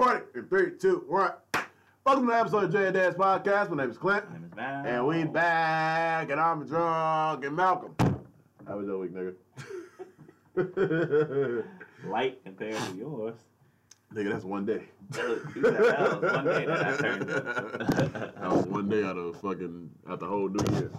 recording 0.00 0.26
in 0.34 0.46
three, 0.46 0.70
two, 0.78 1.04
one. 1.08 1.30
Welcome 2.06 2.24
to 2.24 2.32
the 2.32 2.38
episode 2.38 2.64
of 2.64 2.72
J 2.72 2.86
and 2.86 2.94
Dad's 2.94 3.16
podcast. 3.16 3.68
My 3.68 3.82
name 3.82 3.90
is 3.90 3.98
Clint, 3.98 4.26
My 4.30 4.36
name 4.38 4.46
is 4.46 4.56
Mal. 4.56 4.86
and 4.86 5.06
we 5.06 5.24
back, 5.24 6.30
and 6.30 6.40
I'm 6.40 6.64
drunk, 6.66 7.44
and 7.44 7.54
Malcolm. 7.54 7.94
How 8.66 8.78
was 8.78 8.86
your 8.86 8.98
week, 8.98 9.12
nigga? 9.12 9.34
light 12.06 12.42
compared 12.46 12.76
to 12.78 12.96
yours. 12.96 13.34
nigga, 14.14 14.32
that's 14.32 14.44
one 14.44 14.64
day. 14.64 14.84
That 15.10 15.28
was 15.28 15.44
one 16.32 16.44
day 16.46 16.64
that 16.64 16.86
I 16.86 16.96
turned 16.96 17.28
that 17.28 18.50
was 18.50 18.66
one 18.68 18.88
day 18.88 19.04
out 19.04 19.18
of 19.18 19.38
fucking 19.42 19.90
out 20.08 20.20
the 20.20 20.26
whole 20.26 20.48
new 20.48 20.64
year. 20.78 20.90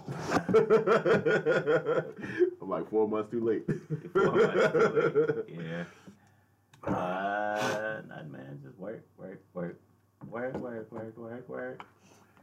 I'm 2.62 2.68
like 2.68 2.88
four 2.88 3.08
months 3.08 3.32
too 3.32 3.44
late. 3.44 3.64
Four 4.12 4.30
months 4.30 4.72
too 4.72 5.44
Yeah. 5.48 5.84
Uh, 6.86 8.00
nothing, 8.08 8.32
man. 8.32 8.60
Just 8.64 8.78
work, 8.78 9.04
work, 9.16 9.40
work, 9.54 9.78
work, 10.28 10.54
work, 10.58 10.90
work, 10.92 11.16
work, 11.16 11.48
work. 11.48 11.82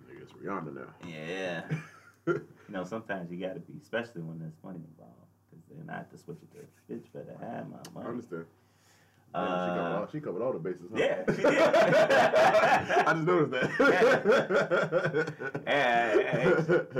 Nigga, 0.09 0.21
it's 0.21 0.31
Rihanna 0.33 0.73
now. 0.75 0.81
Yeah. 1.07 1.63
You 2.27 2.41
know, 2.75 2.83
sometimes 2.83 3.31
you 3.31 3.37
gotta 3.39 3.59
be, 3.59 3.73
especially 3.81 4.21
when 4.21 4.37
there's 4.37 4.53
money 4.63 4.81
involved, 4.91 5.15
because 5.49 5.65
then 5.75 5.89
I 5.89 5.97
have 5.97 6.11
to 6.11 6.17
switch 6.19 6.37
it 6.43 6.51
to 6.51 6.93
bitch 6.93 7.11
better 7.11 7.35
have 7.39 7.67
my 7.67 7.77
I 7.77 7.89
money. 7.95 8.07
understand. 8.09 8.45
Man, 9.33 9.59
she, 9.59 9.65
covered 9.65 9.79
Uh, 9.81 9.97
all, 9.99 10.07
she 10.11 10.19
covered 10.19 10.41
all 10.43 10.53
the 10.53 10.59
bases. 10.59 10.91
Huh? 10.91 10.97
yeah, 10.99 11.23
she 11.31 11.41
did. 11.41 11.57
I 13.07 13.13
just 13.13 13.25
noticed 13.25 13.51
that. 13.51 15.33
Hey, 15.65 16.25
hey, 16.31 16.53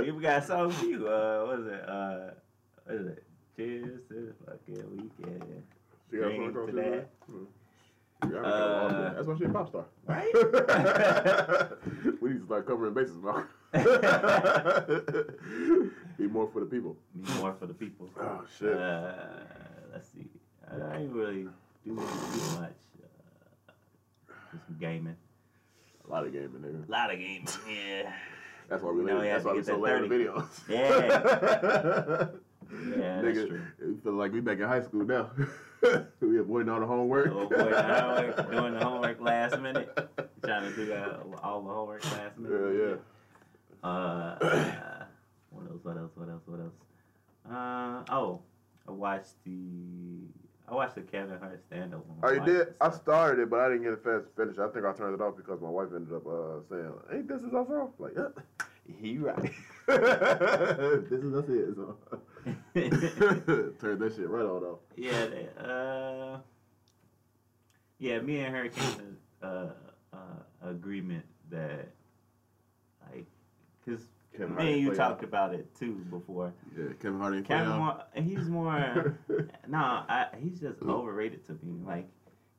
hey, 0.04 0.10
we 0.10 0.20
got 0.20 0.44
something 0.44 0.76
for 0.76 0.86
you. 0.86 1.06
Uh, 1.06 1.44
what 1.46 1.60
is 1.60 1.66
it? 1.66 1.88
Uh, 1.88 2.30
what 2.86 2.96
is 2.96 3.06
it? 3.06 3.22
Cheers 3.56 4.00
to 4.08 4.14
the 4.14 4.34
fucking 4.50 4.90
weekend. 4.96 5.62
She 6.10 6.16
got 6.16 6.30
a 6.32 6.36
song 6.36 6.52
called 6.52 6.68
to 6.68 6.72
Cheers, 6.72 6.84
that. 6.84 7.28
man? 7.30 7.46
Rihanna 8.22 8.42
covered 8.42 8.44
all 8.44 8.88
the- 8.88 8.94
Uh, 8.94 9.12
That's 9.14 9.26
why 9.26 9.36
she 9.38 9.44
a 9.44 9.48
pop 9.48 9.68
star. 9.68 9.84
Right? 10.06 10.32
we 12.20 12.28
need 12.30 12.38
to 12.40 12.44
start 12.46 12.66
covering 12.66 12.92
bases, 12.94 13.16
Malcolm. 13.22 13.48
Be 16.18 16.26
more 16.26 16.48
for 16.52 16.60
the 16.60 16.66
people. 16.66 16.96
Be 17.14 17.32
more 17.40 17.54
for 17.58 17.66
the 17.66 17.74
people. 17.74 18.08
Oh 18.20 18.44
shit. 18.58 18.74
Uh, 18.76 19.12
let's 19.92 20.08
see. 20.12 20.28
I 20.70 20.96
ain't 20.98 21.12
really 21.12 21.44
do 21.44 21.50
too 21.84 21.92
much. 22.60 22.74
Uh, 23.02 23.72
just 24.52 24.78
gaming. 24.80 25.16
a 26.06 26.10
lot 26.10 26.26
of 26.26 26.32
gaming, 26.32 26.60
nigga. 26.60 26.88
A 26.88 26.90
lot 26.90 27.12
of 27.12 27.18
gaming. 27.18 27.46
Yeah. 27.68 28.12
That's 28.68 28.82
why 28.82 28.90
we 28.92 29.02
late. 29.02 29.30
That's 29.30 29.44
why 29.44 29.52
we 29.54 29.62
so 29.62 29.78
late 29.78 29.94
on 29.94 30.02
the 30.02 30.08
30. 30.08 30.24
videos. 30.24 30.46
Yeah. 30.68 32.26
Yeah, 32.96 33.20
that's 33.20 33.36
true. 33.48 33.60
it 33.80 34.00
feel 34.04 34.12
like 34.12 34.30
we 34.32 34.38
back 34.40 34.58
in 34.60 34.68
high 34.68 34.80
school 34.80 35.04
now. 35.04 35.32
We 36.28 36.38
avoiding 36.38 36.68
all 36.68 36.80
the 36.80 36.86
homework. 36.86 37.28
Oh 37.32 37.48
boy, 37.48 37.72
homework, 37.72 38.50
doing 38.50 38.74
the 38.74 38.84
homework 38.84 39.20
last 39.20 39.58
minute. 39.60 39.96
Trying 40.44 40.70
to 40.70 40.76
do 40.76 40.92
uh, 40.92 41.18
all 41.42 41.62
the 41.62 41.70
homework 41.70 42.04
last 42.12 42.38
minute. 42.38 42.74
Yeah, 42.74 42.88
yeah. 42.88 43.88
Uh, 43.88 45.06
what 45.50 45.66
else? 45.70 45.80
What 45.82 45.96
else? 45.96 46.10
What 46.14 46.28
else? 46.28 46.42
What 46.46 46.60
else? 46.60 46.74
Uh, 47.50 48.14
oh, 48.14 48.40
I 48.86 48.92
watched 48.92 49.42
the 49.44 50.26
I 50.70 50.74
watched 50.74 50.94
the 50.94 51.00
Kevin 51.00 51.38
Hart 51.38 51.60
stand 51.66 51.94
up. 51.94 52.04
Oh, 52.22 52.30
you 52.30 52.40
did? 52.44 52.74
I 52.80 52.90
started 52.90 53.42
it, 53.42 53.50
but 53.50 53.58
I 53.58 53.68
didn't 53.70 53.82
get 53.82 53.92
a 53.92 53.96
fast 53.96 54.26
finish. 54.36 54.56
I 54.58 54.68
think 54.68 54.84
I 54.84 54.92
turned 54.92 55.14
it 55.14 55.20
off 55.20 55.36
because 55.36 55.60
my 55.60 55.68
wife 55.68 55.88
ended 55.94 56.14
up 56.14 56.24
uh, 56.26 56.60
saying, 56.70 56.92
"Ain't 57.12 57.28
this 57.28 57.42
is 57.42 57.52
our 57.52 57.66
song?" 57.66 57.92
Like, 57.98 58.12
yeah, 58.16 58.28
he 59.00 59.18
right. 59.18 59.50
this 59.88 61.22
is 61.24 61.34
us 61.34 61.48
it. 61.48 61.74
So. 61.74 61.96
Turned 62.74 64.00
that 64.00 64.12
shit 64.16 64.28
right 64.28 64.44
on 64.44 64.62
off. 64.64 64.78
yeah, 64.96 65.26
they, 65.26 65.48
uh, 65.58 66.38
yeah. 67.98 68.20
Me 68.20 68.40
and 68.40 68.54
her 68.54 68.68
came 68.68 68.94
to 69.40 69.46
uh, 69.46 69.70
uh, 70.12 70.68
agreement 70.68 71.24
that 71.50 71.88
like, 73.12 73.26
cause 73.84 74.06
Kevin 74.36 74.54
me 74.54 74.72
and 74.74 74.82
you 74.82 74.94
talked 74.94 75.22
out. 75.22 75.28
about 75.28 75.54
it 75.54 75.74
too 75.74 75.94
before. 76.10 76.52
Yeah, 76.76 76.92
Kevin 77.00 77.18
play 77.20 77.42
Kevin, 77.42 77.68
more, 77.76 78.02
he's 78.14 78.48
more. 78.48 79.18
no, 79.68 79.78
I, 79.78 80.26
he's 80.40 80.60
just 80.60 80.80
overrated 80.82 81.44
to 81.46 81.52
me. 81.62 81.82
Like, 81.84 82.08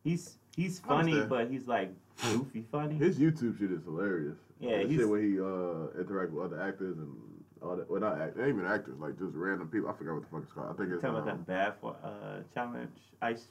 he's 0.03 0.37
he's 0.55 0.79
funny, 0.79 1.21
but 1.21 1.49
he's 1.49 1.67
like 1.67 1.91
goofy 2.21 2.65
funny. 2.71 2.95
His 2.95 3.17
YouTube 3.17 3.57
shit 3.57 3.71
is 3.71 3.83
hilarious. 3.83 4.37
Yeah, 4.59 4.79
the 4.83 4.87
he's- 4.87 4.99
shit 4.99 5.09
where 5.09 5.21
he 5.21 5.39
uh 5.39 5.99
interact 5.99 6.31
with 6.33 6.45
other 6.45 6.61
actors 6.61 6.97
and 6.97 7.15
all 7.61 7.75
that. 7.75 7.89
Well, 7.89 8.01
not 8.01 8.19
act, 8.21 8.37
ain't 8.39 8.49
even 8.49 8.65
actors, 8.65 8.95
like 8.99 9.17
just 9.19 9.33
random 9.35 9.67
people. 9.67 9.89
I 9.89 9.93
forgot 9.93 10.13
what 10.15 10.23
the 10.23 10.29
fuck 10.29 10.43
it's 10.43 10.53
called. 10.53 10.67
I 10.73 10.73
think 10.77 10.91
it's 10.91 11.01
Talking 11.01 11.17
about 11.17 11.29
um, 11.31 11.37
that 11.37 11.47
bad 11.47 11.73
for 11.81 11.95
uh 12.03 12.39
challenge 12.53 12.91
ice 13.21 13.47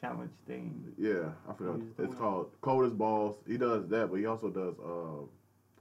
challenge 0.00 0.32
thing. 0.46 0.92
yeah, 0.98 1.30
I 1.48 1.52
forgot. 1.54 1.80
It's 1.98 2.14
called 2.14 2.50
Cold 2.60 2.84
as 2.86 2.92
Balls. 2.92 3.36
He 3.46 3.56
does 3.56 3.88
that, 3.88 4.10
but 4.10 4.16
he 4.16 4.26
also 4.26 4.48
does 4.50 4.74
uh, 4.80 5.24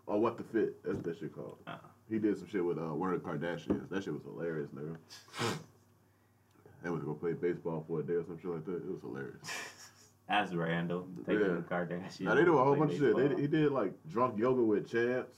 oh 0.07 0.17
what 0.17 0.37
the 0.37 0.43
fit. 0.43 0.83
That's 0.83 0.95
what 0.95 1.05
that 1.05 1.19
shit 1.19 1.33
called. 1.35 1.57
Uh. 1.67 1.75
He 2.09 2.19
did 2.19 2.37
some 2.37 2.47
shit 2.47 2.63
with 2.63 2.77
uh 2.77 2.93
one 2.93 3.13
of 3.13 3.23
the 3.23 3.27
Kardashians. 3.29 3.89
That 3.89 4.03
shit 4.03 4.13
was 4.13 4.23
hilarious, 4.23 4.69
nigga. 4.75 4.97
They 6.83 6.89
was 6.89 7.01
gonna 7.01 7.15
play 7.17 7.31
baseball 7.31 7.85
for 7.87 8.01
a 8.01 8.03
day 8.03 8.15
or 8.15 8.25
some 8.25 8.37
shit 8.41 8.51
like 8.51 8.65
that. 8.65 8.75
It 8.75 8.91
was 8.91 8.99
hilarious. 9.01 9.37
As 10.27 10.53
Randall 10.53 11.07
taking 11.25 11.39
Yeah. 11.41 11.47
the 11.55 11.61
Kardashian. 11.61 12.21
Now 12.21 12.35
they 12.35 12.43
do 12.43 12.57
a 12.57 12.63
whole 12.63 12.75
bunch 12.75 12.91
of 12.93 12.97
shit. 12.99 13.15
They, 13.15 13.41
he 13.41 13.47
did 13.47 13.71
like 13.71 13.93
drunk 14.09 14.37
yoga 14.37 14.61
with 14.61 14.89
champs, 14.91 15.31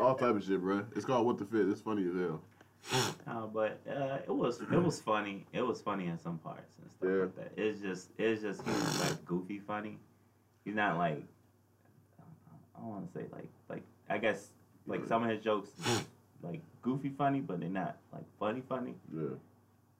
all 0.00 0.14
type 0.14 0.36
of 0.36 0.44
shit, 0.44 0.60
bro. 0.60 0.84
It's 0.94 1.04
called 1.04 1.26
What 1.26 1.38
the 1.38 1.44
Fit. 1.44 1.68
It's 1.68 1.80
funny 1.80 2.06
as 2.06 2.14
hell. 2.14 2.40
Uh, 3.26 3.46
but 3.46 3.78
uh, 3.88 4.16
it 4.26 4.34
was 4.34 4.60
it 4.60 4.70
was 4.82 5.00
funny. 5.00 5.46
It 5.52 5.60
was 5.64 5.80
funny 5.80 6.06
in 6.06 6.18
some 6.18 6.38
parts 6.38 6.74
and 6.82 6.90
stuff 6.90 7.08
Yeah. 7.10 7.22
like 7.24 7.36
that. 7.36 7.52
It's 7.62 7.80
just 7.80 8.08
it's 8.18 8.42
just 8.42 8.62
he 8.62 8.70
was 8.70 9.00
like 9.08 9.24
goofy 9.24 9.58
funny. 9.60 9.98
He's 10.64 10.74
not 10.74 10.96
like 10.98 11.22
I 12.18 12.80
don't 12.80 12.88
want 12.88 13.12
to 13.12 13.18
say 13.18 13.26
like 13.32 13.48
like 13.68 13.82
I 14.08 14.18
guess 14.18 14.48
like 14.86 15.06
some 15.06 15.22
of 15.24 15.30
his 15.30 15.44
jokes 15.44 15.68
like 16.42 16.60
goofy 16.82 17.10
funny, 17.10 17.40
but 17.40 17.60
they're 17.60 17.68
not 17.68 17.98
like 18.12 18.24
funny 18.40 18.62
funny. 18.68 18.94
Yeah, 19.14 19.28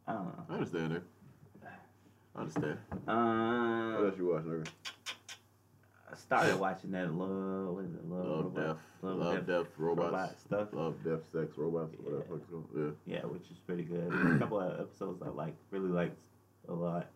I 0.09 0.13
don't 0.15 0.25
know. 0.25 0.45
I 0.49 0.53
understand 0.55 0.93
it. 0.95 1.03
I 2.35 2.41
understand. 2.41 2.79
What 3.05 3.15
Um, 3.15 4.07
else 4.07 4.15
you 4.19 4.27
watch, 4.33 4.45
nigga? 4.45 4.67
I 6.13 6.17
started 6.17 6.59
watching 6.59 6.91
that 6.93 7.13
love. 7.15 7.75
What 7.75 7.85
is 7.85 7.95
it? 7.95 8.05
Love, 8.09 8.27
Love, 8.27 8.45
Robot- 8.45 8.57
Death, 8.57 8.77
Love, 9.03 9.17
Love, 9.19 9.35
Death, 9.35 9.47
Death, 9.47 9.67
Robots. 9.79 10.05
Robot 10.13 10.41
stuff. 10.41 10.69
Love, 10.73 10.95
Death, 11.05 11.21
Sex, 11.33 11.57
Robots. 11.57 11.95
Whatever 12.03 12.25
Yeah. 12.31 12.37
it's 12.37 12.47
called. 12.51 12.69
Yeah. 13.07 13.15
Yeah, 13.17 13.27
which 13.27 13.51
is 13.51 13.59
pretty 13.67 13.85
good. 13.85 14.13
a 14.13 14.39
couple 14.39 14.61
of 14.61 14.81
episodes 14.81 15.23
I 15.23 15.29
like, 15.29 15.55
really 15.71 15.89
liked 15.91 16.17
a 16.69 16.73
lot. 16.75 17.07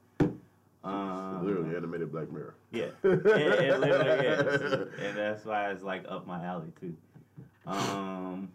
Um, 0.84 1.47
Literally 1.47 1.75
animated 1.77 2.12
Black 2.12 2.31
Mirror. 2.31 2.54
Yeah, 2.71 2.84
it, 3.04 3.27
it 3.27 3.81
literally 3.81 4.27
is, 4.27 4.88
and 5.00 5.16
that's 5.16 5.44
why 5.47 5.71
it's 5.71 5.83
like 5.83 6.04
up 6.09 6.27
my 6.27 6.44
alley 6.44 6.71
too. 6.78 6.94
Um, 7.66 8.50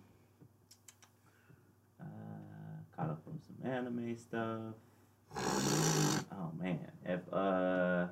uh, 2.00 2.04
caught 2.96 3.10
up 3.10 3.22
on 3.28 3.40
some 3.42 3.72
anime 3.72 4.16
stuff. 4.16 4.76
Oh 6.32 6.52
man, 6.62 6.92
if 7.06 7.22
uh, 7.34 8.08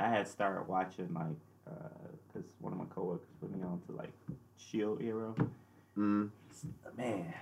I 0.00 0.08
had 0.08 0.26
started 0.26 0.66
watching 0.66 1.12
like, 1.12 1.26
uh, 1.68 1.88
cause 2.32 2.44
one 2.60 2.72
of 2.72 2.78
my 2.78 2.86
coworkers 2.86 3.28
put 3.40 3.50
me 3.54 3.62
on 3.62 3.80
to 3.86 3.92
like 3.92 4.12
Shield 4.56 5.00
Hero. 5.00 5.34
Mm. 5.98 6.30
Man, 6.96 7.34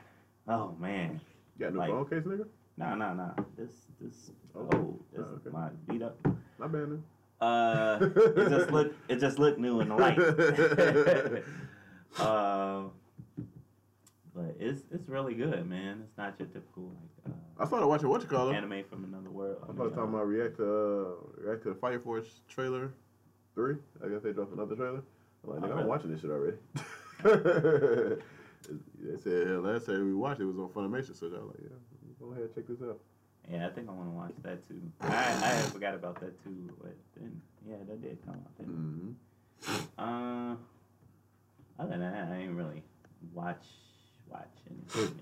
oh 0.49 0.75
man, 0.81 1.21
You 1.59 1.65
got 1.67 1.73
new 1.73 1.79
Like- 1.79 1.91
phone 1.91 2.07
case, 2.09 2.25
nigga? 2.25 2.47
no, 2.77 2.95
no, 2.95 3.15
no. 3.15 3.35
This, 3.57 3.87
this, 4.01 4.31
Oh. 4.57 4.69
oh, 4.73 4.99
this 5.13 5.21
Oh, 5.21 5.35
okay. 5.35 5.47
is 5.47 5.53
my 5.53 5.69
beat 5.89 6.03
up. 6.03 6.19
Not 6.59 6.73
bad, 6.73 6.89
nigga. 6.89 7.01
Uh, 7.41 7.99
it 8.37 8.49
just 8.49 8.71
look, 8.73 8.93
it 9.09 9.17
just 9.21 9.39
looked 9.39 9.61
new 9.61 9.81
in 9.81 9.89
the 9.91 9.95
light. 9.95 10.19
um, 12.21 12.91
but 14.39 14.55
it's 14.61 14.83
it's 14.93 15.09
really 15.09 15.35
good, 15.35 15.69
man. 15.69 16.03
It's 16.07 16.17
not 16.17 16.35
your 16.39 16.47
typical 16.49 16.93
like 17.27 17.35
I 17.59 17.65
uh, 17.65 17.67
started 17.67 17.87
watching 17.89 18.09
what 18.09 18.23
you 18.23 18.29
call 18.29 18.51
it. 18.51 18.55
anime 18.55 18.85
from 18.89 19.03
another 19.05 19.31
world. 19.31 19.59
I 19.65 19.73
thought 19.73 19.95
talking 19.95 20.15
about 20.15 20.29
react 20.29 20.57
to 20.59 20.65
uh, 20.65 21.43
react 21.43 21.65
to 21.65 21.71
the 21.71 21.75
Fire 21.75 21.99
Force 21.99 22.41
trailer 22.49 22.93
three. 23.55 23.77
I 24.05 24.09
guess 24.09 24.23
they 24.23 24.33
dropped 24.33 24.53
another 24.53 24.77
trailer. 24.77 25.03
I'm 25.45 25.51
like, 25.51 25.59
Oh, 25.59 25.63
nigga, 25.63 25.71
I'm 25.71 25.77
really? 25.79 25.89
watching 25.89 26.11
this 26.13 26.21
shit 26.21 26.31
already. 26.31 26.57
they 29.01 29.17
said 29.23 29.49
hell, 29.49 29.61
last 29.63 29.87
time 29.87 30.07
we 30.07 30.15
watched 30.15 30.41
it 30.41 30.45
was 30.45 30.57
on 30.59 30.69
Funimation, 30.69 31.19
so 31.19 31.27
I 31.27 31.31
was 31.31 31.49
like, 31.49 31.63
yeah, 31.63 31.77
go 32.21 32.31
ahead 32.31 32.45
and 32.45 32.55
check 32.55 32.67
this 32.69 32.81
out. 32.83 33.01
Yeah, 33.51 33.67
I 33.67 33.71
think 33.71 33.89
I 33.89 33.93
want 33.93 34.09
to 34.09 34.17
watch 34.17 34.35
that 34.45 34.69
too. 34.69 34.81
I 35.01 35.09
I 35.43 35.63
forgot 35.73 35.95
about 35.95 36.21
that 36.21 36.43
too, 36.45 36.71
but 36.81 36.95
then 37.17 37.41
yeah, 37.69 37.77
that 37.89 38.01
did 38.03 38.19
come 38.25 38.35
out. 38.35 38.57
Didn't? 38.57 39.17
Mm-hmm. 39.65 39.83
Uh, 39.99 40.55
other 41.81 41.91
than 41.91 42.01
that, 42.01 42.29
I 42.31 42.37
ain't 42.37 42.53
really 42.53 42.83
watch 43.33 43.65
watch 44.31 44.49
anything 44.71 45.15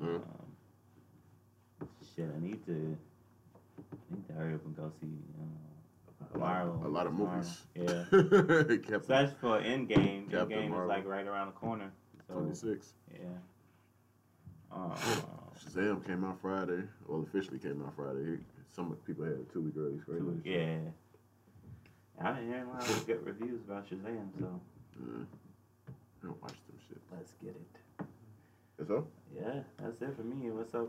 new. 0.00 0.08
Yeah. 0.08 0.14
Um, 0.16 1.88
shit, 2.16 2.28
I 2.34 2.40
need 2.40 2.64
to 2.66 2.96
I 3.78 4.14
need 4.14 4.26
to 4.28 4.32
hurry 4.34 4.54
up 4.54 4.64
and 4.64 4.76
go 4.76 4.90
see 5.00 5.06
uh, 5.40 6.34
A 6.34 6.38
lot, 6.38 6.66
Marvel. 6.66 6.86
a 6.86 6.88
lot 6.88 7.06
of 7.06 7.12
Marvel. 7.12 7.36
movies. 7.36 7.62
Yeah, 7.74 8.04
Captain 8.90 8.94
especially 9.00 9.34
for 9.40 9.60
Endgame. 9.60 10.30
Captain 10.30 10.58
Endgame 10.70 10.82
is 10.82 10.88
like 10.88 11.06
right 11.06 11.26
around 11.26 11.46
the 11.46 11.52
corner. 11.52 11.90
So 12.28 12.34
twenty 12.34 12.54
six. 12.54 12.92
yeah. 13.12 13.26
Uh, 14.72 14.94
Shazam 15.58 16.06
came 16.06 16.24
out 16.24 16.38
Friday. 16.40 16.82
Well, 17.06 17.26
officially 17.28 17.58
came 17.58 17.82
out 17.84 17.92
Friday. 17.96 18.38
Some 18.72 18.94
people 19.06 19.24
had 19.24 19.34
a 19.34 19.52
two 19.52 19.62
week 19.62 19.74
early 19.76 19.98
screen. 20.00 20.40
two- 20.44 20.48
yeah. 20.50 20.78
I've 22.22 22.36
been 22.36 22.48
hearing 22.48 22.64
a 22.68 22.72
lot 22.72 22.88
of 22.88 23.06
good 23.06 23.24
reviews 23.26 23.60
about 23.66 23.86
Shazam, 23.88 24.28
so 24.38 24.60
Mm. 25.02 25.24
I 25.88 26.26
don't 26.26 26.42
watch 26.42 26.52
them 26.52 26.76
shit. 26.86 26.98
let's 27.10 27.32
get 27.42 27.50
it. 27.50 27.80
So? 28.86 29.06
Yeah, 29.34 29.60
that's 29.78 30.00
it 30.00 30.16
for 30.16 30.22
me. 30.22 30.50
What's 30.50 30.74
up? 30.74 30.88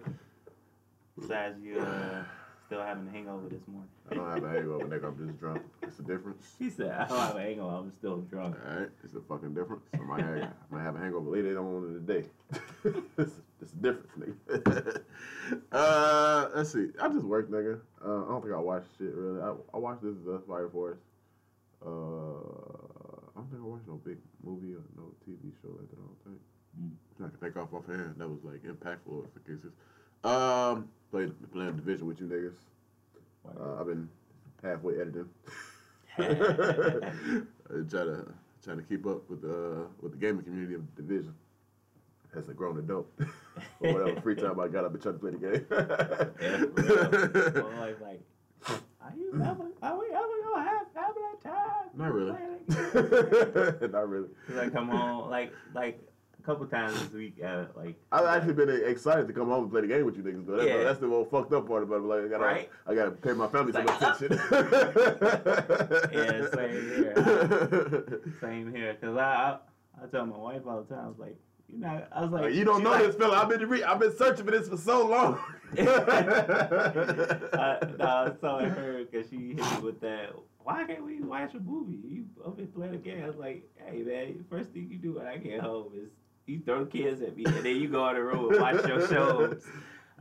Besides 1.19 1.61
you 1.61 1.77
uh, 1.77 2.23
still 2.65 2.81
having 2.81 3.05
a 3.07 3.11
hangover 3.11 3.49
this 3.49 3.67
morning. 3.67 3.89
I 4.09 4.15
don't 4.15 4.29
have 4.29 4.43
a 4.43 4.49
hangover, 4.49 4.85
nigga. 4.85 5.07
I'm 5.07 5.27
just 5.27 5.37
drunk. 5.39 5.61
It's 5.83 5.99
a 5.99 6.03
difference. 6.03 6.55
He 6.57 6.69
said, 6.69 6.91
I 6.91 7.05
don't 7.05 7.19
have 7.19 7.35
a 7.35 7.41
hangover. 7.41 7.75
I'm 7.75 7.91
still 7.91 8.17
drunk. 8.21 8.55
Alright, 8.65 8.89
it's 9.03 9.13
a 9.13 9.19
fucking 9.19 9.53
difference. 9.53 9.83
I 9.93 9.97
might 9.97 10.23
have, 10.23 10.37
I 10.37 10.49
might 10.75 10.83
have 10.83 10.95
a 10.95 10.99
hangover 10.99 11.29
later 11.29 11.59
on 11.59 11.83
in 11.83 11.93
the 11.93 12.13
day. 12.13 12.29
it's, 13.17 13.41
it's 13.61 13.73
a 13.73 13.75
difference, 13.75 14.11
nigga. 14.17 15.01
uh, 15.73 16.49
let's 16.55 16.71
see. 16.71 16.87
I 17.01 17.09
just 17.09 17.25
work, 17.25 17.51
nigga. 17.51 17.81
Uh, 18.03 18.23
I 18.23 18.29
don't 18.29 18.41
think 18.41 18.53
I 18.53 18.59
watched 18.59 18.87
shit 18.97 19.13
really. 19.13 19.41
I, 19.41 19.53
I 19.73 19.77
watched 19.77 20.01
This 20.01 20.15
Is 20.15 20.27
Us 20.29 20.41
Fire 20.47 20.69
Force. 20.69 20.99
Uh, 21.85 21.89
I 21.89 23.35
don't 23.35 23.49
think 23.51 23.61
I 23.61 23.67
watched 23.67 23.87
no 23.87 23.99
big 24.05 24.17
movie 24.43 24.73
or 24.75 24.83
no 24.95 25.11
TV 25.27 25.51
show 25.61 25.75
like 25.75 25.89
that. 25.89 25.97
I 25.97 26.07
don't 26.07 26.23
think. 26.23 26.39
Mm. 26.79 26.91
I 27.19 27.29
can 27.29 27.37
think 27.37 27.57
off 27.57 27.73
offhand. 27.73 28.15
That 28.17 28.27
was 28.27 28.39
like 28.43 28.63
impactful 28.63 29.25
for 29.33 29.39
cases. 29.45 29.73
Um, 30.23 30.89
played 31.11 31.33
playing 31.51 31.75
division 31.75 32.07
with 32.07 32.19
you 32.19 32.27
niggas. 32.27 33.59
Uh, 33.59 33.79
I've 33.79 33.87
been 33.87 34.09
halfway 34.63 34.95
editing. 34.95 35.29
I 36.17 36.23
try 37.89 38.03
to 38.03 38.25
trying 38.63 38.77
to 38.77 38.83
keep 38.83 39.05
up 39.05 39.29
with 39.29 39.41
the 39.41 39.87
with 40.01 40.11
the 40.11 40.17
gaming 40.17 40.43
community 40.43 40.75
of 40.75 40.95
division. 40.95 41.33
As 42.33 42.47
a 42.47 42.53
grown 42.53 42.77
adult, 42.79 43.11
or 43.81 43.93
whatever 43.93 44.21
free 44.21 44.35
time 44.35 44.57
I 44.57 44.69
got, 44.69 44.85
I've 44.85 44.93
been 44.93 45.01
trying 45.01 45.15
to 45.15 45.19
play 45.19 45.31
the 45.31 45.37
game. 45.37 45.65
Yeah, 46.41 46.57
for 46.59 47.51
real. 47.51 47.65
Well, 47.65 47.79
like, 47.81 47.99
like, 47.99 48.21
are 49.01 49.13
you 49.17 49.33
ever, 49.33 49.65
are 49.81 49.99
we 49.99 50.05
ever 50.05 50.27
gonna 50.45 50.63
have 50.63 50.87
have 50.95 51.15
that 51.15 51.41
time? 51.43 51.89
Not 51.93 52.13
really. 52.13 52.31
Playing? 52.31 53.91
Not 53.91 54.09
really. 54.09 54.29
I 54.57 54.69
come 54.69 54.87
home 54.87 55.29
like 55.29 55.51
like 55.75 55.99
couple 56.41 56.65
times 56.67 56.99
this 57.01 57.11
week. 57.13 57.35
Uh, 57.43 57.65
like 57.75 57.95
I've 58.11 58.25
actually 58.25 58.53
been 58.53 58.69
excited 58.85 59.27
to 59.27 59.33
come 59.33 59.47
home 59.49 59.63
and 59.63 59.71
play 59.71 59.81
the 59.81 59.87
game 59.87 60.05
with 60.05 60.17
you 60.17 60.23
niggas. 60.23 60.45
Though. 60.45 60.57
That's, 60.57 60.67
Yeah. 60.67 60.83
that's 60.83 60.99
the 60.99 61.07
most 61.07 61.29
fucked 61.31 61.53
up 61.53 61.67
part 61.67 61.83
about 61.83 61.97
it. 61.97 62.03
Like, 62.03 62.23
I 62.25 62.27
gotta, 62.27 62.43
Right? 62.43 62.69
I 62.87 62.95
gotta 62.95 63.11
pay 63.11 63.33
my 63.33 63.47
family 63.47 63.71
some 63.73 63.85
Like, 63.85 64.01
attention. 64.01 64.39
Yeah, 66.11 66.49
same 66.53 66.71
here. 66.95 68.21
same 68.41 68.73
here. 68.75 68.95
Cause 69.01 69.17
I, 69.17 69.21
I 69.21 69.57
I 70.03 70.07
tell 70.07 70.25
my 70.25 70.37
wife 70.37 70.61
all 70.67 70.81
the 70.83 70.95
time. 70.95 71.05
I 71.05 71.07
was 71.09 71.19
like, 71.19 71.35
you 71.67 71.77
know, 71.79 72.03
I 72.11 72.21
was 72.21 72.31
like, 72.31 72.53
you 72.53 72.63
don't 72.65 72.83
know 72.83 72.89
like, 72.91 73.03
this 73.05 73.15
fella. 73.15 73.37
I've 73.37 73.49
been 73.49 73.67
re- 73.69 73.83
I've 73.83 73.99
been 73.99 74.15
searching 74.17 74.45
for 74.45 74.51
this 74.51 74.67
for 74.67 74.77
so 74.77 75.05
long. 75.07 75.37
I, 75.77 75.83
no, 77.97 78.05
I 78.05 78.23
was 78.25 78.33
telling 78.41 78.69
her 78.71 79.03
because 79.09 79.29
she 79.29 79.49
hit 79.53 79.57
me 79.57 79.79
with 79.81 80.01
that. 80.01 80.31
Why 80.63 80.83
can't 80.85 81.03
we 81.03 81.21
watch 81.21 81.53
a 81.55 81.59
movie? 81.59 81.99
You 82.07 82.25
up 82.45 82.57
and 82.57 82.73
play 82.73 82.87
the 82.89 82.97
game. 82.97 83.23
I 83.23 83.27
was 83.27 83.37
like, 83.37 83.63
hey 83.85 83.99
man, 83.99 84.43
first 84.49 84.69
thing 84.71 84.87
you 84.91 84.97
do 84.97 85.13
when 85.13 85.27
I 85.27 85.37
get 85.37 85.61
home 85.61 85.91
is 85.95 86.09
you 86.45 86.61
throw 86.65 86.83
the 86.85 86.89
kids 86.91 87.21
at 87.21 87.35
me, 87.35 87.45
and 87.45 87.63
then 87.63 87.75
you 87.77 87.87
go 87.87 88.03
on 88.03 88.15
the 88.15 88.21
road 88.23 88.53
and 88.53 88.61
watch 88.61 88.85
your 88.87 89.07
shows. 89.07 89.63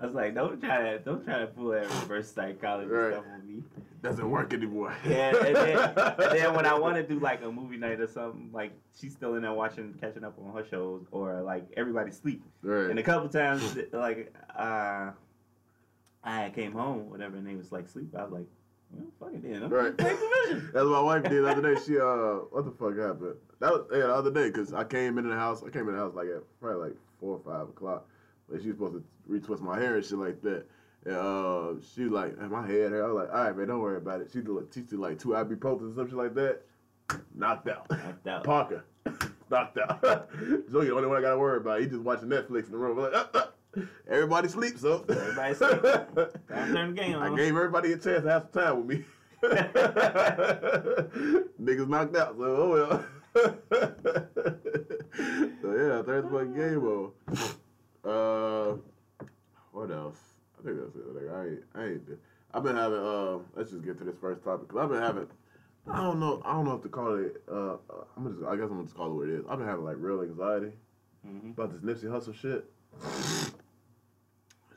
I 0.01 0.07
was 0.07 0.15
like, 0.15 0.35
don't 0.35 0.61
try 0.61 0.93
to 0.93 0.99
don't 1.01 1.25
try 1.25 1.41
to 1.41 1.47
pull 1.47 1.69
that 1.71 1.83
reverse 1.83 2.33
psychology 2.33 2.89
Right. 2.91 3.13
stuff 3.13 3.25
on 3.35 3.47
me. 3.47 3.63
Doesn't 4.03 4.31
work 4.31 4.55
anymore. 4.55 4.95
Yeah, 5.07 5.37
and 5.37 5.55
then, 5.57 5.79
and 5.79 6.39
then 6.39 6.55
when 6.57 6.65
I 6.65 6.79
want 6.79 6.97
to 6.97 7.03
do 7.03 7.19
like 7.21 7.43
a 7.43 7.53
movie 7.53 7.77
night 7.77 8.01
or 8.01 8.07
something, 8.07 8.49
like 8.53 8.73
she's 8.99 9.13
still 9.13 9.35
in 9.35 9.43
there 9.43 9.53
watching, 9.53 9.93
catching 10.01 10.25
up 10.25 10.39
on 10.43 10.55
her 10.55 10.67
shows, 10.67 11.05
or 11.11 11.43
like 11.43 11.67
everybody 11.77 12.11
sleep. 12.13 12.43
right. 12.63 12.89
And 12.89 12.99
a 12.99 13.03
couple 13.03 13.29
times, 13.29 13.77
like, 13.93 14.33
uh, 14.59 15.11
I 16.25 16.51
came 16.55 16.73
home, 16.73 17.11
whatever, 17.11 17.37
and 17.37 17.47
they 17.47 17.55
was 17.57 17.71
like 17.73 17.89
sleep. 17.89 18.15
I 18.19 18.23
was 18.25 18.33
like, 18.33 18.47
well, 18.91 19.07
fuck 19.21 19.35
it 19.35 19.43
then. 19.43 19.65
I'm 19.65 19.71
Right. 19.71 19.95
gonna 19.97 20.15
play. 20.17 20.55
That's 20.73 20.75
what 20.75 20.87
my 20.87 21.01
wife 21.03 21.23
did 21.25 21.33
the 21.45 21.49
other 21.49 21.75
day. 21.75 21.81
She 21.85 21.99
uh, 21.99 22.47
what 22.51 22.65
the 22.65 22.71
fuck 22.73 22.97
happened? 22.97 23.37
That 23.61 23.73
was 23.73 23.87
yeah, 23.93 23.99
the 23.99 24.15
other 24.15 24.31
day 24.31 24.49
because 24.49 24.73
I 24.73 24.85
came 24.85 25.19
in 25.19 25.29
the 25.29 25.37
house. 25.37 25.63
I 25.63 25.69
came 25.69 25.87
in 25.89 25.95
the 25.95 26.01
house 26.01 26.15
like 26.15 26.29
at 26.29 26.43
probably 26.61 26.89
like 26.89 26.97
four 27.21 27.37
or 27.37 27.53
five 27.53 27.69
o'clock. 27.69 28.09
Like 28.49 28.63
she 28.63 28.69
was 28.69 28.77
supposed 28.77 28.95
to 28.95 29.05
retwist 29.31 29.61
my 29.61 29.79
hair 29.79 29.97
and 29.97 30.05
shit 30.05 30.19
like 30.19 30.41
that. 30.43 30.65
And 31.05 31.15
uh, 31.15 31.73
she 31.95 32.05
was 32.05 32.13
like, 32.13 32.39
"Man, 32.39 32.51
my 32.51 32.67
head 32.67 32.91
hurt. 32.91 33.05
I 33.05 33.07
was 33.07 33.23
like, 33.23 33.35
all 33.35 33.45
right, 33.45 33.57
man, 33.57 33.69
don't 33.69 33.81
worry 33.81 33.99
about 33.99 34.23
it. 34.23 34.31
She 34.33 34.41
did 34.41 34.49
like, 34.49 34.67
she 34.73 34.81
did 34.81 34.99
like 34.99 35.19
two 35.19 35.29
ibuprofen 35.29 35.93
or 35.93 35.95
some 35.95 36.09
shit 36.09 36.17
like 36.17 36.35
that. 36.35 36.63
Knocked 37.35 37.69
out. 37.69 37.91
Knocked 37.91 38.27
out. 38.27 38.45
Parker, 38.45 38.85
knocked 39.51 39.79
out. 39.79 40.01
so 40.73 40.81
the 40.81 40.95
only 40.95 41.07
one 41.07 41.19
I 41.19 41.21
gotta 41.21 41.39
worry 41.39 41.59
about. 41.59 41.81
He 41.81 41.87
just 41.87 42.01
watching 42.01 42.29
Netflix 42.29 42.67
in 42.67 42.73
the 42.73 42.79
room. 42.79 42.99
Like, 42.99 43.15
uh, 43.15 43.27
uh. 43.35 43.47
everybody 44.11 44.49
sleeps, 44.49 44.81
so 44.81 45.05
Everybody 45.07 45.55
sleep. 45.59 45.83
Time 45.83 46.39
turn 46.49 46.95
the 46.95 47.01
game 47.01 47.17
on. 47.17 47.35
I 47.35 47.37
gave 47.37 47.49
everybody 47.49 47.93
a 47.93 47.99
chance 47.99 48.23
to 48.23 48.31
have 48.31 48.49
some 48.53 48.63
time 48.63 48.87
with 48.87 48.99
me. 48.99 49.05
Niggas 51.63 51.89
knocked 51.89 52.17
out, 52.17 52.37
so 52.39 52.45
oh 52.45 52.71
well. 52.71 53.05
So 55.63 55.73
yeah, 55.77 56.03
third 56.03 56.29
fucking 56.31 56.55
game 56.55 56.85
on. 56.85 57.13
Uh, 58.05 58.77
what 59.73 59.91
else? 59.91 60.19
I 60.59 60.63
think 60.65 60.79
that's 60.81 60.97
it. 60.97 61.15
Like, 61.15 61.35
I 61.35 61.43
ain't, 61.49 61.63
I 61.75 61.85
ain't. 61.85 62.03
I've 62.55 62.63
been 62.63 62.77
having. 62.77 62.99
Uh, 62.99 63.39
let's 63.55 63.71
just 63.71 63.85
get 63.85 63.99
to 63.99 64.05
this 64.05 64.17
first 64.21 64.43
topic 64.43 64.69
because 64.69 64.83
I've 64.83 64.89
been 64.91 65.03
having. 65.03 65.27
I 65.91 65.99
don't 66.03 66.19
know. 66.21 66.43
I 66.45 66.53
don't 66.53 66.65
know 66.65 66.75
if 66.75 66.83
to 66.83 66.89
call 66.89 67.15
it. 67.17 67.43
Uh, 67.51 67.77
I'm 68.17 68.25
gonna. 68.25 68.35
Just, 68.37 68.47
I 68.47 68.57
guess 68.57 68.65
I'm 68.65 68.71
gonna 68.71 68.85
just 68.85 68.97
call 68.97 69.07
it 69.13 69.15
what 69.15 69.29
it 69.29 69.35
is. 69.35 69.45
I've 69.49 69.59
been 69.59 69.67
having 69.69 69.85
like 69.85 69.97
real 69.99 70.23
anxiety 70.23 70.73
Mhm. 71.27 71.51
about 71.53 71.71
this 71.73 71.83
Nipsey 71.83 72.09
Hussle 72.11 72.35
shit. 72.35 72.65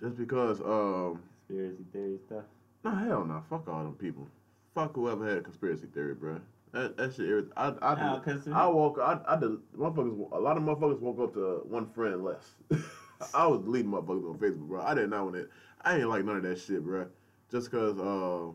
Just 0.01 0.17
because. 0.17 0.59
Um, 0.61 1.21
Conspiracy 1.47 1.83
theory 1.91 2.19
stuff. 2.25 2.43
no, 2.83 2.91
hell 2.91 3.25
no. 3.25 3.43
Fuck 3.49 3.67
all 3.67 3.83
them 3.83 3.93
people. 3.95 4.27
Fuck 4.75 4.95
whoever 4.95 5.25
had 5.27 5.37
a 5.37 5.41
conspiracy 5.41 5.87
theory, 5.93 6.15
bro. 6.15 6.39
That, 6.73 6.97
that 6.97 7.13
shit. 7.13 7.45
I 7.55 7.67
I, 7.81 7.95
No, 8.15 8.21
did- 8.25 8.51
I 8.53 8.67
woke. 8.67 8.97
I 8.99 9.19
I 9.27 9.39
did. 9.39 9.51
Motherfuckers. 9.77 10.31
A 10.31 10.39
lot 10.39 10.57
of 10.57 10.63
motherfuckers 10.63 10.99
woke 10.99 11.19
up 11.19 11.33
to 11.35 11.61
one 11.65 11.87
friend 11.87 12.23
less. 12.23 12.55
I 13.33 13.45
was 13.47 13.61
deleting 13.61 13.91
motherfuckers 13.91 14.29
on 14.29 14.37
Facebook, 14.39 14.67
bro. 14.67 14.81
I 14.81 14.93
did 14.95 15.09
not 15.09 15.23
want 15.25 15.35
it. 15.37 15.49
I 15.83 15.97
ain't 15.97 16.09
like 16.09 16.25
none 16.25 16.37
of 16.37 16.43
that 16.43 16.59
shit, 16.59 16.83
bro. 16.83 17.05
Just 17.51 17.69
cause, 17.69 17.99
uh, 17.99 18.51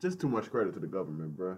just 0.00 0.20
too 0.20 0.28
much 0.28 0.50
credit 0.50 0.74
to 0.74 0.80
the 0.80 0.86
government, 0.88 1.36
bro. 1.36 1.56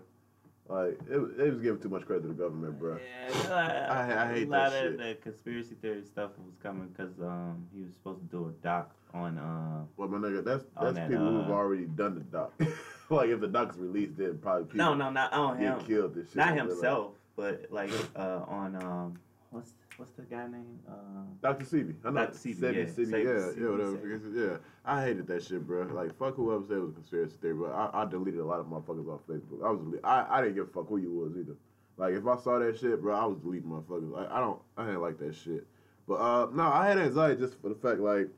Like 0.69 1.01
it, 1.09 1.17
it 1.41 1.51
was 1.51 1.63
giving 1.63 1.81
too 1.81 1.89
much 1.89 2.05
credit 2.05 2.23
to 2.23 2.29
the 2.29 2.35
government, 2.35 2.79
bro. 2.79 2.99
Yeah, 2.99 3.89
I- 3.91 4.25
I 4.25 4.33
hate 4.35 4.47
a 4.49 4.51
lot 4.51 4.71
that 4.73 4.85
of 4.85 4.91
shit. 4.93 4.99
the 4.99 5.15
conspiracy 5.23 5.75
theory 5.81 6.03
stuff 6.05 6.33
was 6.45 6.55
coming 6.63 6.89
because 6.89 7.19
um 7.21 7.67
he 7.75 7.81
was 7.85 7.95
supposed 7.95 8.21
to 8.21 8.27
do 8.27 8.49
a 8.49 8.51
doc 8.63 8.95
on 9.15 9.39
uh 9.39 9.85
Well, 9.97 10.09
my 10.09 10.19
nigga, 10.19 10.45
that's 10.45 10.65
that's 10.79 10.97
that, 10.97 11.09
people 11.09 11.25
who've 11.27 11.49
uh, 11.49 11.55
already 11.55 11.87
done 11.87 12.17
the 12.17 12.21
doc. 12.21 12.53
like 13.17 13.31
if 13.31 13.41
the 13.41 13.49
doc's 13.49 13.77
released, 13.77 14.17
then 14.17 14.39
probably 14.39 14.65
people 14.65 14.79
no 14.79 14.95
no 14.95 15.11
not 15.11 15.33
on 15.33 15.59
him 15.59 15.81
killed. 15.87 16.15
This 16.15 16.29
shit 16.29 16.37
not 16.37 16.57
himself 16.57 17.13
but 17.39 17.67
like 17.71 17.91
uh 18.17 18.41
on 18.49 18.75
um 18.83 19.19
what's 19.51 19.71
what's 19.97 20.11
the 20.13 20.23
guy 20.23 20.47
name 20.49 20.79
uh 20.89 20.93
Dr. 21.41 21.65
Sebi. 21.65 21.95
I 22.05 22.11
know. 22.11 22.27
Dr. 22.27 22.37
Sebi, 22.37 22.57
Sebi, 22.57 22.75
yeah. 22.75 22.83
Sebi, 22.83 23.07
Sebi, 23.07 23.25
yeah, 23.25 23.31
Sebi, 23.31 23.61
yeah, 23.61 23.71
whatever. 23.71 24.19
Sebi. 24.19 24.51
Yeah, 24.51 24.57
I 24.85 25.05
hated 25.05 25.27
that 25.29 25.45
shit, 25.45 25.65
bro. 25.65 25.83
Like, 25.85 26.19
fuck 26.19 26.35
whoever 26.35 26.65
said 26.67 26.79
it 26.79 26.81
was 26.81 26.91
a 26.91 26.95
conspiracy 26.95 27.37
theory, 27.41 27.55
but 27.55 27.71
I, 27.71 27.91
I 28.03 28.05
deleted 28.07 28.41
a 28.41 28.45
lot 28.45 28.59
of 28.59 28.67
motherfuckers 28.67 29.09
off 29.09 29.21
Facebook. 29.29 29.65
I 29.65 29.71
was, 29.71 30.01
I, 30.03 30.27
I 30.29 30.41
didn't 30.43 30.57
give 30.57 30.65
a 30.65 30.73
fuck 30.73 30.89
who 30.89 30.97
you 30.99 31.13
was 31.13 31.37
either. 31.39 31.55
Like, 31.97 32.15
if 32.15 32.27
I 32.27 32.37
saw 32.37 32.59
that 32.59 32.79
shit, 32.79 33.01
bro, 33.01 33.15
I 33.15 33.25
was 33.27 33.39
deleting 33.39 33.71
motherfuckers. 33.71 34.11
Like, 34.11 34.31
I 34.31 34.41
don't, 34.41 34.61
I 34.77 34.87
didn't 34.87 35.01
like 35.01 35.19
that 35.19 35.35
shit. 35.37 35.65
But 36.09 36.15
uh, 36.15 36.49
no, 36.53 36.65
I 36.65 36.89
had 36.89 36.99
anxiety 36.99 37.41
just 37.41 37.61
for 37.63 37.69
the 37.69 37.77
fact, 37.77 38.01
like, 38.01 38.29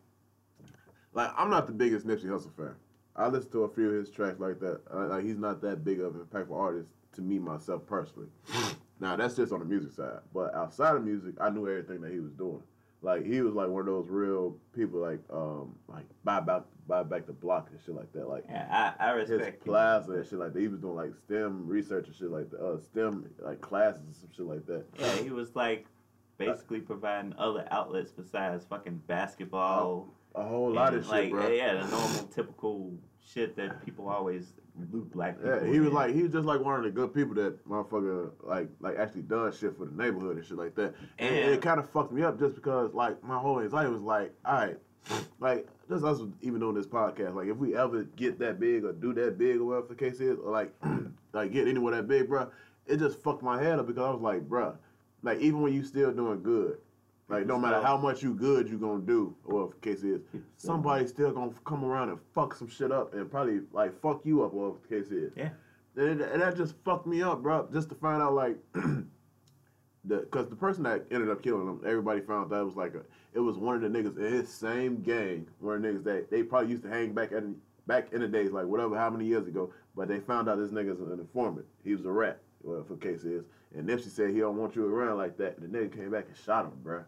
like 1.15 1.31
I'm 1.37 1.49
not 1.49 1.67
the 1.67 1.73
biggest 1.73 2.07
Nipsey 2.07 2.27
Hussle 2.27 2.55
fan. 2.55 2.75
I 3.21 3.29
listen 3.29 3.51
to 3.53 3.65
a 3.65 3.69
few 3.69 3.89
of 3.91 3.95
his 3.97 4.11
tracks 4.11 4.41
like 4.41 4.59
that. 4.61 4.81
Uh, 4.93 5.07
like, 5.09 5.25
he's 5.25 5.37
not 5.39 5.61
that 5.63 5.85
big 5.85 6.01
of 6.01 6.15
an 6.15 6.23
impactful 6.23 6.57
artist 6.57 6.93
to 7.15 7.21
me 7.23 7.39
myself 7.39 7.87
personally. 7.87 8.29
Now 9.03 9.17
that's 9.17 9.35
just 9.35 9.51
on 9.51 9.61
the 9.61 9.65
music 9.65 9.93
side, 9.93 10.19
but 10.35 10.55
outside 10.55 10.95
of 10.95 11.03
music, 11.03 11.35
I 11.41 11.49
knew 11.49 11.67
everything 11.67 12.03
that 12.03 12.13
he 12.13 12.21
was 12.21 12.33
doing. 12.33 12.63
Like 13.01 13.25
he 13.25 13.41
was 13.41 13.55
like 13.55 13.69
one 13.71 13.81
of 13.81 13.87
those 13.87 14.09
real 14.11 14.59
people, 14.77 15.01
like 15.01 15.21
um, 15.33 15.75
like 15.89 16.05
buy 16.23 16.41
back, 16.41 16.65
buy 16.87 17.03
back 17.03 17.27
the 17.27 17.33
block 17.33 17.69
and 17.71 17.81
shit 17.83 17.95
like 17.95 18.13
that. 18.13 18.29
Like 18.29 18.45
yeah 18.51 18.93
I, 19.01 19.11
I 19.13 19.19
his 19.19 19.31
respect 19.31 19.63
him. 19.63 19.73
plaza 19.73 20.13
and 20.13 20.27
shit 20.27 20.39
like 20.39 20.53
that. 20.53 20.61
He 20.61 20.69
was 20.69 20.81
doing 20.81 20.97
like 20.97 21.15
STEM 21.15 21.67
research 21.67 22.09
and 22.09 22.15
shit 22.15 22.31
like 22.31 22.51
that. 22.51 22.61
Uh, 22.63 22.79
STEM 22.79 23.25
like 23.39 23.63
classes 23.63 24.03
and 24.05 24.15
some 24.15 24.29
shit 24.37 24.45
like 24.45 24.67
that. 24.67 24.85
yeah 24.99 25.15
he 25.23 25.31
was 25.31 25.57
like 25.57 25.87
basically 26.37 26.81
providing 26.81 27.33
other 27.39 27.67
outlets 27.71 28.13
besides 28.13 28.67
fucking 28.67 29.01
basketball 29.07 30.09
A 30.35 30.45
whole 30.45 30.71
lot 30.73 30.89
and, 30.93 30.99
of 31.03 31.09
like 31.09 31.25
shit, 31.25 31.33
bro. 31.33 31.49
yeah 31.49 31.73
the 31.83 31.89
normal 31.89 32.25
typical 32.25 32.93
shit 33.25 33.57
that 33.57 33.85
people 33.85 34.09
always 34.09 34.53
loot 34.93 35.11
black 35.13 35.37
people 35.39 35.55
Yeah, 35.57 35.65
he 35.73 35.79
was 35.81 35.89
in. 35.89 35.95
like 35.95 36.15
he 36.15 36.23
was 36.23 36.33
just 36.33 36.47
like 36.47 36.61
one 36.61 36.77
of 36.77 36.85
the 36.85 36.91
good 36.91 37.13
people 37.13 37.35
that 37.35 37.67
motherfucker 37.69 38.31
like 38.43 38.69
like 38.81 38.97
actually 38.99 39.23
done 39.23 39.53
shit 39.53 39.77
for 39.77 39.85
the 39.87 39.93
neighborhood 40.03 40.37
and 40.37 40.45
shit 40.47 40.57
like 40.57 40.75
that. 40.77 40.95
And, 41.19 41.35
And- 41.35 41.55
it 41.55 41.63
kind 41.63 41.79
of 41.79 41.89
fucked 41.91 42.13
me 42.13 42.23
up 42.23 42.39
just 42.39 42.55
because 42.55 42.93
like 42.95 43.23
my 43.23 43.39
whole 43.39 43.61
anxiety 43.61 43.91
was 43.91 44.03
like, 44.03 44.33
all 44.45 44.55
right, 44.55 44.79
like 45.39 45.67
just 45.89 46.05
us 46.05 46.21
even 46.41 46.61
doing 46.61 46.75
this 46.75 46.87
podcast. 46.87 47.35
Like 47.35 47.49
if 47.49 47.57
we 47.57 47.77
ever 47.77 48.05
get 48.17 48.39
that 48.39 48.59
big 48.61 48.85
or 48.85 48.93
do 48.93 49.13
that 49.15 49.39
big 49.39 49.57
or 49.59 49.65
whatever 49.65 49.87
the 49.89 49.95
case 49.95 50.21
is, 50.21 50.39
or 50.39 50.51
like 50.51 50.73
like 51.33 51.53
get 51.53 51.69
anywhere 51.69 51.95
that 51.97 52.09
big, 52.09 52.29
bro, 52.29 52.49
it 52.87 52.99
just 52.99 53.21
fucked 53.23 53.43
my 53.43 53.61
head 53.63 53.79
up 53.79 53.87
because 53.87 54.03
I 54.03 54.11
was 54.11 54.21
like, 54.23 54.49
bruh, 54.49 54.77
like 55.23 55.41
even 55.41 55.61
when 55.63 55.73
you 55.73 55.83
still 55.85 56.13
doing 56.13 56.43
good. 56.43 56.79
Like 57.31 57.47
no 57.47 57.59
matter 57.59 57.81
how 57.81 57.97
much 57.97 58.23
you 58.23 58.35
good 58.35 58.69
you 58.69 58.77
gonna 58.77 59.03
do, 59.03 59.37
or 59.45 59.67
if 59.67 59.81
the 59.81 59.89
case 59.89 60.03
is, 60.03 60.21
somebody's 60.57 61.11
still 61.11 61.31
gonna 61.31 61.53
come 61.65 61.85
around 61.85 62.09
and 62.09 62.19
fuck 62.35 62.55
some 62.55 62.69
shit 62.69 62.91
up 62.91 63.15
and 63.15 63.31
probably 63.31 63.61
like 63.73 63.99
fuck 64.03 64.23
you 64.25 64.43
up, 64.43 64.53
or 64.53 64.75
if 64.75 64.83
the 64.83 64.97
case 64.97 65.13
is. 65.13 65.33
Yeah. 65.37 65.51
and, 65.97 66.21
and 66.21 66.43
that 66.43 66.57
just 66.57 66.75
fucked 66.85 67.07
me 67.07 67.23
up, 67.23 67.41
bro. 67.41 67.69
Just 67.73 67.89
to 67.91 67.95
find 67.95 68.21
out 68.21 68.35
like 68.35 68.57
the 68.75 69.07
because 70.05 70.49
the 70.49 70.57
person 70.57 70.83
that 70.83 71.07
ended 71.13 71.31
up 71.31 71.41
killing 71.41 71.69
him, 71.69 71.81
everybody 71.87 72.21
found 72.21 72.51
that 72.51 72.61
it 72.61 72.65
was 72.65 72.75
like 72.75 72.95
a 72.95 73.03
it 73.33 73.41
was 73.41 73.57
one 73.57 73.77
of 73.77 73.81
the 73.81 73.89
niggas 73.89 74.17
in 74.19 74.33
his 74.33 74.49
same 74.49 75.01
gang, 75.01 75.47
one 75.61 75.77
of 75.77 75.83
the 75.83 75.89
niggas 75.89 76.05
that 76.05 76.31
they 76.33 76.43
probably 76.43 76.71
used 76.71 76.83
to 76.83 76.89
hang 76.89 77.13
back 77.13 77.31
in 77.31 77.55
back 77.87 78.13
in 78.13 78.21
the 78.23 78.29
days, 78.29 78.51
like 78.51 78.67
whatever, 78.67 78.97
how 78.99 79.09
many 79.09 79.25
years 79.25 79.47
ago. 79.47 79.73
But 79.95 80.09
they 80.09 80.19
found 80.19 80.49
out 80.49 80.59
this 80.59 80.71
nigga's 80.71 81.01
an 81.01 81.13
informant. 81.13 81.67
He 81.85 81.95
was 81.95 82.05
a 82.05 82.11
rat, 82.11 82.41
whatever 82.63 82.95
the 82.95 83.01
case 83.01 83.23
is. 83.23 83.45
And 83.75 83.89
Nipsey 83.89 84.11
said 84.11 84.31
he 84.31 84.41
don't 84.41 84.57
want 84.57 84.75
you 84.75 84.85
around 84.85 85.19
like 85.19 85.37
that. 85.39 85.59
And 85.59 85.73
the 85.73 85.79
nigga 85.79 85.97
came 85.97 86.11
back 86.11 86.27
and 86.27 86.37
shot 86.37 86.65
him, 86.65 86.73
bruh. 86.85 87.05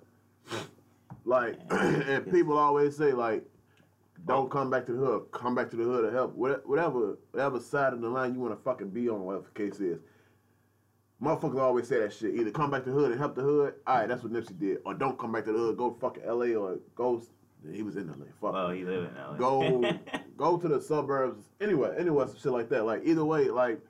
Like, 1.25 1.59
and 1.71 2.31
people 2.31 2.59
always 2.59 2.97
say 2.97 3.13
like, 3.13 3.45
don't 4.27 4.51
come 4.51 4.71
back 4.71 4.87
to 4.87 4.93
the 4.93 4.99
hood. 4.99 5.25
Come 5.33 5.55
back 5.55 5.71
to 5.71 5.77
the 5.77 5.85
hood 5.85 6.05
to 6.05 6.11
help. 6.11 6.35
Whatever, 6.35 7.19
whatever 7.33 7.61
side 7.61 7.93
of 7.93 8.01
the 8.01 8.09
line 8.09 8.35
you 8.35 8.41
want 8.41 8.57
to 8.57 8.63
fucking 8.63 8.91
be 8.91 9.09
on, 9.09 9.23
whatever 9.23 9.47
the 9.53 9.69
case 9.69 9.81
is. 9.81 9.99
Motherfuckers 11.23 11.61
always 11.61 11.87
say 11.87 12.01
that 12.01 12.13
shit. 12.13 12.35
Either 12.35 12.51
come 12.51 12.71
back 12.71 12.85
to 12.85 12.91
the 12.91 12.97
hood 12.97 13.13
and 13.13 13.21
help 13.21 13.37
the 13.37 13.43
hood. 13.43 13.75
All 13.87 13.97
right, 13.97 14.09
that's 14.09 14.25
what 14.25 14.33
Nipsey 14.33 14.59
did. 14.59 14.79
Or 14.85 14.95
don't 14.95 15.19
come 15.19 15.31
back 15.31 15.45
to 15.45 15.53
the 15.53 15.59
hood. 15.59 15.77
Go 15.77 15.91
to 15.91 16.01
fucking 16.01 16.25
L.A. 16.25 16.55
or 16.55 16.79
go. 16.97 17.23
He 17.71 17.83
was 17.83 17.97
in 17.97 18.09
L.A. 18.09 18.27
Fuck. 18.41 18.55
Well, 18.55 18.71
he 18.71 18.85
live 18.85 19.05
in 19.05 19.15
LA. 19.15 19.35
Go, 19.35 19.99
go 20.37 20.57
to 20.57 20.69
the 20.69 20.81
suburbs. 20.81 21.45
Anyway, 21.61 21.95
anyway, 21.97 22.27
some 22.27 22.37
shit 22.37 22.53
like 22.53 22.69
that. 22.71 22.85
Like 22.85 23.03
either 23.05 23.25
way, 23.25 23.49
like 23.51 23.81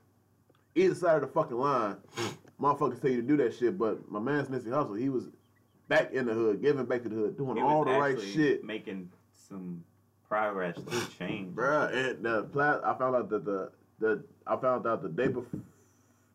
either 0.75 0.95
side 0.95 1.17
of 1.17 1.23
the 1.23 1.29
fucking 1.29 1.57
line, 1.57 1.97
motherfuckers 2.61 3.01
tell 3.01 3.11
you 3.11 3.23
to 3.23 3.27
do 3.27 3.39
that 3.39 3.55
shit. 3.55 3.79
But 3.79 4.11
my 4.11 4.21
man's 4.21 4.49
Nipsey 4.49 4.69
Hussle, 4.69 5.01
he 5.01 5.09
was 5.09 5.25
back 5.93 6.13
in 6.13 6.27
the 6.27 6.33
hood, 6.33 6.63
giving 6.63 6.87
back 6.87 7.03
to 7.03 7.09
the 7.09 7.15
hood, 7.15 7.37
doing 7.37 7.63
all 7.63 7.85
the 7.85 7.93
right 7.93 8.19
shit. 8.21 8.65
making 8.65 9.11
some 9.49 9.85
progress 10.27 10.77
to 10.77 11.19
change. 11.19 11.55
Bruh, 11.55 11.93
and 11.95 12.25
the 12.25 12.45
plat 12.45 12.81
I 12.85 12.95
found 12.95 13.17
out 13.17 13.29
that 13.29 13.45
the 13.45 13.71
the 13.99 14.25
I 14.47 14.57
found 14.57 14.87
out 14.87 15.03
the 15.03 15.09
day 15.11 15.29
before 15.29 15.61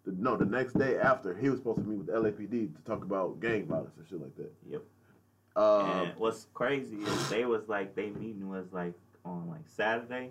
the, 0.05 0.13
no, 0.17 0.37
the 0.37 0.45
next 0.45 0.73
day 0.73 0.97
after 0.97 1.35
he 1.35 1.49
was 1.49 1.59
supposed 1.59 1.79
to 1.79 1.85
meet 1.85 1.97
with 1.97 2.07
the 2.07 2.13
LAPD 2.13 2.75
to 2.75 2.81
talk 2.85 3.03
about 3.03 3.39
gang 3.39 3.65
violence 3.65 3.95
and 3.97 4.07
shit 4.07 4.21
like 4.21 4.35
that. 4.37 4.53
Yep. 4.69 4.81
Um, 5.55 5.89
and 5.89 6.11
what's 6.17 6.45
crazy 6.53 6.97
is 6.97 7.29
they 7.29 7.45
was 7.45 7.67
like 7.67 7.95
they 7.95 8.11
meeting 8.11 8.47
was 8.47 8.67
like 8.71 8.93
on 9.25 9.49
like 9.49 9.67
Saturday. 9.75 10.29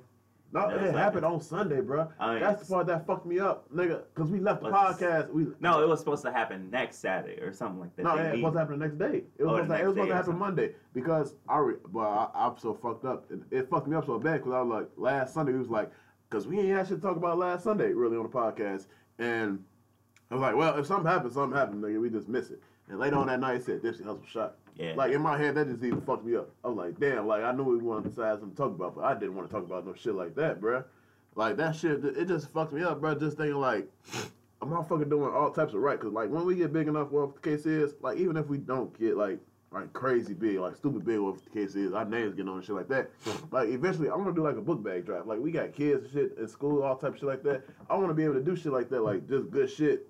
No, 0.53 0.69
it 0.69 0.95
happened 0.95 1.25
on 1.25 1.41
Sunday, 1.41 1.81
bruh. 1.81 2.09
I 2.19 2.33
mean, 2.35 2.41
That's 2.41 2.63
the 2.67 2.73
part 2.73 2.87
that 2.87 3.07
fucked 3.07 3.27
me 3.27 3.39
up, 3.41 3.69
nigga. 3.75 4.03
Cause 4.15 4.31
we 4.31 4.41
left 4.41 4.63
the 4.63 4.71
podcast. 4.71 5.31
We 5.33 5.47
No, 5.61 5.83
it 5.83 5.89
was 5.89 5.99
supposed 5.99 6.23
to 6.25 6.33
happen 6.33 6.71
next 6.71 6.99
Saturday 6.99 7.41
or 7.43 7.53
something 7.53 7.81
like 7.81 7.95
that. 7.97 8.03
no, 8.05 8.17
They 8.17 8.23
it 8.23 8.31
was 8.31 8.39
supposed 8.39 8.55
to 8.55 8.59
happen 8.61 8.79
the 8.79 8.85
next 8.87 8.99
day. 8.99 9.25
It 9.39 9.45
was 9.45 9.53
Oh, 9.53 9.63
supposed 9.63 9.69
to, 9.71 9.75
it 9.81 9.87
was 9.87 9.95
supposed 9.95 10.11
to 10.11 10.15
happen. 10.17 10.39
Monday 10.39 10.75
because 10.95 11.35
I, 11.49 11.59
re, 11.59 11.75
but 11.93 12.01
I, 12.01 12.29
I'm 12.35 12.59
so 12.59 12.75
fucked 12.75 13.05
up. 13.05 13.27
It, 13.31 13.41
it 13.51 13.69
fucked 13.71 13.89
me 13.89 13.97
up 13.97 14.07
so 14.07 14.19
bad 14.19 14.39
because 14.39 14.53
I 14.53 14.61
was 14.63 14.69
like 14.81 14.89
last 14.97 15.35
Sunday. 15.35 15.53
We 15.53 15.59
was 15.59 15.69
like, 15.69 15.91
cause 16.31 16.47
we 16.47 16.59
ain't 16.61 16.69
had 16.77 16.89
shit 16.89 16.97
to 16.99 17.03
talk 17.03 17.17
about 17.17 17.39
last 17.39 17.65
Sunday 17.65 17.93
really 17.93 18.17
on 18.17 18.23
the 18.25 18.29
podcast, 18.29 18.87
and 19.19 19.63
I 20.31 20.35
was 20.35 20.43
like, 20.43 20.57
well, 20.57 20.77
if 20.79 20.87
something 20.87 21.11
happens, 21.11 21.35
something 21.35 21.57
happens, 21.57 21.85
nigga. 21.85 22.01
We 22.01 22.11
just 22.11 22.29
miss 22.29 22.51
it. 22.51 22.61
And 22.89 22.99
later 22.99 23.17
on 23.17 23.27
that 23.27 23.41
night, 23.41 23.57
it 23.57 23.65
said 23.65 23.83
"This 23.83 23.99
Hussle 23.99 24.27
shot. 24.27 24.57
Yeah. 24.77 24.93
Like 24.95 25.13
in 25.13 25.23
my 25.23 25.39
head, 25.39 25.55
that 25.55 25.69
just 25.69 25.83
even 25.83 26.01
fucked 26.03 26.25
me 26.25 26.37
up. 26.37 26.51
I 26.63 26.69
was 26.69 26.77
like, 26.77 27.01
damn, 27.01 27.27
like 27.27 27.43
I 27.43 27.53
knew 27.53 27.65
we 27.65 27.79
wanted 27.79 28.05
to 28.05 28.09
decide 28.11 28.39
something 28.39 28.51
to 28.51 28.57
talk 28.57 28.73
about, 28.73 28.95
but 28.95 29.05
I 29.05 29.15
didn't 29.15 29.35
want 29.35 29.49
to 29.49 29.55
talk 29.55 29.65
about 29.65 29.87
no 29.87 29.95
shit 29.95 30.15
like 30.15 30.35
that, 30.37 30.61
bruh. 30.61 30.85
Like 31.35 31.57
that 31.57 31.75
shit, 31.77 32.05
it 32.05 32.29
just 32.29 32.51
fucked 32.53 32.73
me 32.73 32.83
up, 32.83 33.01
bruh. 33.01 33.19
Just 33.19 33.39
thinking 33.39 33.57
like, 33.57 33.89
a 34.61 34.85
fucking 34.85 35.09
doing 35.09 35.33
all 35.33 35.51
types 35.51 35.75
of 35.75 35.81
right, 35.81 35.99
cause 35.99 36.13
like 36.13 36.31
when 36.31 36.45
we 36.45 36.57
get 36.57 36.73
big 36.73 36.89
enough, 36.89 37.11
what 37.11 37.35
the 37.35 37.41
case 37.41 37.67
is, 37.67 37.95
like 38.01 38.19
even 38.19 38.37
if 38.37 38.49
we 38.49 38.59
don't 38.59 38.97
get 38.99 39.17
like 39.17 39.39
like 39.73 39.93
crazy 39.93 40.33
big, 40.33 40.59
like 40.59 40.77
stupid 40.77 41.05
big, 41.05 41.19
what 41.21 41.43
the 41.43 41.51
case 41.51 41.75
is, 41.75 41.93
our 41.93 42.05
names 42.05 42.35
getting 42.35 42.49
on 42.49 42.59
and 42.59 42.65
shit 42.65 42.75
like 42.75 42.89
that. 42.89 43.11
Like 43.51 43.69
eventually, 43.69 44.09
I'm 44.09 44.19
gonna 44.19 44.35
do 44.35 44.43
like 44.43 44.57
a 44.57 44.63
book 44.63 44.83
bag 44.83 45.07
drive. 45.07 45.27
Like 45.27 45.39
we 45.39 45.51
got 45.51 45.73
kids 45.73 46.05
and 46.05 46.13
shit 46.13 46.39
in 46.39 46.49
school, 46.49 46.83
all 46.83 46.97
type 46.97 47.15
of 47.15 47.19
shit 47.19 47.29
like 47.29 47.43
that. 47.43 47.63
I 47.91 47.97
want 47.97 48.09
to 48.09 48.15
be 48.15 48.25
able 48.25 48.35
to 48.35 48.43
do 48.43 48.57
shit 48.57 48.73
like 48.73 48.89
that, 48.91 49.03
like 49.03 49.29
just 49.29 49.51
good 49.51 49.71
shit 49.71 50.09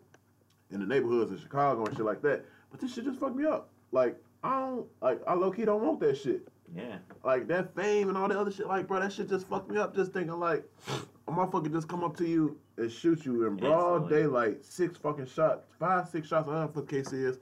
in 0.71 0.81
the 0.81 0.87
neighborhoods 0.87 1.31
in 1.31 1.39
Chicago 1.39 1.85
and 1.85 1.97
shit 1.97 2.05
like 2.07 2.23
that. 2.23 2.45
But 2.77 2.83
this 2.83 2.95
shit 2.95 3.05
just 3.05 3.19
fucked 3.19 3.37
me 3.37 3.47
up. 3.47 3.71
Like 3.91 4.17
I 4.45 4.61
don't 4.61 4.87
like 5.01 5.21
I 5.27 5.33
low 5.33 5.51
key 5.51 5.65
don't 5.65 5.83
want 5.83 5.99
that 6.01 6.19
shit. 6.19 6.47
yeah. 6.75 6.99
Like 7.25 7.49
that 7.49 7.75
fame 7.75 8.11
and 8.11 8.19
all 8.19 8.29
that 8.29 8.37
other 8.37 8.51
shit. 8.51 8.67
Like 8.67 8.87
bro, 8.87 9.01
that 9.01 9.13
shit 9.13 9.31
just 9.31 9.49
fucked 9.49 9.71
me 9.71 9.79
up. 9.79 9.95
Just 9.95 10.13
thinking 10.13 10.39
like 10.39 10.63
a 11.27 11.33
motherfucker 11.33 11.73
just 11.73 11.89
come 11.89 12.05
up 12.05 12.15
to 12.19 12.27
you 12.27 12.59
and 12.77 12.93
shoot 12.93 13.25
you 13.25 13.47
in 13.47 13.57
broad 13.57 14.03
Instantly. 14.03 14.23
daylight, 14.23 14.65
six 14.65 14.99
fucking 14.99 15.25
shots, 15.27 15.65
five 15.81 16.07
six 16.09 16.29
shots. 16.29 16.47
Whatever 16.47 16.83
the 16.83 16.87
case 16.87 17.13
is. 17.15 17.39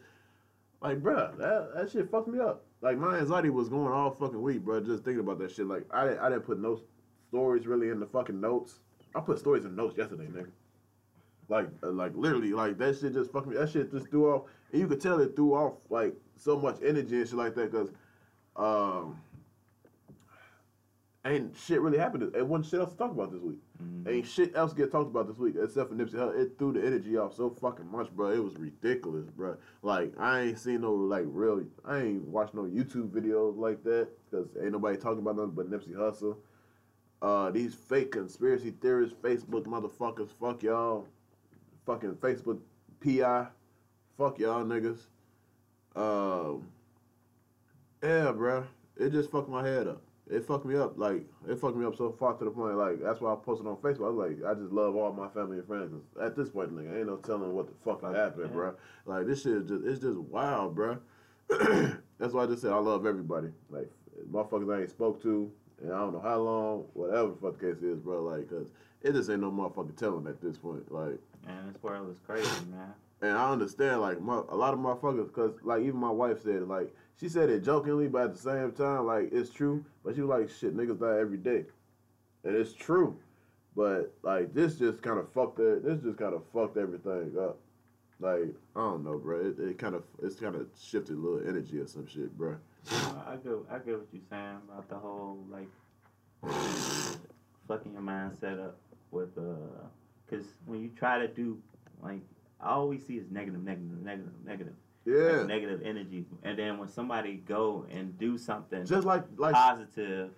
Like 0.80 1.02
bro, 1.02 1.32
that 1.38 1.70
that 1.74 1.90
shit 1.90 2.08
fucked 2.12 2.28
me 2.28 2.38
up. 2.38 2.62
Like 2.80 2.96
my 2.96 3.16
anxiety 3.18 3.50
was 3.50 3.68
going 3.68 3.92
all 3.92 4.12
fucking 4.12 4.40
week, 4.40 4.60
bro. 4.64 4.80
Just 4.80 5.02
thinking 5.02 5.20
about 5.20 5.40
that 5.40 5.50
shit. 5.50 5.66
Like 5.66 5.84
I 5.90 6.04
didn't, 6.04 6.18
I 6.20 6.28
didn't 6.28 6.42
put 6.44 6.60
no 6.60 6.80
stories 7.30 7.66
really 7.66 7.88
in 7.88 7.98
the 7.98 8.06
fucking 8.06 8.40
notes. 8.40 8.78
I 9.16 9.20
put 9.20 9.40
stories 9.40 9.64
in 9.64 9.74
notes 9.74 9.98
yesterday, 9.98 10.26
nigga. 10.26 10.50
Like, 11.48 11.68
uh, 11.82 11.90
like 11.90 12.12
literally, 12.14 12.52
like 12.52 12.78
that 12.78 12.98
shit 12.98 13.12
just 13.14 13.30
fucked 13.32 13.48
me. 13.48 13.56
That 13.56 13.68
shit 13.68 13.90
just 13.90 14.08
threw 14.08 14.32
off, 14.32 14.42
and 14.74 14.80
you 14.80 14.88
could 14.88 15.00
tell 15.00 15.20
it 15.20 15.36
threw 15.36 15.54
off 15.54 15.74
like 15.88 16.14
so 16.36 16.58
much 16.58 16.78
energy 16.84 17.16
and 17.20 17.28
shit 17.28 17.38
like 17.38 17.54
that, 17.54 17.70
cause 17.70 17.92
um, 18.56 19.20
ain't 21.24 21.56
shit 21.56 21.80
really 21.80 21.96
happened. 21.96 22.34
It 22.34 22.44
wasn't 22.44 22.66
shit 22.66 22.80
else 22.80 22.90
to 22.90 22.98
talk 22.98 23.12
about 23.12 23.30
this 23.30 23.40
week. 23.40 23.60
Mhm. 23.80 24.08
Ain't 24.08 24.26
shit 24.26 24.56
else 24.56 24.72
get 24.72 24.90
talked 24.90 25.10
about 25.10 25.28
this 25.28 25.38
week 25.38 25.54
except 25.62 25.90
for 25.90 25.94
Nipsey 25.94 26.14
Hussle. 26.14 26.36
It 26.36 26.58
threw 26.58 26.72
the 26.72 26.84
energy 26.84 27.16
off 27.16 27.34
so 27.36 27.50
fucking 27.50 27.88
much, 27.88 28.10
bro. 28.16 28.30
It 28.30 28.42
was 28.42 28.56
ridiculous, 28.56 29.30
bro. 29.30 29.56
Like 29.82 30.12
I 30.18 30.40
ain't 30.40 30.58
seen 30.58 30.80
no 30.80 30.92
like 30.92 31.26
real. 31.28 31.64
I 31.84 31.98
ain't 32.00 32.26
watched 32.26 32.54
no 32.54 32.62
YouTube 32.62 33.10
videos 33.10 33.56
like 33.56 33.84
that 33.84 34.08
because 34.28 34.48
ain't 34.60 34.72
nobody 34.72 34.96
talking 34.96 35.20
about 35.20 35.36
nothing 35.36 35.52
but 35.52 35.70
Nipsey 35.70 35.94
Hussle. 35.94 36.36
Uh, 37.22 37.50
these 37.52 37.76
fake 37.76 38.10
conspiracy 38.10 38.72
theorists, 38.72 39.16
Facebook 39.22 39.66
motherfuckers, 39.66 40.30
fuck 40.40 40.64
y'all. 40.64 41.06
Fucking 41.86 42.16
Facebook 42.16 42.58
PI, 43.00 43.46
fuck 44.18 44.38
y'all 44.38 44.64
niggas. 44.64 45.00
Um, 45.96 46.66
yeah, 48.02 48.32
bro. 48.32 48.64
It 48.96 49.10
just 49.10 49.30
fucked 49.30 49.48
my 49.48 49.66
head 49.66 49.88
up. 49.88 50.02
It 50.30 50.46
fucked 50.46 50.64
me 50.64 50.76
up. 50.76 50.96
Like 50.96 51.26
it 51.48 51.58
fucked 51.58 51.76
me 51.76 51.84
up 51.84 51.96
so 51.96 52.14
far 52.18 52.34
to 52.34 52.44
the 52.44 52.50
point. 52.50 52.76
Like 52.76 53.02
that's 53.02 53.20
why 53.20 53.32
I 53.32 53.36
posted 53.36 53.66
on 53.66 53.76
Facebook. 53.76 54.06
I 54.06 54.10
was 54.10 54.30
like, 54.30 54.50
I 54.50 54.54
just 54.54 54.72
love 54.72 54.96
all 54.96 55.12
my 55.12 55.28
family 55.28 55.58
and 55.58 55.66
friends. 55.66 55.92
At 56.20 56.34
this 56.36 56.48
point, 56.48 56.74
nigga, 56.74 56.96
ain't 56.96 57.08
no 57.08 57.16
telling 57.16 57.52
what 57.52 57.66
the 57.66 57.74
fuck 57.84 58.00
Fuck, 58.00 58.14
happened, 58.14 58.50
yeah. 58.50 58.54
bro. 58.54 58.74
Like 59.04 59.26
this 59.26 59.42
shit 59.42 59.52
is 59.52 59.68
just 59.68 59.84
it's 59.84 60.00
just 60.00 60.18
wild, 60.18 60.74
bro. 60.74 60.98
that's 62.18 62.32
why 62.32 62.44
I 62.44 62.46
just 62.46 62.62
said 62.62 62.72
I 62.72 62.78
love 62.78 63.04
everybody. 63.04 63.48
Like 63.68 63.90
motherfuckers 64.30 64.74
I 64.74 64.80
ain't 64.82 64.90
spoke 64.90 65.22
to, 65.24 65.50
and 65.82 65.92
I 65.92 65.98
don't 65.98 66.14
know 66.14 66.20
how 66.20 66.38
long, 66.38 66.84
whatever 66.94 67.28
the 67.28 67.36
fuck 67.36 67.58
the 67.58 67.72
case 67.72 67.82
is, 67.82 67.98
bro. 67.98 68.22
Like, 68.22 68.48
cause 68.48 68.70
it 69.02 69.12
just 69.12 69.28
ain't 69.28 69.40
no 69.40 69.50
motherfucking 69.50 69.96
telling 69.96 70.26
at 70.26 70.40
this 70.40 70.56
point. 70.56 70.90
Like. 70.90 71.18
Man, 71.46 71.70
this 71.70 71.82
world 71.82 72.10
is 72.10 72.18
crazy, 72.26 72.48
man. 72.70 72.94
And 73.24 73.38
I 73.38 73.50
understand, 73.50 74.02
like, 74.02 74.20
mo- 74.20 74.46
a 74.50 74.56
lot 74.56 74.74
of 74.74 74.80
motherfuckers, 74.80 75.28
because, 75.28 75.52
like, 75.62 75.80
even 75.80 75.96
my 75.96 76.10
wife 76.10 76.42
said 76.42 76.68
like, 76.68 76.94
she 77.18 77.30
said 77.30 77.48
it 77.48 77.64
jokingly, 77.64 78.06
but 78.06 78.22
at 78.24 78.32
the 78.34 78.38
same 78.38 78.72
time, 78.72 79.06
like, 79.06 79.30
it's 79.32 79.48
true. 79.48 79.82
But 80.04 80.14
she 80.14 80.20
was 80.20 80.28
like, 80.28 80.50
shit, 80.50 80.76
niggas 80.76 81.00
die 81.00 81.20
every 81.20 81.38
day. 81.38 81.64
And 82.44 82.54
it's 82.54 82.74
true. 82.74 83.16
But, 83.74 84.12
like, 84.22 84.52
this 84.52 84.76
just 84.76 85.00
kind 85.00 85.18
of 85.18 85.32
fucked 85.32 85.58
it, 85.58 85.82
this 85.82 86.02
just 86.02 86.18
kind 86.18 86.34
of 86.34 86.42
fucked 86.52 86.76
everything 86.76 87.34
up. 87.40 87.56
Like, 88.20 88.54
I 88.76 88.80
don't 88.80 89.04
know, 89.04 89.16
bro. 89.16 89.40
It, 89.40 89.58
it 89.58 89.78
kind 89.78 89.94
of, 89.94 90.02
it's 90.22 90.36
kind 90.36 90.54
of 90.54 90.66
shifted 90.78 91.16
a 91.16 91.18
little 91.18 91.48
energy 91.48 91.78
or 91.78 91.86
some 91.86 92.06
shit, 92.06 92.36
bro. 92.36 92.56
I 92.90 93.36
get, 93.42 93.52
I 93.70 93.78
get 93.78 93.96
what 93.96 94.08
you're 94.12 94.22
saying 94.28 94.58
about 94.68 94.88
the 94.90 94.96
whole 94.96 95.38
like 95.50 95.68
fucking 97.66 97.94
your 97.94 98.02
mindset 98.02 98.62
up 98.62 98.76
with 99.10 99.30
uh, 99.38 99.86
cause 100.28 100.44
when 100.66 100.82
you 100.82 100.90
try 100.98 101.18
to 101.18 101.28
do 101.28 101.58
like 102.02 102.20
all 102.62 102.88
we 102.88 102.98
see 102.98 103.14
is 103.16 103.30
negative, 103.30 103.62
negative, 103.62 104.02
negative, 104.02 104.32
negative, 104.44 104.72
Yeah. 105.04 105.38
like, 105.38 105.46
negative 105.46 105.82
energy, 105.84 106.26
and 106.42 106.58
then 106.58 106.78
when 106.78 106.88
somebody 106.88 107.36
go 107.46 107.86
and 107.90 108.16
do 108.18 108.38
something 108.38 108.84
Just 108.86 109.06
like, 109.06 109.24
like, 109.36 109.54
positive, 109.54 110.30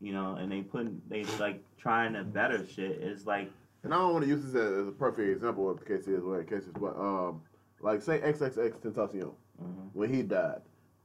you 0.00 0.12
know, 0.12 0.36
and 0.36 0.50
they 0.50 0.62
put 0.62 0.86
they 1.08 1.24
like 1.38 1.62
trying 1.78 2.12
to 2.14 2.22
better 2.24 2.64
shit, 2.66 3.00
it's 3.00 3.26
like 3.26 3.50
and 3.84 3.92
I 3.92 3.98
don't 3.98 4.12
want 4.12 4.24
to 4.24 4.28
use 4.30 4.44
this 4.44 4.54
as, 4.54 4.86
a 4.88 4.92
perfect 4.92 5.28
example 5.28 5.68
of 5.68 5.80
the 5.80 5.84
case 5.84 6.06
is, 6.06 6.22
what 6.22 6.38
the 6.38 6.44
case 6.44 6.64
is, 6.68 6.72
but, 6.80 6.96
um, 6.96 7.40
like, 7.80 8.00
say 8.00 8.20
XXXTentacion. 8.20 9.32
mhm, 9.60 9.90
when 9.92 10.12
he 10.12 10.22
died. 10.22 10.60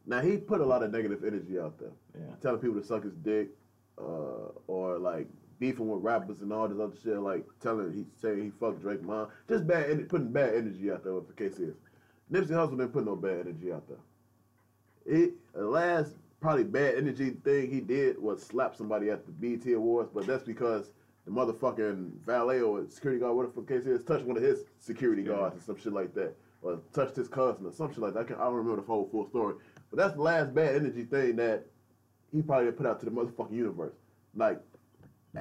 Now 0.05 0.21
he 0.21 0.37
put 0.37 0.61
a 0.61 0.65
lot 0.65 0.83
of 0.83 0.91
negative 0.91 1.23
energy 1.25 1.59
out 1.59 1.77
there, 1.79 1.91
yeah, 2.17 2.35
telling 2.41 2.59
people 2.61 2.79
to 2.79 2.85
suck 2.85 3.03
his 3.03 3.15
dick, 3.15 3.49
uh, 3.97 4.51
or 4.67 4.97
like 4.99 5.27
beefing 5.59 5.89
with 5.89 6.03
rappers 6.03 6.41
and 6.41 6.51
all 6.53 6.67
this 6.67 6.79
other 6.79 6.95
shit, 7.03 7.17
like 7.19 7.45
telling 7.61 7.91
he 7.93 8.05
saying 8.21 8.43
he 8.43 8.49
fucked 8.59 8.81
Drake 8.81 9.01
mom, 9.03 9.27
just 9.49 9.65
bad, 9.67 9.89
en- 9.89 10.05
putting 10.05 10.31
bad 10.31 10.53
energy 10.55 10.91
out 10.91 11.03
there. 11.03 11.13
What 11.13 11.27
the 11.27 11.33
case 11.33 11.57
is, 11.59 11.75
Nipsey 12.31 12.49
Hussle 12.51 12.71
didn't 12.71 12.93
put 12.93 13.05
no 13.05 13.15
bad 13.15 13.41
energy 13.41 13.71
out 13.71 13.87
there. 13.87 13.97
He 15.09 15.31
the 15.53 15.65
last 15.65 16.15
probably 16.39 16.63
bad 16.63 16.95
energy 16.95 17.31
thing 17.43 17.69
he 17.71 17.79
did 17.79 18.21
was 18.21 18.43
slap 18.43 18.75
somebody 18.75 19.09
at 19.09 19.25
the 19.25 19.31
BET 19.31 19.71
Awards, 19.73 20.09
but 20.13 20.27
that's 20.27 20.43
because 20.43 20.91
the 21.25 21.31
motherfucking 21.31 22.11
valet 22.25 22.61
or 22.61 22.85
security 22.89 23.19
guard, 23.19 23.35
whatever 23.35 23.61
the 23.61 23.67
case 23.67 23.85
is, 23.85 24.03
touched 24.03 24.25
one 24.25 24.37
of 24.37 24.43
his 24.43 24.63
security 24.79 25.23
Yeah. 25.23 25.29
guards 25.29 25.57
or 25.57 25.61
some 25.61 25.77
shit 25.77 25.93
like 25.93 26.13
that, 26.13 26.35
or 26.61 26.79
touched 26.93 27.15
his 27.15 27.27
cousin 27.27 27.65
or 27.65 27.71
some 27.71 27.89
shit 27.91 27.99
like 27.99 28.13
that. 28.13 28.19
I, 28.19 28.23
can, 28.23 28.35
I 28.35 28.45
don't 28.45 28.53
remember 28.55 28.81
the 28.81 28.87
whole 28.87 29.07
full 29.11 29.27
story, 29.27 29.55
but 29.89 29.97
that's 29.97 30.13
the 30.15 30.21
last 30.21 30.53
bad 30.53 30.75
energy 30.75 31.03
thing 31.03 31.35
that 31.37 31.65
he 32.31 32.41
probably 32.41 32.71
put 32.71 32.85
out 32.85 32.99
to 32.99 33.05
the 33.05 33.11
motherfucking 33.11 33.51
universe, 33.53 33.95
like 34.35 34.59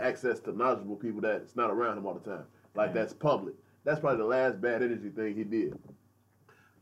access 0.02 0.40
to 0.40 0.52
knowledgeable 0.52 0.96
people 0.96 1.20
that's 1.20 1.56
not 1.56 1.70
around 1.70 1.98
him 1.98 2.06
all 2.06 2.14
the 2.14 2.30
time. 2.30 2.44
Like 2.74 2.92
that's 2.92 3.12
public. 3.12 3.54
That's 3.84 4.00
probably 4.00 4.18
the 4.18 4.24
last 4.24 4.60
bad 4.60 4.82
energy 4.82 5.10
thing 5.10 5.34
he 5.34 5.44
did. 5.44 5.78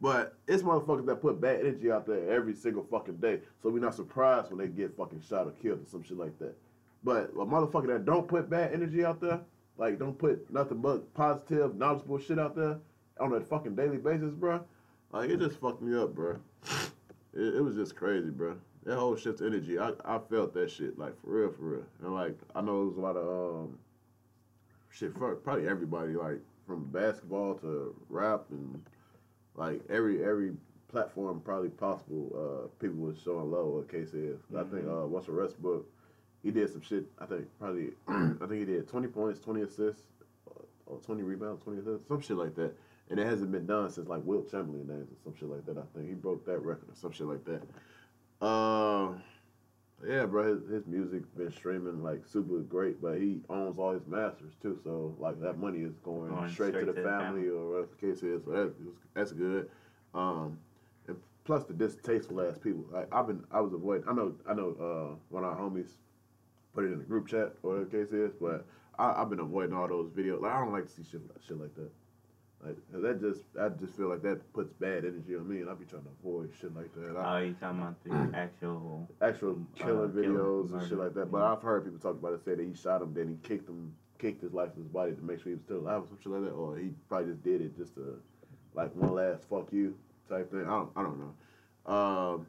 But 0.00 0.36
it's 0.48 0.62
motherfuckers 0.62 1.06
that 1.06 1.22
put 1.22 1.40
bad 1.40 1.60
energy 1.60 1.90
out 1.90 2.06
there 2.06 2.30
every 2.30 2.54
single 2.54 2.84
fucking 2.90 3.16
day. 3.16 3.40
So 3.62 3.70
we're 3.70 3.78
not 3.78 3.94
surprised 3.94 4.50
when 4.50 4.58
they 4.58 4.68
get 4.68 4.96
fucking 4.96 5.22
shot 5.28 5.46
or 5.46 5.52
killed 5.52 5.82
or 5.82 5.86
some 5.86 6.02
shit 6.02 6.18
like 6.18 6.38
that. 6.40 6.54
But 7.04 7.30
a 7.30 7.44
motherfucker 7.44 7.86
that 7.88 8.04
don't 8.04 8.26
put 8.26 8.50
bad 8.50 8.72
energy 8.72 9.04
out 9.04 9.20
there, 9.20 9.40
like 9.76 9.98
don't 9.98 10.18
put 10.18 10.50
nothing 10.52 10.80
but 10.80 11.12
positive, 11.14 11.76
knowledgeable 11.76 12.18
shit 12.18 12.38
out 12.38 12.56
there 12.56 12.78
on 13.20 13.32
a 13.34 13.40
fucking 13.40 13.76
daily 13.76 13.98
basis, 13.98 14.32
bro. 14.32 14.60
Like 15.12 15.30
it 15.30 15.38
just 15.38 15.60
fucked 15.60 15.82
me 15.82 15.96
up, 15.98 16.14
bro. 16.14 16.36
It, 17.32 17.56
it 17.56 17.64
was 17.64 17.74
just 17.74 17.94
crazy, 17.96 18.30
bro. 18.30 18.56
That 18.84 18.98
whole 18.98 19.16
shift 19.16 19.40
energy, 19.40 19.78
I, 19.78 19.92
I 20.04 20.18
felt 20.18 20.52
that 20.54 20.70
shit, 20.70 20.98
like 20.98 21.18
for 21.22 21.30
real, 21.30 21.50
for 21.52 21.62
real. 21.62 21.84
And 22.02 22.14
like 22.14 22.38
I 22.54 22.60
know 22.60 22.82
it 22.82 22.86
was 22.88 22.96
a 22.98 23.00
lot 23.00 23.16
of 23.16 23.64
um 23.64 23.78
shit 24.90 25.14
for 25.14 25.34
probably 25.36 25.66
everybody, 25.68 26.12
like 26.12 26.40
from 26.66 26.84
basketball 26.90 27.54
to 27.56 27.94
rap 28.10 28.44
and 28.50 28.82
like 29.54 29.80
every 29.88 30.22
every 30.22 30.52
platform 30.88 31.40
probably 31.44 31.70
possible, 31.70 32.30
uh 32.36 32.68
people 32.78 32.98
was 32.98 33.16
showing 33.24 33.50
love 33.50 33.66
what 33.66 33.90
case 33.90 34.12
is. 34.12 34.38
I 34.56 34.64
think 34.64 34.86
uh 34.86 35.06
Russell 35.06 35.36
Westbrook, 35.36 35.86
he 36.42 36.50
did 36.50 36.70
some 36.70 36.82
shit, 36.82 37.06
I 37.18 37.24
think 37.24 37.46
probably 37.58 37.92
I 38.08 38.34
think 38.46 38.52
he 38.52 38.64
did 38.66 38.86
twenty 38.86 39.08
points, 39.08 39.40
twenty 39.40 39.62
assists, 39.62 40.02
uh, 40.50 40.60
or 40.84 40.98
twenty 40.98 41.22
rebounds, 41.22 41.64
twenty 41.64 41.80
assists, 41.80 42.06
some 42.06 42.20
shit 42.20 42.36
like 42.36 42.54
that. 42.56 42.74
And 43.10 43.18
it 43.18 43.26
hasn't 43.26 43.50
been 43.50 43.66
done 43.66 43.90
since 43.90 44.08
like 44.08 44.22
Wilt 44.24 44.50
Chamberlain 44.50 44.86
days 44.86 45.06
or 45.10 45.16
some 45.24 45.34
shit 45.38 45.48
like 45.48 45.64
that. 45.66 45.78
I 45.78 45.82
think 45.96 46.08
he 46.08 46.14
broke 46.14 46.44
that 46.46 46.58
record 46.58 46.88
or 46.90 46.94
some 46.94 47.12
shit 47.12 47.26
like 47.26 47.44
that. 47.46 47.62
Uh, 48.44 49.08
yeah, 50.06 50.26
bro, 50.26 50.54
his, 50.54 50.68
his 50.68 50.86
music 50.86 51.22
been 51.34 51.50
streaming 51.50 52.02
like 52.02 52.26
super 52.26 52.58
great, 52.58 53.00
but 53.00 53.18
he 53.18 53.40
owns 53.48 53.78
all 53.78 53.92
his 53.92 54.06
masters 54.06 54.52
too. 54.60 54.78
So 54.84 55.16
like 55.18 55.40
that 55.40 55.58
money 55.58 55.78
is 55.78 55.94
going, 56.04 56.28
Going 56.28 56.50
straight, 56.50 56.74
to 56.74 56.84
the 56.84 56.92
family, 56.92 57.48
or 57.48 57.70
whatever 57.70 57.88
the 57.98 58.06
case 58.06 58.22
is. 58.22 58.44
So 58.44 58.50
that, 58.50 58.74
that's 59.14 59.32
good. 59.32 59.70
Um, 60.14 60.58
and 61.08 61.16
plus 61.44 61.64
the 61.64 61.72
distasteful 61.72 62.42
ass 62.42 62.58
people. 62.58 62.84
Like 62.92 63.08
I've 63.14 63.26
been, 63.26 63.42
I 63.50 63.60
was 63.62 63.72
avoiding. 63.72 64.06
I 64.08 64.12
know, 64.12 64.34
I 64.46 64.52
know. 64.52 64.76
Uh, 64.78 65.16
one 65.30 65.42
of 65.42 65.50
our 65.50 65.58
homies 65.58 65.92
put 66.74 66.84
it 66.84 66.92
in 66.92 66.98
the 66.98 67.04
group 67.04 67.26
chat, 67.26 67.54
or 67.62 67.70
whatever 67.70 67.84
the 67.84 68.04
case 68.04 68.12
is, 68.12 68.32
but 68.38 68.66
I, 68.98 69.22
I've 69.22 69.30
been 69.30 69.40
avoiding 69.40 69.74
all 69.74 69.88
those 69.88 70.10
videos. 70.10 70.42
Like 70.42 70.52
I 70.52 70.60
don't 70.60 70.72
like 70.72 70.86
to 70.86 70.92
see 70.92 71.02
shit, 71.10 71.22
shit 71.48 71.58
like 71.58 71.74
that. 71.76 71.90
Like 72.64 72.76
that 72.92 73.20
just, 73.20 73.42
I 73.60 73.68
just 73.68 73.94
feel 73.96 74.08
like 74.08 74.22
that 74.22 74.52
puts 74.54 74.72
bad 74.74 75.04
energy 75.04 75.34
on 75.36 75.46
me, 75.48 75.60
and 75.60 75.68
I 75.68 75.74
be 75.74 75.84
trying 75.84 76.02
to 76.04 76.08
avoid 76.20 76.50
shit 76.60 76.74
like 76.74 76.94
that. 76.94 77.16
I, 77.16 77.36
Oh, 77.36 77.44
you 77.44 77.54
talking 77.60 77.80
about 77.80 78.02
the 78.04 78.30
actual? 78.38 79.08
actual 79.20 79.58
killing 79.74 80.10
Uh, 80.10 80.12
killing, 80.22 80.34
videos 80.36 80.72
and 80.72 80.88
shit 80.88 80.98
like 80.98 81.14
that. 81.14 81.30
But 81.30 81.38
yeah. 81.38 81.52
I've 81.52 81.62
heard 81.62 81.84
people 81.84 81.98
talk 82.00 82.18
about 82.18 82.32
it, 82.32 82.44
say 82.44 82.54
that 82.54 82.64
he 82.64 82.74
shot 82.74 83.02
him, 83.02 83.12
then 83.12 83.28
he 83.28 83.48
kicked 83.48 83.68
him, 83.68 83.92
kicked 84.18 84.42
his 84.42 84.54
life 84.54 84.70
in 84.76 84.82
his 84.82 84.90
body 84.90 85.12
to 85.12 85.22
make 85.22 85.38
sure 85.40 85.50
he 85.50 85.54
was 85.56 85.62
still 85.64 85.80
alive 85.80 86.02
or 86.02 86.06
some 86.08 86.18
shit 86.22 86.32
like 86.32 86.42
that, 86.44 86.52
or 86.56 86.78
he 86.78 86.90
probably 87.08 87.32
just 87.32 87.42
did 87.44 87.60
it 87.60 87.76
just 87.76 87.94
to, 87.96 88.18
like 88.74 88.94
one 88.96 89.12
last 89.14 89.44
fuck 89.48 89.68
you 89.72 89.94
type 90.28 90.50
thing. 90.50 90.62
I 90.62 90.70
don't, 90.70 90.90
I 90.96 91.02
don't 91.02 91.20
know. 91.20 91.92
Um, 91.92 92.46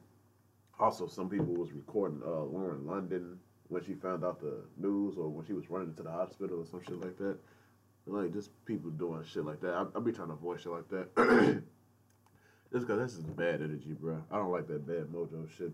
also, 0.80 1.08
some 1.08 1.30
people 1.30 1.54
was 1.54 1.72
recording 1.74 2.22
uh, 2.26 2.44
Lauren 2.44 2.86
London 2.88 3.38
when 3.68 3.84
she 3.84 3.94
found 3.96 4.24
out 4.24 4.40
the 4.40 4.62
news, 4.78 5.18
or 5.18 5.28
when 5.28 5.46
she 5.46 5.54
was 5.54 5.70
running 5.70 5.94
to 5.96 6.04
the 6.04 6.12
hospital 6.12 6.60
or 6.62 6.66
some 6.66 6.82
shit 6.84 7.00
like 7.02 7.18
that. 7.18 7.38
Like 8.08 8.34
just 8.34 8.52
people 8.66 8.92
doing 8.92 9.24
shit 9.24 9.46
like 9.46 9.62
that. 9.62 9.74
I, 9.74 9.86
I 9.96 10.00
be 10.00 10.12
trying 10.12 10.28
to 10.28 10.34
avoid 10.34 10.62
shit 10.62 10.72
like 10.72 10.88
that. 10.90 11.16
just 12.74 12.88
cause 12.88 13.00
this 13.00 13.14
is 13.14 13.24
bad 13.24 13.62
energy, 13.62 13.96
bro. 14.00 14.22
I 14.32 14.38
don't 14.38 14.52
like 14.52 14.68
that 14.68 14.86
bad 14.86 15.08
mojo 15.08 15.50
shit 15.58 15.72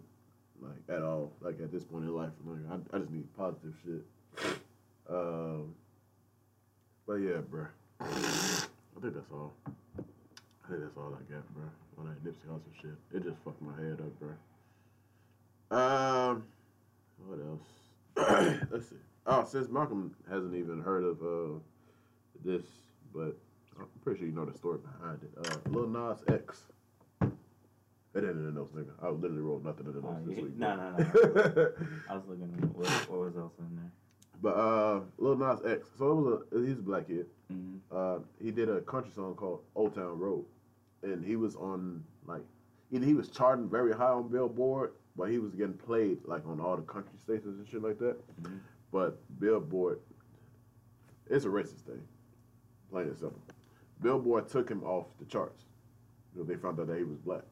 like 0.62 0.80
at 0.90 1.04
all. 1.04 1.32
Like 1.42 1.60
at 1.60 1.72
this 1.72 1.84
point 1.84 2.06
in 2.06 2.16
life, 2.16 2.32
like 2.46 2.60
I, 2.72 2.96
I 2.96 3.00
just 3.00 3.12
need 3.12 3.26
positive 3.38 3.74
shit. 3.84 4.56
Um, 5.10 5.76
but 7.06 7.16
yeah, 7.16 7.40
bro. 7.50 7.66
I 8.00 8.06
think 9.02 9.14
that's 9.14 9.32
all. 9.34 9.52
I 9.68 10.70
think 10.70 10.82
that's 10.84 10.96
all 10.96 11.14
I 11.14 11.34
got, 11.34 11.54
bro. 11.54 11.64
On 11.98 12.06
that 12.06 12.24
Nipsey 12.24 12.48
Hussle 12.50 12.82
shit, 12.82 12.92
it 13.14 13.24
just 13.24 13.36
fucked 13.44 13.62
my 13.62 13.74
head 13.76 14.00
up, 14.00 14.20
bro. 14.20 15.78
Um, 15.78 16.44
what 17.28 17.40
else? 17.46 18.62
Let's 18.72 18.90
see. 18.90 18.96
Oh, 19.26 19.44
since 19.44 19.68
Malcolm 19.70 20.16
hasn't 20.30 20.56
even 20.56 20.82
heard 20.82 21.04
of 21.04 21.22
uh 21.22 21.60
this, 22.44 22.64
but 23.14 23.36
I'm 23.80 23.88
pretty 24.04 24.20
sure 24.20 24.28
you 24.28 24.34
know 24.36 24.46
the 24.46 24.58
story 24.58 24.80
behind 24.80 25.20
it. 25.24 25.32
Uh, 25.38 25.70
Lil 25.70 25.88
Nas 25.88 26.24
X. 26.28 26.64
It 28.14 28.18
ain't 28.26 28.26
in 28.26 28.54
those 28.56 28.70
nigga. 28.72 28.92
I 29.02 29.08
literally 29.10 29.42
wrote 29.42 29.64
nothing 29.64 29.86
in 29.86 29.94
the 29.94 30.02
notes 30.02 30.26
this 30.28 30.36
week. 30.38 30.54
No, 30.58 30.76
bro. 30.76 31.04
no, 31.56 31.72
I 32.10 32.16
was 32.16 32.24
looking 32.28 32.54
at 32.62 32.76
what, 32.76 32.88
what 33.10 33.20
was 33.20 33.38
else 33.38 33.54
in 33.60 33.76
there. 33.78 33.92
But 34.42 34.56
uh, 34.58 35.00
Lil 35.18 35.38
Nas 35.38 35.60
X. 35.66 35.88
So 35.98 36.12
it 36.12 36.16
was 36.16 36.42
a 36.64 36.68
he's 36.68 36.80
a 36.80 36.82
black 36.82 37.08
kid. 37.08 37.28
hmm 37.50 37.78
Uh, 37.92 38.18
he 38.42 38.52
did 38.52 38.70
a 38.70 38.82
country 38.82 39.12
song 39.14 39.36
called 39.36 39.62
Old 39.76 39.96
Town 39.96 40.20
Road, 40.20 40.44
and 41.04 41.24
he 41.24 41.36
was 41.38 41.56
on 41.56 42.04
like 42.26 42.42
either 42.92 43.06
he 43.06 43.14
was 43.14 43.30
charting 43.30 43.70
very 43.70 43.94
high 43.94 44.12
on 44.12 44.28
Billboard, 44.28 44.92
but 45.16 45.30
he 45.30 45.38
was 45.40 45.54
getting 45.56 45.76
played 45.76 46.18
like 46.26 46.46
on 46.46 46.60
all 46.60 46.76
the 46.76 46.82
country 46.84 47.18
stations 47.24 47.60
and 47.60 47.68
shit 47.68 47.82
like 47.82 47.98
that. 48.00 48.18
Mhm. 48.42 48.60
But 48.92 49.20
Billboard, 49.40 50.00
it's 51.30 51.46
a 51.46 51.48
racist 51.48 51.86
thing, 51.86 52.02
plain 52.92 53.08
and 53.08 53.18
simple. 53.18 53.42
Billboard 54.02 54.50
took 54.50 54.70
him 54.70 54.84
off 54.84 55.06
the 55.20 55.26
charts 55.26 55.64
because 56.34 56.48
they 56.48 56.56
found 56.56 56.80
out 56.80 56.88
that 56.88 56.98
he 56.98 57.04
was 57.04 57.18
black. 57.20 57.44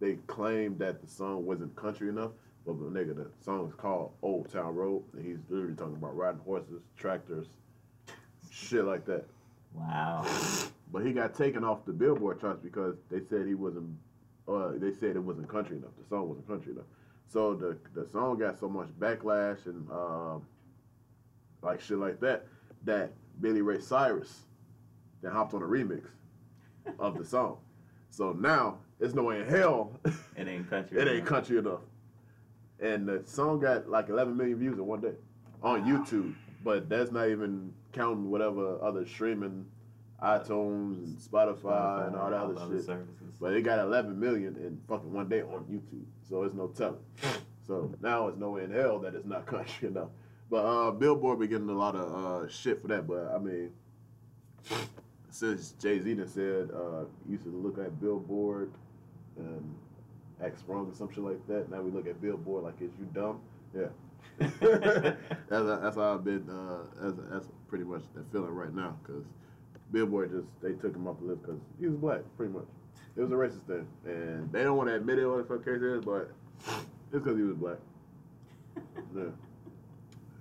They 0.00 0.14
claimed 0.26 0.78
that 0.78 1.00
the 1.00 1.06
song 1.06 1.44
wasn't 1.44 1.74
country 1.76 2.08
enough, 2.08 2.30
but 2.66 2.78
the 2.78 2.86
nigga, 2.86 3.16
the 3.16 3.30
song 3.44 3.68
is 3.68 3.74
called 3.74 4.12
Old 4.22 4.50
Town 4.50 4.74
Road, 4.74 5.02
and 5.12 5.24
he's 5.24 5.38
literally 5.48 5.74
talking 5.74 5.96
about 5.96 6.16
riding 6.16 6.40
horses, 6.40 6.82
tractors, 6.96 7.46
shit 8.50 8.84
like 8.84 9.04
that. 9.06 9.24
Wow. 9.74 10.26
But 10.92 11.06
he 11.06 11.12
got 11.12 11.34
taken 11.34 11.64
off 11.64 11.84
the 11.84 11.92
Billboard 11.92 12.40
charts 12.40 12.60
because 12.62 12.96
they 13.10 13.20
said 13.28 13.46
he 13.46 13.54
wasn't. 13.54 13.96
Uh, 14.48 14.72
they 14.76 14.92
said 14.92 15.14
it 15.14 15.20
wasn't 15.20 15.48
country 15.48 15.76
enough. 15.76 15.92
The 16.02 16.08
song 16.08 16.28
wasn't 16.28 16.48
country 16.48 16.72
enough. 16.72 16.86
So 17.28 17.54
the 17.54 17.76
the 17.94 18.08
song 18.10 18.38
got 18.38 18.58
so 18.58 18.68
much 18.68 18.88
backlash 18.98 19.66
and 19.66 19.88
um, 19.92 20.42
like 21.62 21.80
shit 21.80 21.98
like 21.98 22.18
that 22.20 22.46
that 22.84 23.12
Billy 23.40 23.62
Ray 23.62 23.80
Cyrus 23.80 24.46
then 25.22 25.32
hopped 25.32 25.54
on 25.54 25.62
a 25.62 25.66
remix 25.66 26.04
of 26.98 27.16
the 27.18 27.24
song. 27.24 27.58
So 28.10 28.32
now 28.32 28.78
it's 28.98 29.14
no 29.14 29.22
way 29.24 29.40
in 29.40 29.48
hell 29.48 29.98
It 30.36 30.48
ain't 30.48 30.68
country. 30.68 30.98
it 31.00 31.06
ain't 31.06 31.16
enough. 31.18 31.28
country 31.28 31.58
enough. 31.58 31.80
And 32.80 33.06
the 33.06 33.22
song 33.26 33.60
got 33.60 33.88
like 33.88 34.08
11 34.08 34.36
million 34.36 34.58
views 34.58 34.78
in 34.78 34.86
one 34.86 35.00
day 35.00 35.12
on 35.62 35.84
YouTube, 35.84 36.34
but 36.64 36.88
that's 36.88 37.12
not 37.12 37.28
even 37.28 37.72
counting 37.92 38.30
whatever 38.30 38.82
other 38.82 39.06
streaming, 39.06 39.66
iTunes 40.22 40.96
and 41.04 41.18
Spotify, 41.18 42.06
and 42.06 42.16
all 42.16 42.30
that 42.30 42.40
other 42.40 42.54
shit. 42.76 42.86
services. 42.86 43.36
But 43.40 43.52
it 43.52 43.62
got 43.62 43.78
11 43.80 44.18
million 44.18 44.56
in 44.56 44.80
fucking 44.88 45.12
one 45.12 45.28
day 45.28 45.42
on 45.42 45.64
YouTube, 45.70 46.04
so 46.28 46.42
it's 46.44 46.54
no 46.54 46.68
telling. 46.68 46.98
So 47.66 47.94
now 48.00 48.28
it's 48.28 48.38
no 48.38 48.50
way 48.50 48.64
in 48.64 48.70
hell 48.72 48.98
that 49.00 49.14
it's 49.14 49.26
not 49.26 49.44
country 49.46 49.88
enough. 49.88 50.08
But 50.50 50.64
uh, 50.64 50.90
Billboard 50.90 51.38
be 51.38 51.46
getting 51.46 51.68
a 51.68 51.72
lot 51.78 51.94
of 51.94 52.44
uh, 52.44 52.48
shit 52.48 52.80
for 52.82 52.88
that. 52.88 53.06
But 53.06 53.30
I 53.34 53.38
mean, 53.38 53.70
since 55.30 55.72
Jay 55.80 56.00
Z 56.00 56.16
said 56.26 56.70
uh, 56.74 57.04
used 57.28 57.44
to 57.44 57.50
look 57.50 57.78
at 57.78 58.00
Billboard 58.00 58.72
and 59.36 59.74
act 60.44 60.60
wrong 60.66 60.90
or 60.90 60.94
some 60.94 61.08
shit 61.12 61.24
like 61.24 61.46
that. 61.48 61.70
Now 61.70 61.80
we 61.80 61.90
look 61.90 62.06
at 62.06 62.20
Billboard 62.20 62.64
like 62.64 62.80
is 62.80 62.90
you 62.98 63.08
dumb? 63.14 63.40
Yeah. 63.74 63.86
that's 64.38 64.58
that's 65.48 65.96
how 65.96 66.14
I've 66.14 66.24
been. 66.24 66.48
Uh, 66.48 66.84
that's 67.00 67.16
that's 67.30 67.46
pretty 67.68 67.84
much 67.84 68.02
the 68.14 68.22
feeling 68.32 68.50
right 68.54 68.74
now 68.74 68.96
because 69.02 69.24
Billboard 69.92 70.30
just 70.30 70.46
they 70.62 70.72
took 70.80 70.94
him 70.94 71.06
off 71.06 71.18
the 71.20 71.26
list 71.26 71.42
because 71.42 71.60
he 71.78 71.86
was 71.86 71.96
black, 71.96 72.20
pretty 72.36 72.52
much. 72.52 72.66
It 73.16 73.20
was 73.22 73.30
a 73.30 73.34
racist 73.34 73.66
thing, 73.66 73.86
and 74.04 74.50
they 74.52 74.62
don't 74.62 74.76
want 74.76 74.88
to 74.88 74.94
admit 74.94 75.18
it, 75.18 75.26
what 75.26 75.38
the 75.38 75.54
fuck 75.54 75.64
case 75.64 75.82
is, 75.82 76.04
but 76.04 76.30
it's 76.68 77.12
because 77.12 77.36
he 77.36 77.42
was 77.42 77.56
black. 77.56 77.78
Yeah. 79.16 79.24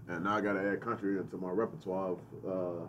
And 0.10 0.24
now 0.24 0.36
I 0.36 0.42
gotta 0.42 0.60
add 0.60 0.82
country 0.82 1.18
into 1.18 1.38
my 1.38 1.50
repertoire 1.50 2.12
of 2.12 2.20
uh, 2.48 2.86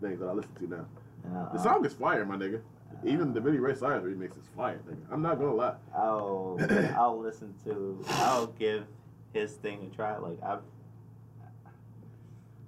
things 0.00 0.18
that 0.20 0.26
I 0.26 0.32
listen 0.32 0.54
to 0.56 0.66
now. 0.68 0.86
Uh, 1.34 1.52
The 1.52 1.58
song 1.62 1.84
is 1.84 1.92
fire, 1.94 2.24
my 2.24 2.36
nigga. 2.36 2.60
Even 3.04 3.32
the 3.32 3.40
Billy 3.40 3.58
Ray 3.58 3.74
Cyrus 3.74 4.04
remix 4.04 4.32
is 4.38 4.48
fire, 4.56 4.80
nigga. 4.88 4.98
I'm 5.10 5.22
not 5.22 5.38
gonna 5.38 5.54
lie. 5.54 5.74
I'll 5.96 6.58
I'll 6.96 7.18
listen 7.18 7.54
to 7.64 8.02
I'll 8.08 8.48
give 8.48 8.84
his 9.32 9.52
thing 9.54 9.88
a 9.90 9.94
try. 9.94 10.18
Like 10.18 10.38
I've 10.42 10.60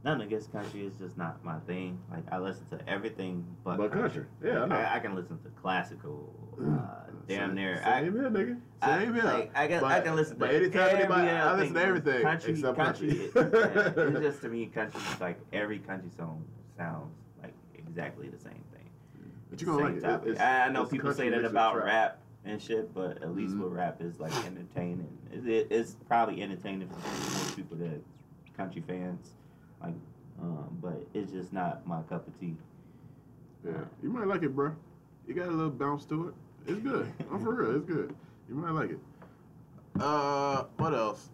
nothing 0.04 0.22
against 0.22 0.50
country 0.52 0.86
is 0.86 0.94
just 0.94 1.18
not 1.18 1.44
my 1.44 1.58
thing. 1.60 1.98
Like 2.10 2.24
I 2.32 2.38
listen 2.38 2.66
to 2.70 2.88
everything 2.88 3.44
but, 3.64 3.76
But 3.78 3.92
country, 3.92 4.24
yeah, 4.42 4.50
I 4.50 4.58
Like, 4.60 4.68
know. 4.70 4.76
I, 4.76 4.96
I 4.96 4.98
can 5.00 5.14
listen 5.14 5.38
to 5.42 5.48
classical, 5.60 6.32
uh, 6.60 7.10
damn 7.28 7.48
Same- 7.50 7.54
near. 7.54 7.76
Same 7.76 7.86
I, 7.92 8.00
here, 8.00 8.30
nigga. 8.30 8.60
I, 8.80 8.98
Same 9.00 9.14
here. 9.14 9.22
like, 9.24 9.50
I 9.54 9.66
can 9.68 9.84
I 9.84 10.00
can 10.00 10.16
listen 10.16 10.36
but 10.38 10.48
to 10.48 10.56
anytime 10.56 10.96
anybody- 10.96 11.28
I 11.30 11.54
listen 11.56 11.74
to 11.74 11.84
everything 11.84 12.22
Country, 12.22 12.52
except 12.54 12.76
country. 12.78 13.28
country. 13.28 13.50
yeah, 13.52 13.92
it's 14.06 14.20
just 14.20 14.40
to 14.42 14.48
me, 14.48 14.66
country 14.66 15.00
is 15.12 15.20
like 15.20 15.38
every 15.52 15.78
country 15.78 16.10
song 16.16 16.42
sounds 16.76 17.14
exactly 17.92 18.28
the 18.28 18.38
same 18.38 18.52
thing. 18.72 18.88
But 19.50 19.60
you 19.60 19.66
gonna 19.66 19.84
like 19.84 19.96
it. 19.96 20.00
topic. 20.00 20.28
It's- 20.30 20.42
I 20.68 20.72
know 20.72 20.86
people 20.86 21.12
say 21.12 21.28
that 21.28 21.44
about 21.44 21.76
rap 21.76 22.18
and 22.44 22.60
shit, 22.60 22.92
but 22.94 23.22
at 23.22 23.34
least 23.36 23.54
Mhm. 23.54 23.64
with 23.64 23.72
rap 23.72 24.00
is 24.00 24.18
like 24.18 24.32
entertaining. 24.46 25.16
It, 25.30 25.46
it, 25.46 25.66
it's 25.70 25.94
probably 26.08 26.42
entertaining 26.42 26.88
for 26.88 26.96
most 26.96 27.54
people 27.56 27.76
that 27.78 28.00
country 28.56 28.82
fans, 28.86 29.34
like, 29.82 29.94
um, 30.40 30.76
but 30.80 31.06
it's 31.12 31.30
just 31.32 31.52
not 31.52 31.86
my 31.86 32.00
cup 32.04 32.26
of 32.26 32.38
tea. 32.40 32.56
Yeah, 33.64 33.72
you 34.02 34.08
might 34.08 34.26
like 34.26 34.42
it, 34.42 34.56
bro. 34.56 34.74
You 35.28 35.34
got 35.34 35.48
a 35.48 35.50
little 35.52 35.70
bounce 35.70 36.04
to 36.06 36.28
it. 36.28 36.34
It's 36.66 36.80
good. 36.80 37.12
I'm 37.30 37.40
for 37.44 37.54
real. 37.54 37.76
It's 37.76 37.84
good. 37.84 38.14
You 38.48 38.54
might 38.54 38.70
like 38.72 38.90
it. 38.92 38.98
Uh, 40.00 40.64
what 40.78 40.94
else? 40.94 41.28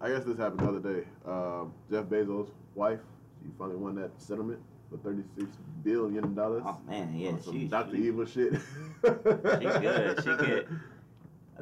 I 0.00 0.08
guess 0.08 0.24
this 0.24 0.36
happened 0.36 0.60
the 0.60 0.68
other 0.68 0.80
day. 0.94 1.06
Um, 1.24 1.72
Jeff 1.88 2.06
Bezos' 2.06 2.50
wife, 2.74 2.98
she 3.40 3.48
finally 3.56 3.76
won 3.76 3.94
that 3.94 4.10
settlement 4.20 4.60
for 4.92 4.98
thirty-six 4.98 5.48
billion 5.82 6.34
dollars. 6.34 6.62
Oh 6.66 6.76
man, 6.86 7.14
yeah, 7.16 7.32
some 7.42 7.54
she, 7.54 7.64
Dr. 7.66 7.96
she, 7.96 8.02
Evil 8.02 8.26
shit. 8.26 8.52
she 9.04 9.10
good. 9.10 10.22
She 10.22 10.46
get. 10.46 10.68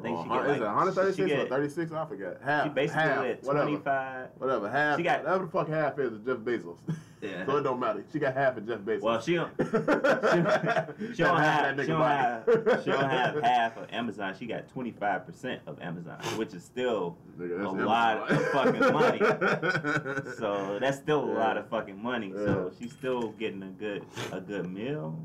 I 0.01 0.03
think 0.03 0.17
Oh, 0.17 0.23
she 0.23 0.29
hun- 0.29 0.37
get 0.39 0.47
like, 0.47 0.55
is 0.57 0.61
it 0.61 0.65
136 0.65 1.15
she 1.15 1.23
or 1.35 1.37
get, 1.37 1.49
36? 1.49 1.91
I 1.91 2.05
forget. 2.05 2.41
Half. 2.43 2.63
She 2.63 2.69
basically 2.69 3.01
half, 3.03 3.25
at 3.25 3.43
whatever. 3.43 3.65
25. 3.67 4.27
Whatever. 4.39 4.69
Half. 4.71 4.97
She 4.97 5.03
got- 5.03 5.23
whatever 5.23 5.45
the 5.45 5.51
fuck 5.51 5.67
half 5.69 5.99
is 5.99 6.13
of 6.13 6.25
Jeff 6.25 6.37
Bezos. 6.37 6.77
Yeah. 7.21 7.45
so 7.45 7.57
it 7.57 7.61
don't 7.61 7.79
matter. 7.79 8.03
She 8.11 8.17
got 8.17 8.33
half 8.33 8.57
of 8.57 8.65
Jeff 8.67 8.79
Bezos. 8.79 9.01
Well, 9.03 9.21
she 9.21 9.35
don't. 9.35 9.51
she, 9.59 9.63
She 11.13 11.21
don't 11.21 11.37
have. 11.39 11.79
She 11.79 11.85
don't 11.85 12.01
have. 12.01 12.43
She 12.83 12.89
don't 12.89 13.09
have 13.11 13.39
half 13.43 13.77
of 13.77 13.85
Amazon. 13.91 14.33
She 14.39 14.47
got 14.47 14.67
twenty 14.69 14.89
five 14.89 15.27
percent 15.27 15.61
of 15.67 15.79
Amazon, 15.81 16.17
which 16.35 16.55
is 16.55 16.63
still 16.63 17.15
Nigga, 17.39 17.59
a 17.59 17.75
that's 17.75 17.85
lot 17.85 18.31
of 18.31 18.47
fucking 18.47 18.91
money. 18.91 19.19
so 20.39 20.79
that's 20.81 20.97
still 20.97 21.23
a 21.23 21.31
lot 21.37 21.57
of 21.57 21.67
fucking 21.69 22.01
money. 22.01 22.31
So 22.33 22.71
she's 22.79 22.91
still 22.91 23.29
getting 23.33 23.61
a 23.61 23.67
good 23.67 24.03
a 24.31 24.41
good 24.41 24.73
meal, 24.73 25.15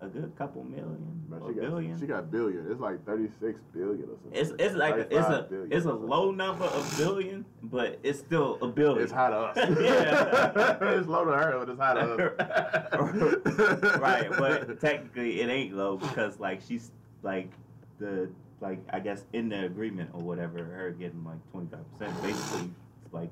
a 0.00 0.06
good 0.06 0.36
couple 0.36 0.64
million 0.64 1.22
Man, 1.28 1.40
or 1.40 1.48
she 1.48 1.54
got, 1.54 1.70
billion. 1.70 2.00
She 2.00 2.06
got 2.06 2.30
billion. 2.30 2.66
It's 2.70 2.80
like 2.80 3.04
36 3.06 3.60
billion 3.72 4.04
or 4.04 4.16
something. 4.22 4.32
it's 4.32 4.52
it's 4.58 4.74
like 4.74 4.94
a, 4.94 5.16
it's 5.16 5.28
a 5.28 5.48
it's 5.70 5.86
a 5.86 5.92
low 5.92 6.30
number 6.30 6.64
of 6.64 6.94
billion, 6.98 7.44
but 7.62 7.98
it's 8.02 8.18
still 8.18 8.58
a 8.60 8.68
billion. 8.68 9.02
It's 9.02 9.12
high 9.12 9.30
to 9.30 9.36
us. 9.36 9.56
Yeah. 9.80 10.76
it's 10.98 11.08
low 11.08 11.24
to 11.24 11.32
her, 11.32 11.58
but 11.58 11.68
it's 11.68 11.80
high 11.80 11.94
to 11.94 12.34
us. 12.38 13.98
right, 14.00 14.30
but 14.30 14.80
technically 14.80 15.40
it 15.40 15.48
ain't 15.48 15.74
low 15.74 15.96
because 15.96 16.38
like 16.38 16.60
she's 16.60 16.90
like 17.22 17.50
the 17.98 18.28
like 18.60 18.80
I 18.92 19.00
guess 19.00 19.24
in 19.32 19.48
the 19.48 19.64
agreement 19.64 20.10
or 20.12 20.20
whatever, 20.20 20.58
her 20.58 20.90
getting 20.90 21.24
like 21.24 21.38
twenty 21.50 21.68
five 21.68 21.90
percent 21.92 22.22
basically 22.22 22.70
it's 23.04 23.14
like 23.14 23.30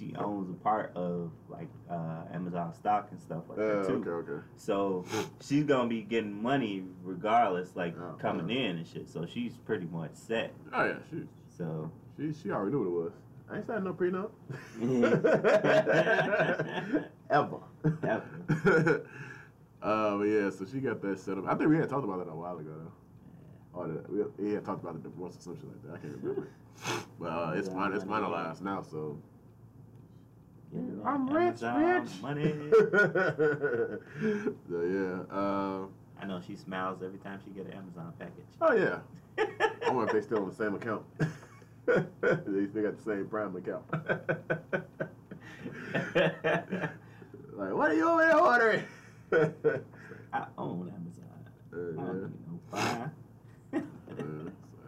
she 0.00 0.14
owns 0.16 0.48
a 0.50 0.54
part 0.54 0.92
of 0.96 1.30
like 1.48 1.68
uh, 1.90 2.22
Amazon 2.32 2.72
stock 2.74 3.08
and 3.10 3.20
stuff 3.20 3.42
like 3.48 3.58
Yeah, 3.58 3.66
that 3.66 3.86
too. 3.86 4.04
okay, 4.06 4.10
okay. 4.32 4.42
So 4.56 5.04
she's 5.40 5.64
gonna 5.64 5.88
be 5.88 6.02
getting 6.02 6.40
money 6.42 6.84
regardless, 7.02 7.76
like 7.76 7.94
Oh, 8.00 8.14
coming 8.18 8.48
yeah. 8.48 8.70
in 8.70 8.78
and 8.78 8.86
shit. 8.86 9.08
So 9.10 9.26
she's 9.26 9.56
pretty 9.58 9.86
much 9.86 10.14
set. 10.14 10.54
Oh 10.72 10.84
yeah, 10.84 10.98
she 11.10 11.24
So 11.56 11.90
she 12.16 12.32
she 12.32 12.50
already 12.50 12.72
knew 12.72 12.80
what 12.80 12.88
it 12.88 13.04
was. 13.04 13.12
I 13.50 13.56
ain't 13.58 13.66
signing 13.66 13.84
no 13.84 13.92
prenup. 13.92 14.30
Ever. 17.30 17.58
Ever. 18.04 19.04
uh, 19.82 20.16
but 20.18 20.24
yeah, 20.24 20.50
so 20.50 20.64
she 20.70 20.78
got 20.80 21.02
that 21.02 21.18
set 21.18 21.36
up. 21.36 21.46
I 21.46 21.54
think 21.56 21.68
we 21.70 21.76
had 21.76 21.88
talked 21.88 22.04
about 22.04 22.24
that 22.24 22.30
a 22.30 22.34
while 22.34 22.58
ago. 22.58 22.70
Though. 22.76 22.92
Or 23.72 23.86
the, 23.88 24.02
we, 24.08 24.24
we 24.46 24.52
had 24.54 24.64
talked 24.64 24.82
about 24.82 24.94
the 25.02 25.08
divorce 25.08 25.36
or 25.36 25.40
something 25.40 25.68
like 25.68 25.82
that. 25.82 25.94
I 25.94 25.98
can't 25.98 26.16
remember. 26.22 26.48
But 27.20 27.26
uh, 27.26 27.52
it's 27.56 27.68
fine. 27.68 27.92
It's 27.92 28.04
finalized 28.04 28.62
now, 28.62 28.80
so. 28.82 29.18
Yeah, 30.74 30.80
I'm 31.04 31.28
rich, 31.28 31.62
Amazon 31.62 32.06
bitch. 32.06 32.20
Money. 32.22 32.54
so 34.68 34.82
yeah. 34.82 35.22
Uh, 35.36 35.86
I 36.22 36.26
know 36.26 36.40
she 36.46 36.54
smiles 36.56 37.02
every 37.02 37.18
time 37.18 37.40
she 37.44 37.50
get 37.50 37.66
an 37.66 37.72
Amazon 37.72 38.12
package. 38.18 38.44
oh 38.60 38.72
yeah. 38.74 38.98
I 39.86 39.90
wonder 39.90 40.08
if 40.08 40.12
they 40.12 40.20
still 40.26 40.42
on 40.42 40.48
the 40.50 40.54
same 40.54 40.74
account. 40.74 41.02
they 41.86 42.66
still 42.66 42.82
got 42.82 42.96
the 42.96 43.02
same 43.04 43.26
Prime 43.26 43.56
account. 43.56 43.84
like, 47.56 47.72
what 47.74 47.90
are 47.90 47.94
you 47.94 48.08
over 48.08 48.22
there 48.22 48.38
ordering? 48.38 48.84
I 50.32 50.46
own 50.58 50.92
Amazon. 50.94 51.24
I 51.72 51.76
Uh, 51.76 51.78
don't 51.78 51.96
yeah. 51.96 52.12
need 52.26 52.46
no 52.46 52.60
fine. 52.70 53.10
Yeah, 53.72 53.80
so, 54.16 54.24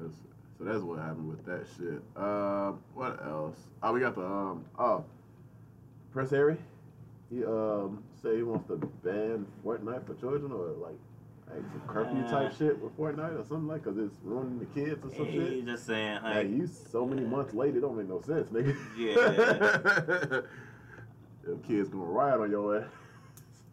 that's, 0.00 0.16
so 0.58 0.64
that's 0.64 0.82
what 0.82 0.98
happened 0.98 1.28
with 1.28 1.44
that 1.46 1.66
shit. 1.76 2.02
Um, 2.16 2.80
what 2.94 3.20
else? 3.24 3.56
Oh, 3.82 3.92
we 3.92 4.00
got 4.00 4.14
the 4.14 4.24
um. 4.24 4.64
Oh, 4.78 5.04
Prince 6.12 6.30
Harry. 6.30 6.56
He 7.30 7.44
um 7.44 8.02
say 8.22 8.36
he 8.36 8.42
wants 8.42 8.66
to 8.68 8.76
ban 9.04 9.46
Fortnite 9.64 10.06
for 10.06 10.14
children 10.14 10.52
or 10.52 10.68
like 10.82 10.98
like 11.50 11.62
some 11.72 11.82
curfew 11.86 12.20
Uh. 12.22 12.30
type 12.30 12.52
shit 12.56 12.80
with 12.80 12.96
Fortnite 12.96 13.38
or 13.38 13.44
something 13.48 13.66
like, 13.68 13.84
cause 13.84 13.96
it's 13.98 14.16
ruining 14.22 14.58
the 14.58 14.66
kids 14.66 15.04
or 15.04 15.10
some 15.14 15.26
He's 15.26 15.48
shit. 15.48 15.66
just 15.66 15.86
saying, 15.86 16.22
Like 16.22 16.34
like, 16.36 16.50
you 16.50 16.66
so 16.66 17.04
many 17.06 17.22
months 17.22 17.52
late, 17.54 17.74
it 17.76 17.80
don't 17.80 17.96
make 17.96 18.08
no 18.08 18.20
sense, 18.22 18.48
nigga. 18.50 18.76
Yeah. 18.96 20.40
Them 21.44 21.60
kids 21.66 21.88
gonna 21.88 22.04
riot 22.04 22.40
on 22.40 22.50
your 22.50 22.78
ass. 22.78 22.88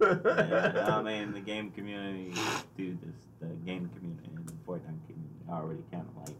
yeah, 0.02 0.97
I 0.97 1.02
mean, 1.04 1.34
the 1.34 1.39
game 1.41 1.69
community, 1.71 2.34
dude, 2.75 2.99
this, 3.02 3.15
the 3.41 3.47
game 3.65 3.89
community 3.95 4.30
and 4.36 4.47
the 4.47 4.54
Fortnite 4.67 4.99
community 5.06 5.36
already 5.49 5.84
kind 5.91 6.06
of 6.15 6.28
like, 6.28 6.36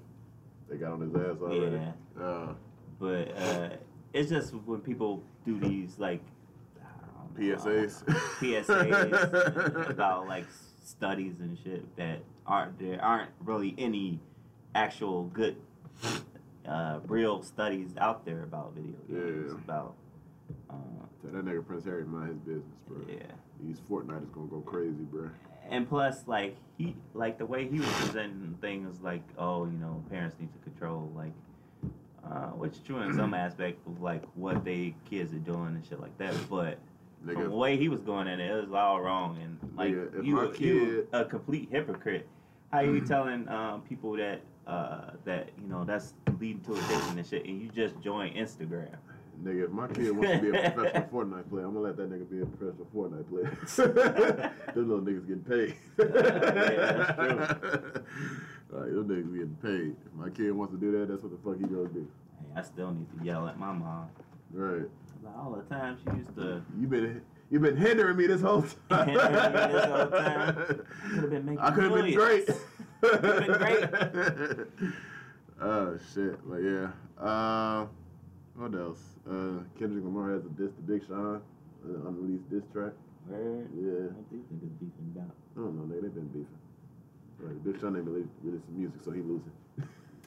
they 0.70 0.78
got 0.78 0.94
on 0.94 1.02
his 1.02 1.14
ass 1.16 1.38
already. 1.42 1.76
yeah. 1.76 2.24
Uh, 2.24 2.54
But 3.00 3.38
uh, 3.38 3.70
it's 4.14 4.30
just 4.30 4.54
when 4.54 4.80
people 4.82 5.24
do 5.46 5.60
these, 5.60 5.98
like, 6.00 6.22
know, 7.38 7.56
PSAs. 7.56 8.04
PSAs 8.40 9.90
about 9.90 10.28
like 10.28 10.46
studies 10.84 11.36
and 11.40 11.58
shit 11.64 11.96
that 11.96 12.20
aren't 12.46 12.78
there 12.80 13.00
aren't 13.04 13.30
really 13.46 13.76
any 13.78 14.20
actual 14.76 15.24
good 15.26 15.56
uh, 16.68 17.00
real 17.08 17.42
studies 17.42 17.92
out 17.98 18.26
there 18.26 18.44
about 18.44 18.74
video 18.76 18.94
games 19.08 19.52
Yeah. 19.52 19.58
about 19.64 19.96
uh, 20.70 20.74
Tell 21.22 21.32
that 21.32 21.46
nigga 21.46 21.66
Prince 21.66 21.86
Harry 21.86 22.04
mind 22.06 22.30
his 22.30 22.40
business, 22.40 22.78
bro. 22.88 22.98
yeah 23.08 23.18
These 23.62 23.80
Fortnite 23.90 24.24
is 24.24 24.30
gonna 24.30 24.48
go 24.48 24.62
crazy, 24.62 25.04
bro. 25.04 25.30
and 25.70 25.88
plus 25.88 26.24
like 26.28 26.58
he 26.78 26.96
like 27.14 27.38
the 27.38 27.46
way 27.46 27.68
he 27.68 27.80
was 27.80 27.90
presenting 27.94 28.58
things 28.62 29.00
like 29.02 29.24
oh 29.38 29.66
you 29.66 29.78
know 29.78 30.04
parents 30.10 30.36
need 30.40 30.52
to 30.54 30.60
control 30.60 31.12
like 31.16 31.34
uh, 32.26 32.48
which 32.50 32.74
is 32.74 32.80
true 32.80 33.00
in 33.02 33.14
some 33.14 33.34
aspect 33.46 33.86
of 33.88 34.02
like 34.02 34.24
what 34.36 34.64
they 34.64 34.96
kids 35.10 35.34
are 35.34 35.40
doing 35.40 35.68
and 35.68 35.86
shit 35.86 36.00
like 36.00 36.18
that 36.18 36.34
but 36.50 36.80
From 37.26 37.44
the 37.44 37.50
way 37.50 37.78
he 37.78 37.90
was 37.90 38.02
going 38.02 38.28
at 38.28 38.40
it, 38.40 38.50
it 38.50 38.62
was 38.64 38.74
all 38.74 39.02
wrong, 39.02 39.38
and 39.42 39.60
like 39.78 39.92
Nigga, 39.92 40.26
you, 40.26 40.36
my 40.36 40.54
you 40.58 41.08
a 41.12 41.26
complete 41.26 41.68
hypocrite. 41.70 42.28
How 42.72 42.80
you 42.80 43.02
telling 43.06 43.48
um, 43.50 43.82
people 43.82 44.14
that 44.14 44.42
uh, 44.66 45.12
that 45.26 45.50
you 45.62 45.68
know 45.68 45.84
that's 45.84 46.14
leading 46.40 46.62
to 46.62 46.74
addiction 46.74 47.18
and 47.18 47.28
shit, 47.28 47.46
and 47.46 47.62
you 47.62 47.68
just 47.70 48.00
join 48.02 48.34
Instagram? 48.34 48.96
nigga, 49.44 49.66
if 49.66 49.72
my 49.72 49.88
kid 49.88 50.12
wants 50.12 50.32
to 50.32 50.52
be 50.52 50.58
a 50.58 50.72
professional 50.72 51.08
Fortnite 51.12 51.50
player, 51.50 51.66
I'm 51.66 51.74
gonna 51.74 51.80
let 51.80 51.98
that 51.98 52.10
nigga 52.12 52.30
be 52.30 52.42
a 52.42 52.46
professional 52.46 52.88
Fortnite 52.94 53.30
player. 53.30 54.54
Those 54.76 54.88
little 54.88 55.04
niggas 55.04 55.28
getting 55.28 55.44
paid. 55.44 55.76
Yeah, 55.98 57.16
that's 57.16 57.62
true. 57.62 58.04
Like, 58.72 58.92
those 58.92 59.06
niggas 59.06 59.34
getting 59.34 59.58
paid. 59.62 59.96
If 60.06 60.14
my 60.14 60.30
kid 60.30 60.52
wants 60.52 60.74
to 60.74 60.80
do 60.80 60.92
that, 61.00 61.10
that's 61.10 61.24
what 61.24 61.32
the 61.32 61.38
fuck 61.44 61.58
he 61.58 61.64
gonna 61.74 61.90
do. 61.90 62.08
Hey, 62.40 62.60
I 62.60 62.62
still 62.64 62.92
need 62.92 63.08
to 63.18 63.26
yell 63.26 63.48
at 63.48 63.58
my 63.60 63.72
mom. 63.74 64.10
Right. 64.52 64.88
Like, 65.24 65.38
all 65.38 65.52
the 65.56 65.76
time 65.76 65.98
she 66.04 66.18
used 66.18 66.36
to. 66.36 66.62
You 66.80 66.88
been 66.88 67.22
you 67.50 67.60
been 67.60 67.76
hindering 67.78 68.16
me 68.18 68.28
this 68.28 68.42
whole 68.42 68.62
time. 68.90 69.14
This 69.14 69.86
whole 69.86 70.08
time. 70.08 70.56
Could 70.56 71.22
have 71.22 71.30
been 71.32 71.46
making. 71.46 71.60
I 71.60 71.72
could 71.72 71.84
have 71.86 71.94
been 71.94 72.14
great. 72.14 72.50
Could've 73.02 73.22
been 73.22 73.58
great. 73.58 74.92
oh 75.62 75.98
shit, 76.14 76.38
but 76.48 76.58
yeah. 76.58 76.90
Uh, 77.24 77.88
what 78.56 78.74
else? 78.76 79.00
Uh, 79.30 79.64
Kendrick 79.80 80.04
Lamar 80.04 80.32
has 80.34 80.46
a 80.46 80.50
diss 80.50 80.72
to 80.76 80.82
Big 80.86 81.02
Sean, 81.08 81.42
uh, 81.86 82.08
unreleased 82.08 82.50
diss 82.50 82.64
track. 82.72 82.94
Word. 83.28 83.68
Yeah, 83.76 84.14
What 84.14 84.26
these 84.32 84.46
niggas 84.54 84.80
beefing 84.80 85.14
about? 85.16 85.32
I 85.56 85.60
don't 85.60 85.76
know, 85.76 85.84
nigga. 85.96 86.02
They 86.04 86.08
been 86.10 86.28
beefing. 86.28 86.59
Right, 87.40 87.64
Big 87.64 87.80
Sean 87.80 87.96
ain't 87.96 88.06
been 88.06 88.14
releasing 88.14 88.62
some 88.66 88.78
music, 88.78 89.02
so 89.04 89.12
he 89.12 89.22
losing. 89.22 89.52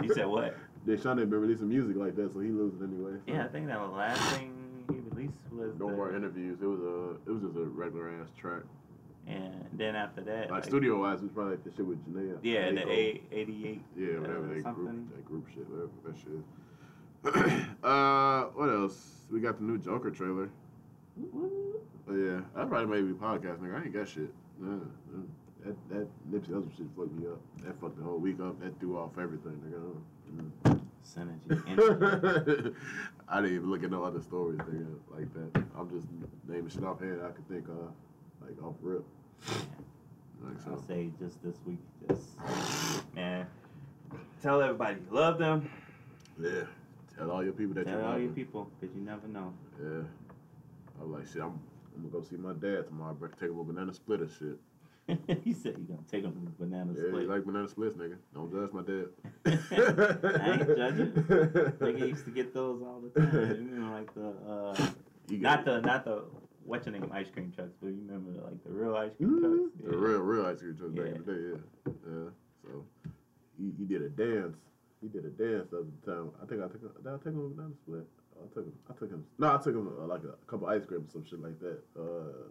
You 0.03 0.15
said 0.15 0.27
what? 0.27 0.57
Sean 1.03 1.19
ain't 1.21 1.31
been 1.31 1.41
releasing 1.41 1.69
music 1.69 1.97
like 1.97 2.17
that, 2.17 2.33
so 2.33 2.41
he 2.41 2.49
losing 2.49 2.83
anyway. 2.83 3.19
So. 3.27 3.33
Yeah, 3.33 3.45
I 3.45 3.49
think 3.49 3.67
that 3.69 3.81
was 3.81 3.91
the 3.91 3.97
last 3.97 4.23
thing 4.35 4.53
he 4.91 4.99
released 5.11 5.39
was. 5.51 5.75
No 5.79 5.89
the- 5.91 5.97
more 5.97 6.15
interviews. 6.15 6.59
It 6.63 6.67
was 6.67 6.81
a, 6.81 7.31
it 7.31 7.33
was 7.33 7.43
just 7.43 7.57
a 7.57 7.65
regular 7.65 8.11
ass 8.21 8.29
track. 8.39 8.63
And 9.27 9.69
then 9.75 9.95
after 9.95 10.21
that, 10.23 10.51
Like 10.51 10.65
studio 10.65 11.01
wise, 11.01 11.21
it 11.21 11.25
was 11.25 11.33
probably 11.33 11.53
like 11.53 11.65
the 11.65 11.71
shit 11.71 11.87
with 11.87 12.05
Jhené. 12.13 12.39
Yeah, 12.43 12.67
in 12.67 12.75
the 12.75 12.91
A 12.91 13.21
eighty 13.31 13.69
eight. 13.69 13.83
Yeah, 13.97 14.19
whatever 14.19 14.47
uh, 14.47 14.55
they 14.55 14.63
something. 14.63 14.85
group, 14.85 15.15
that 15.15 15.25
group 15.25 15.49
shit, 15.49 15.71
whatever 15.71 15.91
that 16.05 16.19
shit. 16.19 16.43
uh, 17.85 18.45
what 18.47 18.69
else? 18.69 19.21
We 19.31 19.39
got 19.41 19.59
the 19.59 19.65
new 19.65 19.79
Joker 19.79 20.11
trailer. 20.11 20.51
Oh, 21.37 21.81
yeah, 22.11 22.41
that 22.57 22.69
probably 22.69 22.87
made 22.87 23.05
me 23.05 23.13
podcast, 23.13 23.59
nigga. 23.59 23.81
I 23.81 23.85
ain't 23.85 23.95
got 23.95 24.09
shit. 24.09 24.33
Uh, 24.61 24.71
uh, 24.75 25.21
that 25.65 25.89
that 25.91 26.07
Nipsey 26.31 26.51
Hussle 26.51 26.77
shit 26.77 26.87
fucked 26.97 27.13
me 27.13 27.27
up. 27.29 27.41
That 27.65 27.81
fucked 27.81 27.99
the 27.99 28.05
whole 28.05 28.19
week 28.19 28.41
up. 28.41 28.61
That 28.61 28.79
threw 28.81 28.99
off 28.99 29.19
everything, 29.19 29.61
nigga. 29.67 30.81
Synergy. 31.05 31.63
Mm. 31.73 32.75
I 33.29 33.41
didn't 33.41 33.57
even 33.57 33.71
look 33.71 33.83
at 33.83 33.91
no 33.91 34.05
other 34.05 34.21
stories, 34.21 34.59
nigga, 34.59 34.87
like 35.11 35.33
that. 35.35 35.65
I'm 35.79 35.89
just 35.91 36.07
naming 36.47 36.69
shit 36.69 36.85
offhand 36.85 37.21
I 37.25 37.31
could 37.31 37.49
think 37.49 37.67
of, 37.69 37.93
like 38.43 38.63
off 38.63 38.75
rip. 38.83 39.05
Like 40.45 40.57
I'll 40.69 40.77
so. 40.79 40.85
say 40.87 41.11
just 41.19 41.43
this 41.43 41.57
week, 41.67 41.79
just 42.09 42.37
man, 43.15 43.47
tell 44.43 44.61
everybody 44.61 44.97
you 44.97 45.17
love 45.17 45.39
them. 45.39 45.71
Yeah. 46.41 46.65
Tell 47.17 47.31
all 47.31 47.43
your 47.43 47.53
people 47.53 47.75
that 47.75 47.87
you 47.87 47.93
love. 47.93 48.03
Tell 48.03 48.11
all 48.13 48.19
your 48.19 48.27
them. 48.27 48.35
people, 48.35 48.71
cause 48.81 48.91
you 48.95 49.01
never 49.03 49.27
know. 49.29 49.53
Yeah. 49.81 50.03
I 51.01 51.05
was 51.05 51.19
like, 51.19 51.27
shit, 51.27 51.43
I'm, 51.43 51.59
I'm 51.97 52.09
gonna 52.09 52.13
go 52.13 52.23
see 52.23 52.37
my 52.37 52.53
dad 52.53 52.87
tomorrow. 52.89 53.17
Take 53.41 53.51
a 53.51 53.53
banana 53.53 53.95
splitter 53.95 54.29
shit. 54.29 54.59
he 55.45 55.53
said 55.53 55.77
you 55.79 55.85
gonna 55.89 56.01
take 56.11 56.25
him 56.25 56.33
to 56.33 56.39
the 56.41 56.51
banana 56.65 56.93
Yeah, 56.97 57.09
split. 57.09 57.29
like 57.29 57.45
banana 57.45 57.69
splits, 57.69 57.97
nigga. 57.97 58.17
Don't 58.35 58.51
judge 58.53 58.73
my 58.73 58.83
dad. 58.83 59.07
I 60.41 60.51
ain't 60.53 60.77
judging. 60.77 61.13
Nigga 61.81 62.09
used 62.09 62.25
to 62.25 62.31
get 62.31 62.55
those 62.55 62.83
all 62.83 63.01
the 63.01 63.21
time. 63.21 63.69
You 63.71 63.79
know, 63.79 63.93
like 63.93 64.15
the 64.15 64.29
uh, 64.49 64.91
not 65.31 65.65
the 65.65 65.81
not 65.81 66.05
the 66.05 66.25
what's 66.65 66.87
your 66.87 66.93
name 66.93 67.11
ice 67.13 67.29
cream 67.31 67.53
trucks, 67.55 67.73
but 67.81 67.89
you 67.89 68.03
remember 68.07 68.31
like 68.43 68.63
the 68.65 68.71
real 68.71 68.97
ice 68.97 69.13
cream 69.17 69.31
Mhm. 69.31 69.41
trucks. 69.41 69.91
The 69.91 69.97
real, 69.97 70.21
real 70.21 70.47
ice 70.47 70.61
cream 70.61 70.77
truck 70.77 70.95
back 70.95 71.07
Yeah. 71.07 71.13
in 71.15 71.25
the 71.25 71.33
day, 71.33 71.41
yeah. 71.49 71.93
Yeah. 72.07 72.29
So 72.63 72.85
he, 73.59 73.73
he 73.79 73.85
did 73.85 74.03
a 74.03 74.09
dance. 74.09 74.57
He 75.01 75.09
did 75.09 75.25
a 75.25 75.31
dance 75.31 75.69
the 75.71 75.79
other 75.79 75.87
time. 76.07 76.31
I 76.43 76.47
think 76.47 76.63
I 76.63 76.69
took 76.69 76.81
him. 76.83 76.91
Did 77.03 77.13
I 77.13 77.17
take 77.17 77.35
him 77.35 77.57
the 77.57 77.75
split? 77.83 78.07
I 78.39 78.47
took 78.55 78.65
him. 78.67 78.73
I 78.89 78.93
took 78.95 79.11
him. 79.11 79.25
No, 79.39 79.55
I 79.55 79.57
took 79.59 79.75
him 79.75 79.89
uh, 80.01 80.07
like 80.07 80.23
a 80.25 80.37
couple 80.47 80.69
ice 80.69 80.85
creams, 80.87 81.11
or 81.11 81.13
some 81.13 81.25
shit 81.27 81.43
like 81.43 81.59
that. 81.61 81.79
Uh, 81.99 82.47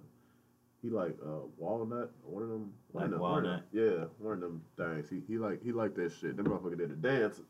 he 0.82 0.90
like 0.90 1.16
uh, 1.24 1.42
walnut, 1.58 2.12
one 2.24 2.44
of 2.44 2.50
them. 2.50 2.72
one 2.92 3.12
Like 3.12 3.20
one 3.20 3.38
of 3.38 3.44
them- 3.44 3.52
walnut? 3.52 3.64
Yeah, 3.72 4.06
one 4.20 4.34
of 4.34 4.42
them 4.42 4.62
things. 4.78 5.10
He 5.10 5.22
he 5.28 5.38
like 5.38 5.62
he 5.64 5.72
liked 5.72 5.96
that 5.98 6.12
shit. 6.20 6.36
That 6.38 6.46
motherfucker 6.46 6.78
did 6.78 6.92
a 6.92 6.96
dance. 6.96 7.42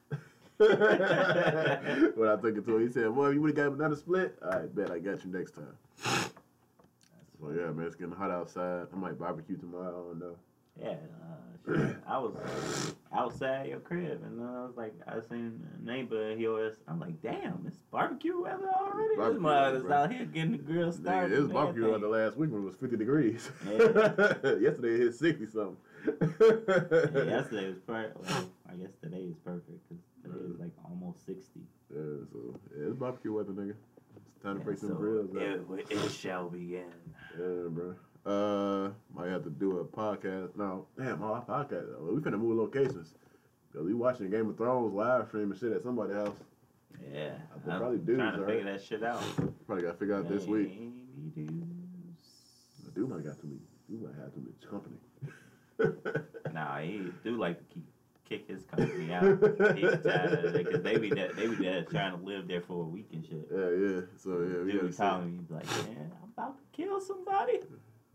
when 0.58 0.70
I 2.30 2.36
took 2.36 2.56
it 2.58 2.66
to 2.66 2.76
him, 2.78 2.88
he 2.88 2.92
said, 2.94 3.14
"Boy, 3.16 3.30
you 3.30 3.42
would 3.42 3.58
have 3.58 3.70
got 3.70 3.78
another 3.80 3.96
split. 3.96 4.38
I 4.48 4.60
bet 4.60 4.92
I 4.92 5.00
got 5.00 5.24
you 5.26 5.32
next 5.32 5.52
time." 5.56 5.76
So 7.40 7.50
yeah, 7.50 7.72
man, 7.72 7.88
it's 7.88 7.96
getting 7.96 8.14
hot 8.14 8.30
outside. 8.32 8.88
I 8.94 8.96
might 8.96 9.18
barbecue 9.18 9.58
tomorrow. 9.58 9.88
I 9.90 10.10
don't 10.10 10.20
know. 10.20 10.36
Yeah, 10.82 10.90
uh, 10.90 11.78
shit. 11.78 11.96
I 12.08 12.18
was 12.18 12.34
outside 13.14 13.68
your 13.70 13.80
crib, 13.80 14.22
and 14.24 14.42
uh, 14.42 14.44
I 14.62 14.66
was 14.66 14.76
like, 14.78 14.94
I 15.08 15.20
seen 15.30 15.62
a 15.80 15.86
neighbor. 15.86 16.36
He 16.36 16.48
was, 16.48 16.74
I'm 16.88 17.00
like, 17.00 17.22
damn, 17.22 17.64
it's 17.68 17.78
barbecue 17.92 18.42
weather 18.42 18.68
already. 18.74 19.16
Barbecue 19.16 19.34
this 19.40 19.44
weather, 19.44 19.80
mother's 19.80 19.92
out 19.92 20.12
here 20.12 20.26
getting 20.26 20.52
the 20.54 20.58
grill 20.58 20.92
started. 20.92 21.32
it 21.34 21.42
was 21.42 21.52
barbecue 21.52 21.84
weather 21.84 21.96
everything. 22.08 22.12
last 22.26 22.38
week 22.38 22.52
when 22.52 22.62
it 22.64 22.66
was 22.66 22.76
50 22.78 22.98
degrees. 22.98 23.50
Yeah. 23.66 23.78
Yesterday 24.60 24.94
it 24.96 25.00
hit 25.00 25.16
60 25.16 25.46
something. 25.48 25.78
Yeah, 26.08 27.24
yesterday 27.24 27.68
was 27.70 27.80
perfect. 27.86 28.18
Well, 28.26 28.50
I 28.70 28.74
guess 28.76 28.92
today 29.04 29.18
is 29.18 29.38
perfect 29.46 29.80
because 29.88 30.04
today 30.24 30.46
is 30.54 30.60
like 30.60 30.72
almost 30.86 31.24
sixty. 31.26 31.60
Yeah, 31.94 32.26
so 32.32 32.60
yeah, 32.76 32.88
it's 32.88 32.96
barbecue 32.96 33.34
weather, 33.34 33.52
nigga. 33.52 33.76
It's 34.16 34.44
time 34.44 34.56
to 34.56 34.60
Yeah, 34.62 34.66
break 34.66 34.78
some 34.80 34.90
so 34.90 34.96
grills 34.96 35.30
out. 35.36 35.42
it, 35.44 35.92
it 35.92 36.12
shall 36.12 36.50
begin. 36.50 36.86
Yeah, 37.38 37.68
bro. 37.70 37.94
Uh, 38.26 38.90
might 39.16 39.30
have 39.30 39.44
to 39.44 39.50
do 39.50 39.80
a 39.80 39.86
podcast. 39.86 40.56
No, 40.56 40.86
damn, 40.98 41.24
our 41.24 41.44
podcast. 41.44 42.00
We 42.02 42.20
finna 42.22 42.40
move 42.40 42.58
locations. 42.58 43.14
Cause 43.74 43.84
we 43.86 43.94
watching 43.94 44.30
Game 44.30 44.50
of 44.50 44.58
Thrones 44.58 44.94
live 44.94 45.28
stream 45.30 45.52
and 45.52 45.60
shit 45.60 45.72
at 45.72 45.82
somebody's 45.84 46.16
house. 46.16 46.36
Yeah, 47.12 47.32
I 47.56 47.78
probably 47.78 48.00
do 48.00 48.18
trying 48.18 48.34
to 48.34 48.40
this, 48.42 48.48
figure 48.50 48.72
that 48.72 48.84
shit 48.84 49.04
out. 49.04 49.24
Probably 49.66 49.84
gotta 49.86 49.98
figure 49.98 50.16
out 50.16 50.28
this 50.28 50.46
week. 50.46 50.78
Baby 50.78 51.48
doos. 51.48 52.94
Dude 52.94 53.10
might 53.10 53.24
got 53.24 53.40
to 53.40 53.46
many. 53.46 53.60
Dude 53.90 54.02
might 54.04 54.16
have 54.22 54.34
too 54.34 54.42
much 54.42 54.70
company. 54.70 54.98
Nah, 56.54 56.80
he 56.80 57.08
do 57.24 57.38
like 57.38 57.58
to 57.60 57.64
keep 57.74 57.86
kick 58.28 58.48
his 58.48 58.64
company 58.66 59.14
out. 59.14 59.24
He's 59.78 60.04
tired 60.04 60.34
of 60.46 60.54
it 60.56 60.66
because 60.66 60.84
they 60.84 60.98
be 60.98 61.10
they 61.10 61.48
be 61.48 61.56
there 61.56 61.84
trying 61.86 62.18
to 62.18 62.24
live 62.24 62.48
there 62.48 62.62
for 62.62 62.84
a 62.84 62.88
week 62.88 63.08
and 63.14 63.26
shit. 63.26 63.48
Yeah, 63.50 63.70
yeah. 63.70 64.02
So 64.18 64.30
yeah, 64.42 64.64
we 64.64 64.72
Dude 64.74 64.94
see. 64.94 64.98
calling 65.02 65.38
me, 65.38 65.40
like, 65.50 65.66
man, 65.66 66.12
I'm 66.22 66.30
about 66.38 66.58
to 66.58 66.64
kill 66.74 67.00
somebody. 67.00 67.60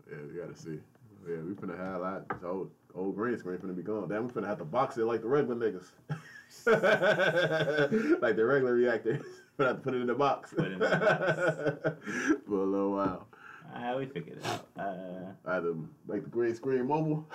Yeah, 0.09 0.17
we 0.31 0.39
gotta 0.39 0.55
see. 0.55 0.79
Yeah, 1.27 1.37
we 1.45 1.53
finna 1.53 1.77
have 1.77 2.01
like 2.01 2.43
old 2.43 2.71
old 2.95 3.15
green 3.15 3.37
screen 3.37 3.57
finna 3.57 3.75
be 3.75 3.83
gone. 3.83 4.07
Damn, 4.09 4.27
we 4.27 4.33
finna 4.33 4.47
have 4.47 4.59
to 4.59 4.65
box 4.65 4.97
it 4.97 5.05
like 5.05 5.21
the 5.21 5.27
regular 5.27 5.55
niggas. 5.55 5.87
like 8.21 8.35
the 8.35 8.45
regular 8.45 8.73
reactor. 8.73 9.19
We 9.57 9.65
have 9.65 9.77
to 9.77 9.81
put 9.81 9.95
it 9.95 10.01
in 10.01 10.05
the 10.07 10.13
box. 10.13 10.53
Put 10.55 10.65
it 10.65 10.73
in 10.73 10.77
the 10.79 10.87
For 12.47 12.61
a 12.61 12.63
little 12.63 12.91
while. 12.91 13.27
Ah, 13.73 13.95
we 13.97 14.05
figured 14.05 14.37
it 14.37 14.45
out. 14.45 14.67
Uh, 14.79 15.31
I 15.47 15.59
to 15.59 15.89
make 16.07 16.23
the 16.25 16.29
green 16.29 16.53
screen 16.53 16.85
mobile. 16.87 17.25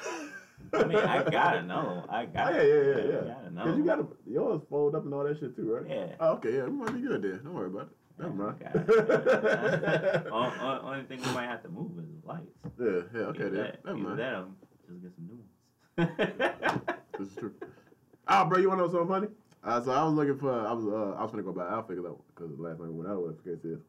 I 0.73 0.85
mean, 0.85 0.99
I 0.99 1.29
gotta 1.29 1.63
know. 1.65 2.05
I 2.09 2.23
Oh, 2.23 2.27
gotta. 2.33 2.57
yeah, 2.59 2.63
yeah, 2.63 2.81
yeah, 2.81 2.97
yeah. 3.27 3.35
gotta 3.35 3.51
know. 3.53 3.65
Cause 3.65 3.77
you 3.77 3.85
gotta 3.85 4.07
yours 4.25 4.61
fold 4.71 4.95
up 4.95 5.05
and 5.05 5.13
all 5.13 5.25
that 5.25 5.41
shit 5.41 5.57
too, 5.57 5.75
right? 5.75 5.85
Yeah. 5.89 6.15
Oh, 6.21 6.35
okay, 6.35 6.59
yeah, 6.59 6.65
we 6.67 6.71
might 6.71 6.95
be 6.95 7.01
good 7.01 7.23
then. 7.23 7.41
Don't 7.43 7.55
worry 7.55 7.67
about 7.67 7.89
it. 7.89 7.89
Never 8.19 8.33
mind. 8.35 8.57
Okay. 8.63 10.29
O- 10.31 10.55
o- 10.61 10.81
only 10.85 11.05
thing 11.05 11.21
we 11.21 11.33
might 11.33 11.47
have 11.47 11.63
to 11.63 11.69
move 11.69 11.91
is 11.99 12.05
the 12.23 12.29
lights. 12.29 12.53
yeah, 12.79 13.03
yeah, 13.21 13.27
okay 13.29 13.47
Either 13.47 13.57
that, 13.57 13.85
Never 13.85 13.99
either 13.99 14.17
that 14.17 14.35
or 14.35 14.47
just 14.89 15.03
get 15.03 15.13
some 15.15 15.27
new 15.27 15.39
ones. 15.39 16.97
This 17.19 17.29
is 17.29 17.37
true. 17.37 17.53
Ah, 18.29 18.45
bro, 18.45 18.59
you 18.59 18.69
wanna 18.69 18.83
know 18.83 18.89
something 18.91 19.09
funny? 19.09 19.29
Uh, 19.65 19.81
so 19.83 19.91
I 19.91 20.05
was 20.05 20.15
looking 20.15 20.39
for, 20.39 20.53
I 20.67 20.73
was, 20.73 20.85
uh, 20.87 21.17
I 21.19 21.23
was 21.23 21.31
gonna 21.33 21.43
go 21.43 21.53
buy 21.53 21.69
outfit 21.69 21.97
because 21.97 22.17
because 22.35 22.59
last 22.59 22.79
time 22.79 22.89
we 22.89 22.95
went 22.95 23.11
out, 23.11 23.19
whatever 23.21 23.39
the 23.45 23.51
case 23.57 23.65
is. 23.65 23.81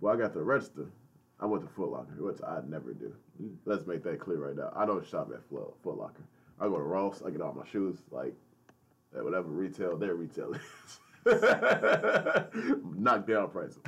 Well, 0.00 0.14
I 0.14 0.16
got 0.16 0.32
to 0.32 0.42
register. 0.42 0.86
I 1.40 1.46
went 1.46 1.62
to 1.64 1.70
Foot 1.74 1.90
Locker, 1.90 2.14
which 2.18 2.38
I 2.46 2.60
never 2.66 2.92
do. 2.94 3.14
Mm. 3.42 3.56
Let's 3.66 3.86
make 3.86 4.02
that 4.04 4.18
clear 4.20 4.38
right 4.38 4.56
now. 4.56 4.72
I 4.74 4.86
don't 4.86 5.06
shop 5.06 5.30
at 5.34 5.42
Foot 5.50 5.74
Foot 5.82 5.98
Locker. 5.98 6.22
I 6.60 6.64
go 6.68 6.76
to 6.76 6.82
Ross. 6.82 7.22
I 7.24 7.30
get 7.30 7.40
all 7.42 7.52
my 7.52 7.66
shoes, 7.66 7.98
like 8.10 8.34
at 9.16 9.22
whatever 9.22 9.48
retail 9.48 9.96
their 9.96 10.14
retail 10.14 10.52
is. 10.54 10.60
Knock 12.96 13.26
down 13.26 13.50
prices. 13.50 13.78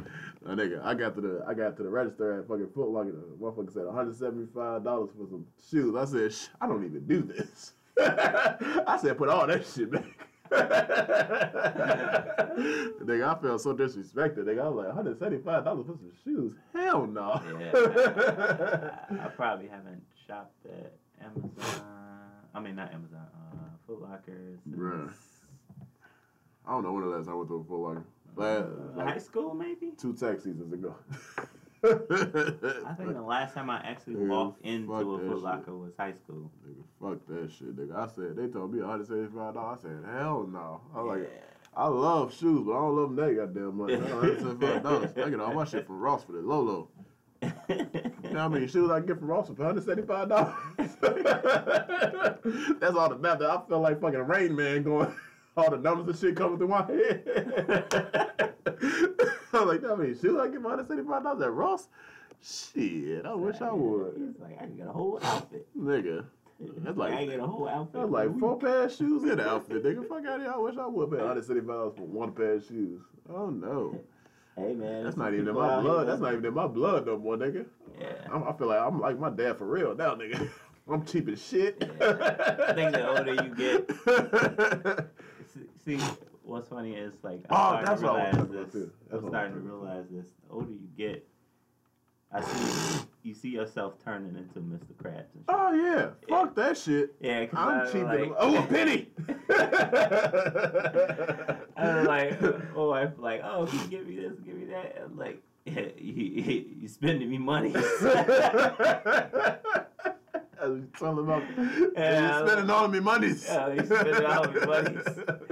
Uh, 0.46 0.50
nigga, 0.50 0.82
I 0.84 0.94
got 0.94 1.14
to 1.16 1.20
the 1.20 1.44
I 1.46 1.54
got 1.54 1.76
to 1.76 1.82
the 1.82 1.88
register 1.88 2.40
at 2.40 2.48
fucking 2.48 2.68
Foot 2.74 2.88
Locker. 2.88 3.12
The 3.12 3.36
motherfucker 3.44 3.72
said 3.72 3.84
175 3.86 4.84
dollars 4.84 5.10
for 5.18 5.26
some 5.28 5.44
shoes. 5.70 5.94
I 5.96 6.04
said, 6.04 6.32
Shh, 6.32 6.48
I 6.60 6.66
don't 6.66 6.84
even 6.84 7.06
do 7.06 7.22
this. 7.22 7.72
I 8.00 8.98
said, 9.00 9.16
put 9.18 9.28
all 9.28 9.46
that 9.46 9.66
shit 9.66 9.90
back. 9.90 10.04
nigga, 13.02 13.24
I 13.26 13.34
felt 13.42 13.60
so 13.60 13.74
disrespected. 13.74 14.44
Nigga, 14.44 14.60
I 14.62 14.68
was 14.68 14.76
like, 14.76 14.86
175 14.94 15.64
dollars 15.64 15.86
for 15.86 15.96
some 15.98 16.12
shoes? 16.24 16.54
Hell 16.74 17.06
no. 17.06 17.40
yeah. 17.60 17.72
I, 19.10 19.24
I 19.26 19.28
probably 19.30 19.68
haven't 19.68 20.02
shopped 20.26 20.64
at 20.66 20.92
Amazon. 21.20 21.50
I 22.54 22.60
mean, 22.60 22.76
not 22.76 22.92
Amazon. 22.94 23.26
Uh, 23.52 23.56
Foot 23.86 24.02
Locker. 24.02 24.58
since, 24.64 24.76
Bruh. 24.76 25.12
I 26.66 26.72
don't 26.72 26.82
know 26.82 26.92
when 26.92 27.02
the 27.04 27.10
last 27.16 27.26
time 27.26 27.34
I 27.34 27.36
went 27.36 27.48
to 27.50 27.54
a 27.56 27.64
Foot 27.64 27.78
Locker. 27.78 28.04
Last, 28.36 28.66
uh, 28.98 29.04
high 29.04 29.18
school, 29.18 29.54
maybe. 29.54 29.92
two 29.98 30.12
tax 30.12 30.44
seasons 30.44 30.72
ago. 30.72 30.94
I 31.84 32.94
think 32.96 33.12
the 33.14 33.22
last 33.24 33.54
time 33.54 33.70
I 33.70 33.76
actually 33.78 34.14
Yeah, 34.14 34.26
walked 34.28 34.64
into 34.64 34.92
a 34.92 34.98
that 35.18 35.28
Foot. 35.28 35.42
Locker 35.42 35.76
was 35.76 35.92
high 35.98 36.12
school. 36.12 36.50
Nigga, 36.66 36.82
fuck 37.00 37.18
that 37.28 37.50
shit, 37.52 37.76
nigga. 37.76 37.96
I 37.96 38.06
said 38.08 38.36
they 38.36 38.48
told 38.48 38.72
me 38.74 38.80
$175. 38.80 39.56
I 39.56 39.76
said, 39.80 40.04
hell 40.12 40.46
no. 40.50 40.80
I 40.94 41.02
was 41.02 41.18
like, 41.20 41.30
I 41.76 41.86
love 41.88 42.34
shoes, 42.34 42.62
but 42.66 42.72
I 42.72 42.80
don't 42.80 42.96
love 42.96 43.14
them 43.14 43.26
that 43.26 43.54
goddamn 43.54 43.76
much. 43.76 43.90
$175. 43.90 45.18
I 45.26 45.30
get 45.30 45.40
all 45.40 45.54
my 45.54 45.64
shit 45.64 45.86
from 45.86 46.00
Ross 46.00 46.24
for 46.24 46.32
the 46.32 46.38
Lolo. 46.40 46.88
yeah. 47.42 47.52
You 47.68 48.30
know 48.32 48.40
how 48.40 48.48
many 48.48 48.66
shoes 48.66 48.90
I 48.90 48.98
can 48.98 49.06
get 49.06 49.18
from 49.18 49.28
Ross 49.28 49.48
for 49.48 49.54
$175? 49.54 50.28
That's 52.80 52.96
all 52.96 53.08
the 53.10 53.18
math. 53.18 53.42
I 53.42 53.60
felt 53.68 53.82
like 53.82 54.00
fucking 54.00 54.20
Rain 54.20 54.56
Man 54.56 54.82
going, 54.82 55.12
all 55.56 55.70
the 55.70 55.76
numbers 55.78 56.22
and 56.22 56.30
shit 56.30 56.36
coming 56.36 56.58
through 56.58 56.68
my 56.68 56.84
head. 56.86 57.22
I 59.52 59.58
was 59.60 59.66
like, 59.66 59.82
how 59.84 59.96
many 59.96 60.14
shoes 60.14 60.38
I 60.38 60.48
get 60.48 60.60
for 60.62 60.76
$175 60.76 61.42
at 61.42 61.52
Ross? 61.52 61.88
Shit, 62.42 63.24
I 63.24 63.34
wish 63.34 63.60
I 63.60 63.72
would. 63.72 64.14
He's 64.16 64.40
like, 64.40 64.56
I 64.60 64.64
can 64.66 64.76
get 64.76 64.86
a 64.86 64.92
whole 64.92 65.18
outfit. 65.22 65.66
Nigga. 65.78 66.24
That's 66.78 66.96
like 66.96 67.12
I 67.12 67.18
can 67.18 67.28
get 67.30 67.40
a 67.40 67.46
whole 67.46 67.68
outfit. 67.68 68.00
That's 68.00 68.10
like 68.10 68.38
four 68.38 68.58
pair 68.58 68.84
of 68.84 68.92
shoes 68.92 69.22
in 69.24 69.30
an 69.30 69.40
outfit, 69.48 69.82
nigga. 69.84 70.06
Fuck 70.08 70.24
out 70.26 70.36
of 70.36 70.42
here. 70.42 70.52
I 70.54 70.58
wish 70.58 70.76
I 70.78 70.86
would 70.86 71.10
pay 71.10 71.16
175 71.18 71.96
for 71.96 72.02
one 72.02 72.32
pair 72.32 72.52
of 72.54 72.64
shoes. 72.66 73.00
Oh 73.32 73.50
no. 73.50 73.98
Hey 74.56 74.72
man, 74.72 75.04
That's 75.04 75.16
not 75.18 75.34
even 75.34 75.48
in 75.48 75.54
my 75.54 75.80
blood. 75.80 76.06
That's 76.08 76.18
that- 76.20 76.24
not 76.24 76.32
even 76.32 76.46
in 76.46 76.54
my 76.54 76.66
blood 76.66 77.06
no 77.06 77.18
more, 77.18 77.36
nigga. 77.36 77.66
Yeah. 78.00 78.06
I'm, 78.32 78.44
I 78.44 78.52
feel 78.54 78.68
like 78.68 78.80
I'm 78.80 79.00
like 79.00 79.18
my 79.18 79.28
dad 79.30 79.58
for 79.58 79.66
real 79.66 79.94
now, 79.94 80.14
nigga. 80.14 80.48
I'm 80.90 81.04
cheap 81.04 81.28
as 81.28 81.42
shit. 81.46 81.76
Yeah. 81.80 82.44
I 82.68 82.72
think 82.72 82.92
the 82.92 83.06
older 83.08 83.34
you 83.34 83.54
get- 83.54 85.10
See, 85.86 85.98
what's 86.42 86.68
funny 86.68 86.94
is 86.94 87.14
like 87.22 87.40
Oh, 87.50 87.54
I'm 87.76 87.84
that's 87.84 88.00
starting 88.00 88.24
what 88.24 88.26
I 88.26 88.30
to 88.32 88.38
was 88.38 88.48
realize 88.50 88.50
about, 88.50 88.72
this. 88.72 88.82
too. 88.82 88.92
That's 89.10 89.22
I'm 89.22 89.28
starting 89.28 89.52
to 89.54 89.60
realize 89.60 90.04
this. 90.10 90.26
The 90.48 90.52
older 90.54 90.72
you 90.72 90.88
get, 90.98 91.26
I 92.32 92.40
see 92.42 93.00
you 93.22 93.34
see 93.34 93.48
yourself 93.50 93.94
turning 94.04 94.36
into 94.36 94.58
Mr. 94.60 94.92
Krabs 95.00 95.32
and 95.34 95.44
shit. 95.44 95.48
oh 95.48 95.72
yeah. 95.72 96.08
Fuck 96.28 96.54
that 96.56 96.76
shit. 96.76 97.14
yeah, 97.20 97.46
I'm 97.54 97.86
cheap. 97.92 98.02
like, 98.04 98.20
as- 98.20 98.30
oh, 98.38 98.58
a 98.58 98.66
penny. 98.66 99.08
I 101.76 101.96
was 101.96 102.06
like, 102.06 102.38
oh, 102.74 102.92
I'm 102.92 103.12
like, 103.18 103.42
oh, 103.44 103.66
can 103.66 103.78
you 103.80 103.86
give 103.88 104.06
me 104.08 104.16
this, 104.16 104.32
give 104.44 104.54
me 104.56 104.64
that. 104.66 105.00
I'm 105.04 105.16
like, 105.16 105.40
yeah, 105.66 105.86
you, 105.98 106.64
you 106.80 106.88
spending 106.88 107.28
me 107.30 107.38
money. 107.38 107.72
I 110.58 110.68
was 110.68 110.80
telling 110.98 111.18
about 111.18 111.42
Yeah, 111.96 112.40
you 112.40 112.46
spending 112.46 112.70
all 112.70 112.84
of 112.86 112.90
me 112.92 113.00
monies. 113.00 113.44
Yeah, 113.48 113.72
you 113.72 113.84
spending 113.84 114.24
all 114.24 114.44
of 114.44 114.54
me 114.54 114.60
monies. 114.66 115.04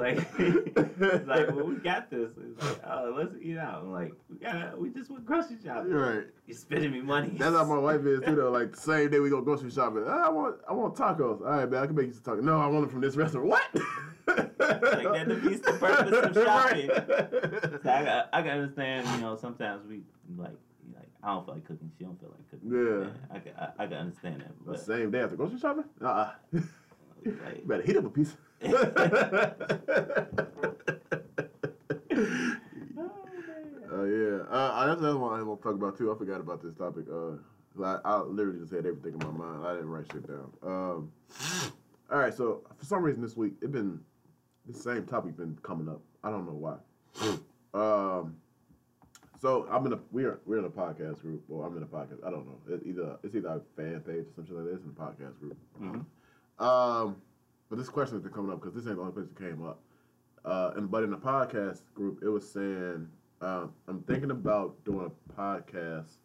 Like, 0.00 0.16
like, 1.26 1.48
well, 1.54 1.66
we 1.66 1.74
got 1.76 2.10
this. 2.10 2.30
It's 2.42 2.62
like, 2.64 2.80
oh, 2.86 3.14
let's 3.16 3.34
eat 3.42 3.58
out. 3.58 3.82
I'm 3.82 3.92
like, 3.92 4.12
we 4.30 4.36
gotta, 4.38 4.72
we 4.76 4.88
just 4.90 5.10
went 5.10 5.24
grocery 5.26 5.56
shopping. 5.64 5.90
You're 5.90 6.16
right. 6.16 6.26
You 6.46 6.54
spending 6.54 6.90
me 6.92 7.00
money. 7.02 7.32
That's 7.36 7.54
how 7.54 7.64
my 7.64 7.78
wife 7.88 8.04
is 8.06 8.20
too. 8.24 8.34
Though, 8.34 8.50
like 8.50 8.72
the 8.74 8.80
same 8.80 9.10
day 9.10 9.20
we 9.20 9.30
go 9.30 9.40
grocery 9.42 9.70
shopping. 9.70 10.04
"Ah, 10.06 10.26
I 10.26 10.28
want, 10.30 10.56
I 10.68 10.72
want 10.72 10.94
tacos. 10.96 11.40
All 11.40 11.46
right, 11.46 11.70
man, 11.70 11.82
I 11.82 11.86
can 11.86 11.94
make 11.94 12.06
you 12.06 12.12
some 12.14 12.22
tacos. 12.22 12.42
No, 12.42 12.58
I 12.60 12.66
want 12.66 12.82
them 12.82 12.90
from 12.90 13.00
this 13.02 13.16
restaurant. 13.16 13.46
What? 13.48 13.62
like 14.26 14.56
that 14.58 15.26
defeats 15.28 15.66
the 15.66 15.72
purpose 15.72 16.12
of 16.36 16.44
shopping. 16.44 16.88
Right. 16.88 17.82
So 17.82 17.90
I, 17.90 18.04
got- 18.04 18.28
I 18.32 18.42
can 18.42 18.50
understand, 18.50 19.06
you 19.08 19.20
know, 19.20 19.36
sometimes 19.36 19.86
we 19.88 20.02
like, 20.36 20.52
like 20.94 21.08
I 21.22 21.28
don't 21.34 21.44
feel 21.44 21.54
like 21.54 21.66
cooking. 21.66 21.90
She 21.98 22.04
don't 22.04 22.18
feel 22.20 22.30
like 22.30 22.50
cooking. 22.50 22.70
Yeah. 22.72 23.36
I, 23.36 23.38
can- 23.40 23.54
I, 23.58 23.82
I 23.84 23.86
can 23.86 23.96
understand 23.96 24.40
that. 24.42 24.72
The 24.72 24.78
same 24.78 25.10
day 25.10 25.20
after 25.20 25.36
grocery 25.36 25.58
shopping? 25.58 25.84
Uh-uh. 26.00 26.30
you 26.52 26.62
like, 27.44 27.66
better 27.66 27.82
heat 27.82 27.96
up 27.96 28.04
a 28.06 28.10
piece. 28.10 28.34
oh, 28.62 28.74
man. 32.96 33.90
Uh, 33.90 34.04
yeah, 34.04 34.42
uh, 34.50 34.86
that's 34.86 35.00
another 35.00 35.18
one 35.18 35.38
I 35.38 35.42
want 35.42 35.60
to 35.60 35.64
talk 35.64 35.74
about 35.74 35.96
too. 35.96 36.12
I 36.12 36.18
forgot 36.18 36.40
about 36.40 36.62
this 36.62 36.74
topic. 36.74 37.06
Uh, 37.10 37.36
I, 37.82 37.98
I 38.04 38.20
literally 38.22 38.58
just 38.60 38.72
had 38.72 38.86
everything 38.86 39.14
in 39.20 39.26
my 39.26 39.32
mind. 39.32 39.66
I 39.66 39.74
didn't 39.74 39.88
write 39.88 40.06
shit 40.12 40.26
down. 40.26 40.50
Um, 40.62 41.12
all 42.10 42.18
right, 42.18 42.34
so 42.34 42.62
for 42.76 42.84
some 42.84 43.02
reason 43.02 43.22
this 43.22 43.36
week 43.36 43.54
it's 43.62 43.70
been 43.70 44.00
the 44.66 44.78
same 44.78 45.04
topic 45.06 45.36
been 45.36 45.56
coming 45.62 45.88
up. 45.88 46.00
I 46.22 46.30
don't 46.30 46.44
know 46.46 46.52
why. 46.52 46.76
um, 47.74 48.36
so 49.40 49.66
I'm 49.70 49.86
in 49.86 49.94
a 49.94 49.98
we're 50.10 50.38
we're 50.44 50.58
in 50.58 50.64
a 50.66 50.70
podcast 50.70 51.22
group. 51.22 51.42
Well, 51.48 51.66
I'm 51.66 51.76
in 51.76 51.82
a 51.82 51.86
podcast. 51.86 52.24
I 52.26 52.30
don't 52.30 52.46
know. 52.46 52.58
It's 52.68 52.84
either 52.84 53.16
it's 53.22 53.34
either 53.34 53.48
a 53.48 53.60
fan 53.74 54.00
page 54.00 54.26
or 54.26 54.32
something 54.36 54.54
like 54.56 54.64
that. 54.66 54.74
It's 54.74 54.84
in 54.84 54.90
a 54.90 54.94
podcast 54.94 55.38
group. 55.40 55.56
Mhm. 55.80 56.04
Um, 56.62 57.16
but 57.70 57.78
this 57.78 57.88
question 57.88 58.16
has 58.16 58.22
been 58.22 58.32
coming 58.32 58.50
up 58.52 58.60
because 58.60 58.74
this 58.74 58.86
ain't 58.86 58.96
the 58.96 59.00
only 59.02 59.12
place 59.14 59.28
it 59.30 59.38
came 59.38 59.64
up. 59.64 59.80
Uh, 60.44 60.72
and 60.76 60.90
but 60.90 61.02
in 61.04 61.10
the 61.10 61.16
podcast 61.16 61.80
group, 61.94 62.18
it 62.22 62.28
was 62.28 62.50
saying 62.50 63.08
um, 63.40 63.72
I'm 63.88 64.02
thinking 64.02 64.30
about 64.30 64.82
doing 64.84 65.10
a 65.10 65.32
podcast, 65.40 66.16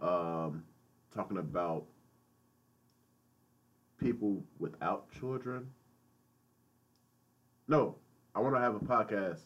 um, 0.00 0.62
talking 1.14 1.38
about 1.38 1.84
people 3.98 4.42
without 4.58 5.10
children. 5.12 5.66
No, 7.68 7.96
I 8.34 8.40
want 8.40 8.54
to 8.54 8.60
have 8.60 8.74
a 8.74 8.80
podcast 8.80 9.40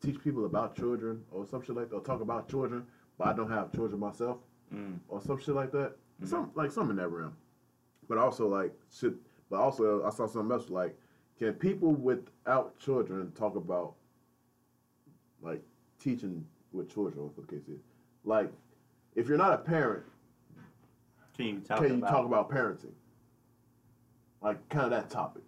to 0.00 0.06
teach 0.06 0.22
people 0.22 0.46
about 0.46 0.76
children 0.76 1.22
or 1.30 1.46
some 1.46 1.62
shit 1.62 1.74
like 1.76 1.90
that, 1.90 1.96
or 1.96 2.02
talk 2.02 2.20
about 2.20 2.48
children, 2.48 2.84
but 3.18 3.28
I 3.28 3.32
don't 3.32 3.50
have 3.50 3.72
children 3.72 4.00
myself 4.00 4.38
Mm. 4.74 4.98
or 5.06 5.20
some 5.22 5.38
shit 5.38 5.54
like 5.54 5.70
that. 5.72 5.92
Mhm. 6.20 6.26
Some 6.26 6.50
like 6.56 6.72
some 6.72 6.90
in 6.90 6.96
that 6.96 7.06
realm. 7.08 7.36
But 8.08 8.18
also 8.18 8.48
like 8.48 8.72
shit. 8.90 9.14
But 9.50 9.60
also 9.60 10.04
I 10.04 10.10
saw 10.10 10.26
something 10.26 10.52
else 10.52 10.70
like, 10.70 10.96
can 11.38 11.52
people 11.54 11.92
without 11.92 12.78
children 12.78 13.32
talk 13.32 13.56
about 13.56 13.94
like 15.42 15.62
teaching 16.00 16.44
with 16.72 16.92
children, 16.92 17.18
or 17.18 17.26
what 17.26 17.36
the 17.36 17.54
case 17.54 17.68
is? 17.68 17.80
Like, 18.24 18.50
if 19.14 19.28
you're 19.28 19.38
not 19.38 19.52
a 19.52 19.58
parent, 19.58 20.04
Can 21.36 21.46
you 21.46 21.58
talk 21.60 21.78
can 21.78 21.88
you 21.88 21.94
about? 21.98 22.10
talk 22.10 22.26
about 22.26 22.50
parenting? 22.50 22.92
Like 24.42 24.66
kind 24.68 24.84
of 24.86 24.90
that 24.90 25.10
topic. 25.10 25.42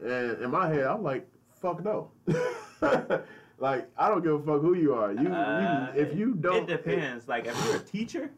and 0.00 0.42
in 0.42 0.50
my 0.50 0.68
head, 0.68 0.84
I'm 0.84 1.02
like, 1.02 1.26
fuck 1.60 1.84
no. 1.84 2.10
like 3.58 3.88
I 3.96 4.08
don't 4.08 4.22
give 4.22 4.34
a 4.34 4.38
fuck 4.42 4.60
who 4.60 4.74
you 4.74 4.94
are. 4.94 5.12
You, 5.12 5.28
Uh, 5.28 5.92
you 5.94 6.00
if 6.02 6.16
you 6.16 6.34
don't, 6.34 6.68
It 6.70 6.84
depends. 6.84 7.26
Like 7.28 7.46
if 7.46 7.64
you're 7.66 7.76
a 7.76 7.80
teacher, 7.80 8.30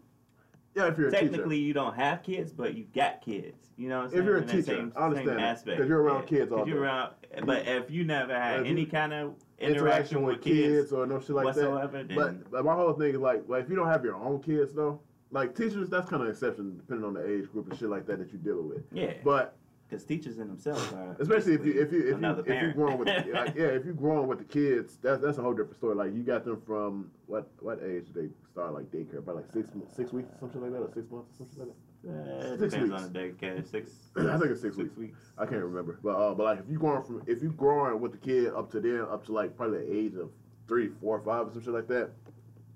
Yeah, 0.74 0.87
if 0.88 0.98
you're 0.98 1.09
a 1.09 1.11
teacher. 1.11 1.22
technically 1.28 1.56
you 1.59 1.72
don't 1.72 1.94
have 1.94 2.22
kids, 2.22 2.52
but 2.52 2.74
you 2.74 2.85
got 2.94 3.20
kids. 3.22 3.70
You 3.76 3.88
know 3.88 3.96
what 3.98 4.00
I'm 4.02 4.06
If 4.06 4.12
saying? 4.12 4.24
you're 4.26 4.37
a 4.37 4.40
that 4.40 4.48
teacher, 4.50 4.62
same, 4.62 4.92
I 4.96 5.04
understand 5.06 5.28
same 5.28 5.37
that, 5.38 5.42
aspect. 5.42 5.78
'cause 5.80 5.88
you're 5.88 6.02
around 6.02 6.20
Yeah, 6.22 6.26
kids 6.38 6.52
all 6.52 6.59
'cause 6.59 6.68
you're 6.68 6.80
around, 6.80 7.12
but 7.44 7.66
if 7.66 7.90
you 7.90 8.04
never 8.04 8.35
had 8.35 8.61
If 8.61 8.66
any 8.66 8.87
kind 8.87 9.12
of 9.12 9.35
interaction 9.59 10.22
with 10.22 10.40
kids, 10.42 10.92
or 10.92 11.06
no 11.06 11.18
shit 11.18 11.30
like 11.30 11.54
that. 11.54 11.70
whatsoever, 11.70 12.04
then 12.04 12.16
But, 12.16 12.50
but 12.50 12.64
my 12.64 12.74
whole 12.74 12.92
thing 12.92 13.14
is 13.14 13.20
like, 13.20 13.48
like 13.48 13.64
if 13.64 13.70
you 13.70 13.76
don't 13.76 13.88
have 13.88 14.04
your 14.04 14.14
own 14.14 14.40
kids 14.40 14.72
though, 14.74 15.00
like 15.33 15.54
teachers, 15.56 15.88
that's 15.88 16.09
kind 16.09 16.22
of 16.22 16.28
an 16.28 16.33
exception 16.33 16.76
depending 16.76 17.04
on 17.06 17.14
the 17.14 17.26
age 17.28 17.50
group 17.50 17.68
and 17.70 17.78
shit 17.78 17.88
like 17.88 18.06
that 18.06 18.18
that 18.18 18.33
you're 18.33 18.42
dealing 18.42 18.68
with. 18.68 18.83
yeah, 18.92 19.14
But 19.24 19.56
because 19.90 20.05
teachers 20.05 20.38
in 20.38 20.46
themselves 20.48 20.92
are 20.92 21.16
especially 21.18 21.55
if 21.55 21.64
you 21.66 21.72
if 21.81 21.92
you 21.92 22.14
if 22.14 22.20
you 22.20 22.29
if 22.31 22.37
you 22.38 22.44
parent. 22.44 22.76
growing 22.76 22.98
with 22.98 23.09
like, 23.09 23.26
yeah 23.26 23.64
if 23.66 23.85
you 23.85 23.92
growing 23.92 24.29
with 24.29 24.38
the 24.38 24.44
kids, 24.44 24.96
that's 25.03 25.20
that's 25.20 25.38
a 25.38 25.42
whole 25.42 25.53
different 25.53 25.76
story. 25.76 25.96
Like 25.96 26.14
you 26.14 26.22
got 26.22 26.44
them 26.44 26.61
from 26.66 27.11
what 27.26 27.50
what 27.61 27.81
age 27.85 28.07
did 28.07 28.14
they 28.14 28.29
start 28.53 28.72
like 28.72 28.87
daycare? 28.92 29.18
About 29.18 29.37
like 29.37 29.46
six 29.53 29.68
six 29.94 30.12
weeks, 30.12 30.29
something 30.38 30.61
like 30.61 30.70
that, 30.72 30.79
or 30.79 30.90
six 30.94 31.11
months, 31.11 31.33
or 31.35 31.37
something 31.38 31.59
like 31.59 31.76
Uh, 32.09 32.55
it 32.55 32.59
Six 32.61 32.72
depends 32.74 32.92
weeks. 32.92 33.03
on 33.05 33.12
the 33.12 33.18
daycare. 33.18 33.70
Six. 33.70 33.90
I 34.16 34.38
think 34.38 34.50
it's 34.53 34.61
six 34.62 34.76
six 34.76 34.96
weeks. 34.96 35.18
that. 35.37 35.42
I 35.42 35.46
can't 35.46 35.62
remember, 35.64 35.98
but 36.03 36.16
uh, 36.16 36.35
but 36.35 36.44
like 36.44 36.59
if 36.61 36.70
you 36.70 36.79
growing 36.79 37.03
from 37.03 37.22
if 37.26 37.42
you 37.42 37.50
growing 37.50 38.00
with 38.00 38.12
the 38.12 38.18
kid 38.18 38.53
up 38.55 38.70
to 38.72 38.81
then 38.81 39.00
up 39.11 39.26
to 39.26 39.33
like 39.33 39.57
probably 39.57 39.79
the 39.85 39.92
age 39.92 40.14
of 40.14 40.31
three, 40.68 40.88
four, 41.00 41.20
five, 41.20 41.48
or 41.48 41.53
some 41.53 41.62
shit 41.62 41.74
like 41.74 41.88
that, 41.88 42.11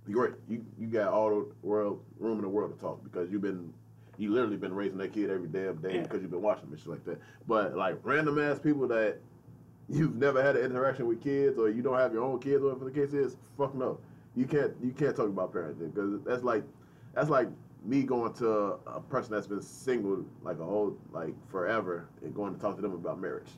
you 0.09 0.15
great. 0.15 0.33
You 0.49 0.65
you 0.79 0.89
got 0.89 1.13
all 1.13 1.31
the 1.31 1.47
world 1.63 2.03
room 2.19 2.39
in 2.39 2.43
the 2.43 2.49
world 2.49 2.75
to 2.75 2.81
talk 2.81 3.03
because 3.05 3.31
you've 3.31 3.43
been 3.43 3.73
you 4.19 4.33
literally 4.33 4.57
been 4.57 4.73
raising 4.75 4.99
that 4.99 5.13
kid 5.13 5.31
every 5.31 5.49
damn 5.49 5.77
day 5.77 5.97
Yeah. 5.97 6.03
because 6.03 6.23
you've 6.23 6.31
been 6.31 6.43
watching 6.43 6.65
them 6.65 6.73
and 6.73 6.81
shit 6.81 6.89
like 6.89 7.05
that. 7.05 7.21
But 7.47 7.77
like 7.77 7.99
random 8.03 8.39
ass 8.39 8.59
people 8.59 8.87
that 8.89 9.19
you've 9.89 10.15
never 10.17 10.43
had 10.43 10.57
an 10.57 10.65
interaction 10.65 11.07
with 11.07 11.23
kids 11.23 11.59
or 11.59 11.69
you 11.69 11.83
don't 11.83 11.99
have 11.99 12.13
your 12.13 12.23
own 12.23 12.39
kids 12.41 12.63
or 12.63 12.69
whatever 12.75 12.85
the 12.87 12.91
case 12.91 13.13
is, 13.13 13.37
fuck 13.59 13.75
no. 13.75 13.99
You 14.37 14.47
can't 14.47 14.73
you 14.83 14.93
can't 14.93 15.15
talk 15.15 15.27
about 15.29 15.53
parenting 15.53 15.95
because 15.95 16.21
that's 16.25 16.43
like 16.43 16.65
that's 17.15 17.29
like 17.31 17.49
me 17.85 18.03
going 18.03 18.33
to 18.35 18.79
a 18.87 19.01
person 19.01 19.33
that's 19.33 19.47
been 19.47 19.61
single 19.63 20.25
like 20.43 20.59
a 20.59 20.65
whole 20.65 20.97
like 21.13 21.35
forever 21.51 22.09
and 22.23 22.35
going 22.35 22.55
to 22.55 22.61
talk 22.61 22.77
to 22.77 22.83
them 22.83 22.93
about 22.95 23.21
marriage. 23.21 23.51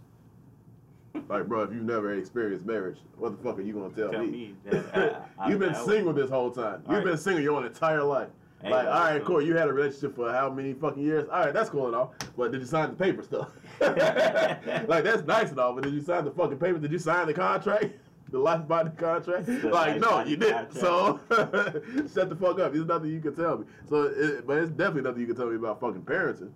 Like, 1.31 1.47
bro, 1.47 1.63
if 1.63 1.73
you've 1.73 1.83
never 1.85 2.13
experienced 2.13 2.67
marriage, 2.67 2.99
what 3.17 3.37
the 3.39 3.43
fuck 3.43 3.59
are 3.59 3.63
you 3.63 3.73
gonna 3.73 3.89
tell, 3.95 4.11
Tell 4.11 4.21
me? 4.23 4.31
me 4.31 4.55
that 4.67 5.25
I- 5.39 5.45
I- 5.45 5.49
You've 5.49 5.61
been 5.61 5.75
I- 5.75 5.85
single 5.87 6.13
this 6.13 6.29
whole 6.29 6.51
time. 6.51 6.81
You've 6.83 6.89
Alright. 6.91 7.05
been 7.07 7.17
single 7.19 7.43
your 7.43 7.65
entire 7.65 8.03
life. 8.03 8.29
Hey, 8.67 8.73
like, 8.73 8.87
all 8.87 8.93
right, 8.93 9.13
that's 9.13 9.25
cool. 9.25 9.41
You 9.41 9.57
had 9.57 9.69
a 9.69 9.73
relationship 9.73 10.17
for 10.17 10.33
how 10.33 10.51
many 10.51 10.73
fucking 10.73 11.03
years? 11.03 11.29
All 11.31 11.45
right, 11.45 11.55
that's 11.55 11.71
cool 11.71 11.87
and 11.87 11.95
all. 11.95 12.15
But 12.37 12.51
did 12.51 12.61
you 12.61 12.67
sign 12.67 12.91
the 12.91 12.97
paper 12.97 13.23
stuff? 13.23 13.51
like, 13.81 15.05
that's 15.05 15.23
nice 15.23 15.51
and 15.51 15.61
all. 15.61 15.73
But 15.73 15.85
did 15.85 15.95
you 15.95 16.01
sign 16.01 16.25
the 16.25 16.33
fucking 16.33 16.59
paper? 16.59 16.79
Did 16.79 16.91
you 16.91 16.99
sign 16.99 17.27
the 17.27 17.35
contract? 17.35 17.87
The 18.29 18.41
life 18.41 18.67
binding 18.67 18.97
contract? 18.97 19.47
The 19.47 19.69
like, 19.69 20.01
no, 20.01 20.25
you 20.25 20.37
didn't. 20.37 20.73
So, 20.73 21.21
shut 22.13 22.29
the 22.29 22.37
fuck 22.37 22.59
up. 22.59 22.73
There's 22.73 22.85
nothing 22.85 23.11
you 23.13 23.21
can 23.21 23.37
tell 23.37 23.59
me. 23.59 23.67
So, 23.89 24.03
it, 24.03 24.45
but 24.45 24.59
it's 24.59 24.71
definitely 24.71 25.03
nothing 25.03 25.21
you 25.21 25.29
can 25.29 25.37
tell 25.37 25.47
me 25.47 25.55
about 25.55 25.81
fucking 25.81 26.03
parenting. 26.03 26.51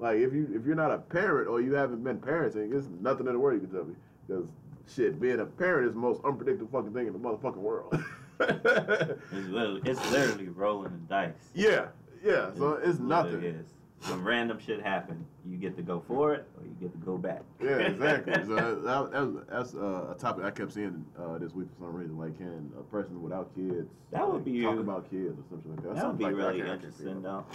Like, 0.00 0.16
if 0.16 0.32
you 0.32 0.50
if 0.52 0.66
you're 0.66 0.74
not 0.74 0.90
a 0.90 0.98
parent 0.98 1.48
or 1.48 1.60
you 1.60 1.74
haven't 1.74 2.02
been 2.02 2.18
parenting, 2.18 2.72
there's 2.72 2.88
nothing 3.00 3.28
in 3.28 3.34
the 3.34 3.38
world 3.38 3.62
you 3.62 3.68
can 3.68 3.76
tell 3.76 3.84
me. 3.84 3.94
Because 4.26 4.46
shit, 4.92 5.20
being 5.20 5.38
a 5.38 5.46
parent 5.46 5.86
is 5.86 5.92
the 5.94 6.00
most 6.00 6.20
unpredictable 6.24 6.72
fucking 6.72 6.92
thing 6.92 7.06
in 7.06 7.12
the 7.12 7.20
motherfucking 7.20 7.54
world. 7.54 7.96
It's 8.40 9.32
literally, 9.32 9.82
it's 9.84 10.10
literally 10.10 10.48
rolling 10.48 10.92
the 10.92 11.14
dice. 11.14 11.32
Yeah, 11.54 11.86
yeah. 12.22 12.50
So 12.56 12.74
it's 12.82 12.98
nothing. 12.98 13.42
It 13.42 13.56
is. 13.56 13.66
When 14.10 14.22
random 14.22 14.58
shit 14.64 14.82
happen, 14.82 15.26
you 15.44 15.56
get 15.56 15.74
to 15.76 15.82
go 15.82 16.02
for 16.06 16.34
it 16.34 16.46
or 16.58 16.64
you 16.64 16.76
get 16.80 16.92
to 16.92 16.98
go 16.98 17.16
back. 17.16 17.42
Yeah, 17.62 17.78
exactly. 17.78 18.34
so 18.46 18.54
that, 18.54 19.10
that, 19.10 19.26
was, 19.26 19.44
that's 19.50 19.74
uh, 19.74 20.14
a 20.14 20.18
topic 20.18 20.44
I 20.44 20.50
kept 20.50 20.74
seeing 20.74 21.04
uh, 21.18 21.38
this 21.38 21.52
week 21.52 21.66
for 21.78 21.86
some 21.86 21.94
reason. 21.94 22.18
Like, 22.18 22.36
can 22.36 22.70
a 22.78 22.82
person 22.82 23.20
without 23.22 23.54
kids 23.56 23.88
That 24.12 24.26
would 24.26 24.34
like, 24.34 24.44
be- 24.44 24.62
talk 24.62 24.78
about 24.78 25.10
kids 25.10 25.38
or 25.38 25.44
something 25.48 25.74
like 25.74 25.82
that? 25.84 25.94
that 25.96 26.06
would 26.06 26.18
be 26.18 26.24
like 26.24 26.36
really 26.36 26.60
interesting, 26.60 27.22
though. 27.22 27.46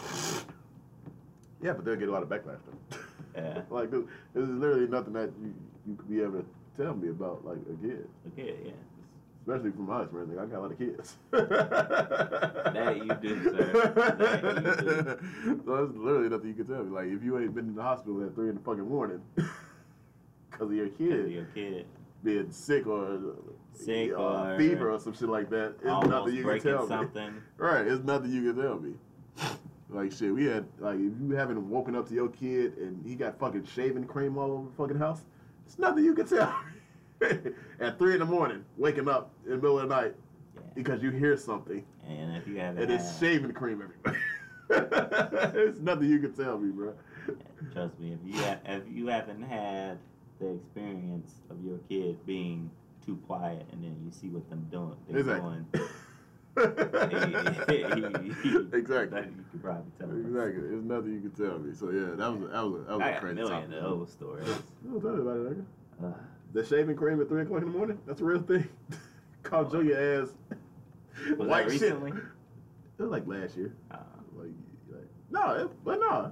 Yeah, 1.64 1.74
but 1.74 1.86
they'll 1.86 1.96
get 1.96 2.10
a 2.10 2.12
lot 2.12 2.24
of 2.24 2.30
backlash 2.30 2.60
though. 2.66 2.98
Yeah. 3.36 3.62
like, 3.70 3.92
this, 3.92 4.02
this 4.34 4.44
is 4.44 4.50
literally 4.50 4.88
nothing 4.88 5.14
that 5.14 5.32
you 5.42 5.54
you 5.88 5.96
could 5.96 6.10
be 6.10 6.22
able 6.22 6.40
to 6.42 6.46
tell 6.76 6.94
me 6.94 7.10
about 7.10 7.46
like 7.46 7.58
a 7.60 7.88
kid, 7.88 8.08
Okay, 8.34 8.56
yeah. 8.66 8.72
Especially 9.42 9.72
from 9.72 9.88
my 9.88 10.04
experience. 10.04 10.32
Like, 10.36 10.46
I 10.48 10.50
got 10.50 10.60
a 10.60 10.62
lot 10.62 10.72
of 10.72 10.78
kids. 10.78 11.18
That 12.72 12.98
you 12.98 13.14
do, 13.22 13.44
sir. 13.44 13.94
That 14.18 15.20
you 15.46 15.62
so 15.66 15.76
there's 15.76 15.96
literally 15.96 16.30
nothing 16.30 16.48
you 16.48 16.54
can 16.54 16.68
tell 16.68 16.84
me. 16.84 16.92
Like, 16.92 17.08
if 17.08 17.24
you 17.24 17.38
ain't 17.38 17.54
been 17.54 17.68
in 17.70 17.76
the 17.76 17.82
hospital 17.82 18.24
at 18.26 18.34
three 18.34 18.50
in 18.50 18.56
the 18.56 18.62
fucking 18.62 18.88
morning 18.88 19.22
because 19.36 20.70
of 20.70 20.74
your 20.74 20.88
kid. 20.90 21.20
of 21.26 21.32
your 21.32 21.46
kid. 21.54 21.86
being 22.24 22.52
sick 22.52 22.88
or 22.88 23.20
Sick 23.74 24.12
uh, 24.12 24.16
or 24.16 24.58
fever 24.58 24.92
or 24.92 25.00
some 25.00 25.14
shit 25.14 25.30
like 25.30 25.50
that. 25.50 25.76
It's 25.82 25.86
nothing 26.08 26.36
you 26.36 26.44
can 26.44 26.52
tell 26.62 26.88
me. 26.88 26.88
Right, 27.58 27.88
it's 27.88 28.04
nothing 28.04 28.32
you 28.32 28.54
can 28.54 28.62
tell 28.64 28.80
me. 28.80 28.94
Like 29.90 30.12
shit, 30.12 30.34
we 30.34 30.46
had 30.46 30.66
like 30.80 30.96
if 30.96 31.12
you 31.22 31.32
haven't 31.36 31.70
woken 31.70 31.96
up 31.96 32.08
to 32.10 32.14
your 32.14 32.30
kid 32.30 32.78
and 32.78 33.04
he 33.06 33.16
got 33.16 33.38
fucking 33.40 33.66
shaving 33.66 34.06
cream 34.06 34.38
all 34.38 34.52
over 34.52 34.70
the 34.70 34.76
fucking 34.76 34.98
house, 34.98 35.22
it's 35.66 35.78
nothing 35.78 36.06
you 36.06 36.14
can 36.16 36.26
tell. 36.28 36.54
At 37.80 37.98
three 37.98 38.14
in 38.14 38.20
the 38.20 38.26
morning, 38.26 38.64
waking 38.78 39.08
up 39.08 39.32
in 39.46 39.52
the 39.52 39.56
middle 39.58 39.80
of 39.80 39.88
the 39.90 39.96
night 39.96 40.16
Yeah. 40.56 40.62
because 40.76 41.02
you 41.04 41.12
hear 41.12 41.38
something 41.38 41.84
And 42.08 42.36
if 42.36 42.48
you 42.48 42.58
haven't 42.58 42.90
it's 42.90 43.20
shaving 43.20 43.52
cream 43.54 43.82
everywhere. 43.84 44.22
it's 45.68 45.80
nothing 45.80 46.10
you 46.10 46.20
can 46.20 46.34
tell 46.34 46.58
me, 46.58 46.72
bro. 46.72 46.94
trust 47.74 48.00
me, 48.00 48.14
if 48.14 48.20
you 48.26 48.42
ha- 48.42 48.60
if 48.66 48.84
you 48.90 49.08
haven't 49.08 49.44
had 49.44 49.98
the 50.40 50.54
experience 50.56 51.32
of 51.50 51.64
your 51.64 51.78
kid 51.90 52.18
being 52.26 52.70
too 53.06 53.18
quiet 53.28 53.66
and 53.72 53.84
then 53.84 53.96
you 54.04 54.12
see 54.12 54.28
what 54.30 54.50
them 54.50 54.66
doing, 54.72 54.96
they 55.10 55.20
Exactly. 55.20 55.42
doing, 55.42 55.66
exactly. 58.74 59.22
you 59.22 59.46
could 59.52 59.62
probably 59.62 59.92
tell. 60.00 60.10
Exactly. 60.12 60.62
There's 60.70 60.84
nothing 60.84 61.14
you 61.14 61.22
can 61.22 61.32
tell 61.32 61.60
me. 61.60 61.74
So 61.74 61.90
yeah, 61.92 62.16
that 62.16 62.32
was 62.34 62.42
a, 62.44 62.48
that 62.48 62.64
was 62.66 62.74
a, 62.74 62.78
that 62.86 62.98
was 62.98 63.02
I 63.02 63.10
a 63.10 63.12
got 63.12 63.18
a 63.18 63.20
crazy 63.20 63.36
million 63.36 63.62
topic. 63.72 63.84
of 63.84 64.00
those 64.00 64.12
stories. 64.12 64.48
No, 64.84 65.00
tell 65.00 65.12
me 65.12 65.22
about 65.22 65.38
it, 65.38 65.58
nigga. 65.58 65.66
Uh, 66.04 66.14
The 66.54 66.66
shaving 66.66 66.96
cream 66.96 67.22
at 67.22 67.30
three 67.30 67.42
o'clock 67.44 67.62
in 67.62 67.72
the 67.72 67.78
morning? 67.78 68.00
That's 68.06 68.22
a 68.22 68.26
real 68.26 68.42
thing. 68.42 68.68
Call 69.44 69.66
Junior 69.66 69.96
ass 70.24 70.30
was 71.38 71.48
white 71.48 71.68
that 71.70 71.80
shit. 71.80 71.94
It 71.94 73.02
was 73.02 73.10
like 73.10 73.26
last 73.28 73.56
year. 73.58 73.74
Uh, 73.90 73.98
Like, 74.36 74.48
like 74.92 75.08
no, 75.32 75.52
it, 75.66 75.70
but 75.84 76.00
no. 76.00 76.32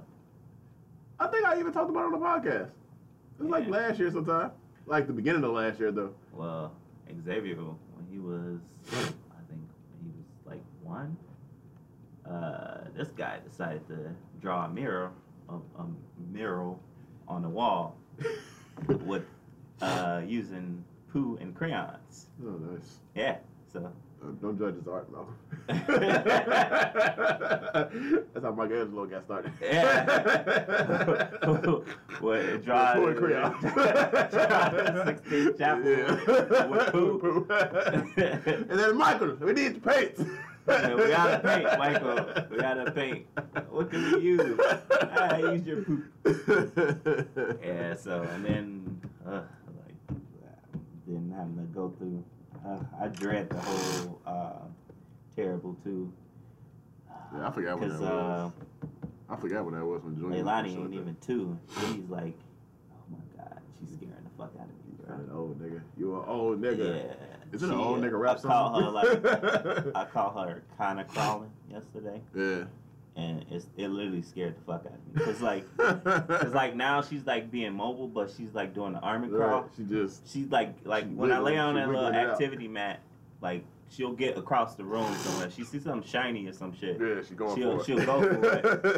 I 1.18 1.26
think 1.28 1.44
I 1.44 1.58
even 1.58 1.72
talked 1.72 1.90
about 1.90 2.00
it 2.00 2.12
on 2.14 2.20
the 2.20 2.26
podcast. 2.26 2.68
It 3.38 3.42
was 3.42 3.48
like 3.48 3.66
last 3.68 3.98
year 3.98 4.10
sometime. 4.10 4.52
Like 4.86 5.06
the 5.06 5.12
beginning 5.12 5.44
of 5.44 5.52
last 5.52 5.78
year 5.80 5.90
though. 5.92 6.14
well, 6.32 6.72
Xavier, 7.24 7.56
when 7.56 8.06
he 8.10 8.18
was, 8.18 8.60
I 8.92 8.96
think 9.48 9.60
when 9.92 10.02
he 10.04 10.10
was 10.10 10.26
like 10.46 10.62
one, 10.82 11.16
uh, 12.28 12.84
this 12.96 13.08
guy 13.08 13.38
decided 13.48 13.86
to 13.88 13.96
draw 14.40 14.66
a 14.66 14.68
mirror, 14.68 15.10
a, 15.48 15.54
a 15.54 15.86
mural 16.32 16.78
on 17.28 17.42
the 17.42 17.48
wall 17.48 17.96
with 19.04 19.24
uh, 19.80 20.22
using 20.26 20.84
poo 21.12 21.36
and 21.40 21.54
crayons. 21.54 22.26
Oh, 22.44 22.50
nice. 22.72 22.98
Yeah, 23.14 23.36
so 23.72 23.90
Uh, 24.22 24.26
don't 24.42 24.58
judge 24.58 24.74
his 24.76 24.86
art, 24.86 25.08
though. 25.10 25.26
That's 28.34 28.44
how 28.44 28.52
Michelangelo 28.52 29.06
got 29.06 29.24
started. 29.24 29.52
Yeah. 29.62 31.30
what 32.20 32.62
draw 32.62 32.92
Poo 32.94 33.06
and 33.06 33.16
crayon. 33.16 33.52
draw 33.60 35.04
Sistine 35.06 35.56
chapel 35.56 35.90
Yeah. 35.90 36.66
with 36.66 36.92
poo. 36.92 37.46
and 37.48 38.78
then 38.78 38.96
Michael, 38.98 39.36
we 39.40 39.52
need 39.54 39.74
to 39.76 39.80
paint. 39.80 40.14
Yeah, 40.68 40.94
we 40.94 41.08
gotta 41.08 41.38
paint, 41.40 41.78
Michael. 41.78 42.44
We 42.50 42.56
gotta 42.58 42.90
paint. 42.92 43.26
What 43.70 43.90
can 43.90 44.12
we 44.12 44.20
use? 44.20 44.60
Ah, 45.00 45.36
use 45.38 45.66
your 45.66 45.82
poop. 45.82 46.04
Yeah, 47.64 47.94
so 47.96 48.22
and 48.34 48.44
then 48.44 49.00
uh, 49.26 49.40
then 51.10 51.34
having 51.36 51.56
to 51.56 51.62
go 51.74 51.92
through. 51.98 52.24
Uh, 52.66 52.78
I 53.00 53.08
dread 53.08 53.50
the 53.50 53.58
whole 53.60 54.20
uh, 54.26 54.66
terrible 55.34 55.76
too. 55.84 56.12
Yeah, 57.34 57.48
I 57.48 57.50
forgot 57.52 57.78
what 57.78 57.88
that 57.88 57.96
uh, 57.96 58.00
was. 58.00 58.52
I 59.28 59.36
forgot 59.36 59.64
what 59.64 59.74
that 59.74 59.84
was 59.84 60.02
when 60.02 60.16
Junior. 60.16 60.42
Leilani 60.42 60.76
ain't 60.76 60.94
even 60.94 61.16
two. 61.20 61.56
He's 61.78 62.08
like, 62.08 62.36
oh 62.92 63.04
my 63.10 63.18
god, 63.36 63.60
she's 63.78 63.94
scaring 63.96 64.14
the 64.24 64.30
fuck 64.36 64.52
out 64.58 64.66
of 64.66 64.70
me, 64.70 64.96
bro. 65.06 65.14
An 65.16 65.30
old 65.32 65.60
nigga. 65.60 65.80
You 65.96 66.16
an 66.16 66.24
old 66.26 66.60
nigga. 66.60 67.04
Yeah. 67.06 67.12
Is 67.52 67.62
it 67.62 67.70
an 67.70 67.76
old 67.76 68.02
uh, 68.02 68.06
nigga 68.06 68.18
rap 68.18 68.38
I 68.44 68.48
call 68.48 68.80
her 68.80 68.90
like 68.90 69.96
I 69.96 70.04
call 70.04 70.44
her 70.44 70.62
kind 70.76 71.00
of 71.00 71.08
crawling 71.08 71.50
yesterday, 71.70 72.20
yeah. 72.34 72.64
And 73.16 73.44
it's 73.50 73.66
it 73.76 73.88
literally 73.88 74.22
scared 74.22 74.56
the 74.56 74.60
fuck 74.62 74.86
out 74.86 74.92
of 74.94 75.14
me. 75.14 75.24
Cause 75.24 75.40
like, 75.40 75.64
cause 75.76 76.54
like 76.54 76.74
now 76.76 77.02
she's 77.02 77.26
like 77.26 77.50
being 77.50 77.72
mobile, 77.74 78.08
but 78.08 78.30
she's 78.36 78.54
like 78.54 78.74
doing 78.74 78.92
the 78.92 79.00
army 79.00 79.28
crawl. 79.28 79.62
Right, 79.62 79.70
She 79.76 79.84
just. 79.84 80.30
She's 80.32 80.48
like 80.48 80.74
like 80.84 81.04
She 81.04 81.10
when 81.10 81.32
I 81.32 81.38
lay 81.38 81.58
on 81.58 81.74
that 81.74 81.88
little 81.88 82.06
it 82.06 82.14
out. 82.14 82.30
activity 82.32 82.68
mat, 82.68 83.00
like 83.40 83.64
she'll 83.88 84.12
get 84.12 84.38
across 84.38 84.76
the 84.76 84.84
room 84.84 85.12
somewhere. 85.16 85.50
She 85.50 85.64
sees 85.64 85.82
something 85.84 86.08
shiny 86.08 86.46
or 86.46 86.52
some 86.52 86.72
shit. 86.76 86.98
Yeah, 87.00 87.22
she 87.28 87.34
going 87.34 87.56
She'll- 87.56 87.76
for 87.78 87.82
it. 87.82 87.86
she'll 87.86 88.06
go 88.06 88.22
for 88.22 88.44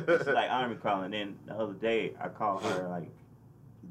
it. 0.08 0.18
She's 0.18 0.26
like 0.34 0.50
army 0.50 0.74
crawling. 0.76 1.10
Then 1.12 1.38
the 1.46 1.54
other 1.54 1.72
day 1.72 2.12
I 2.20 2.28
called 2.28 2.62
her 2.64 2.88
like 2.88 3.10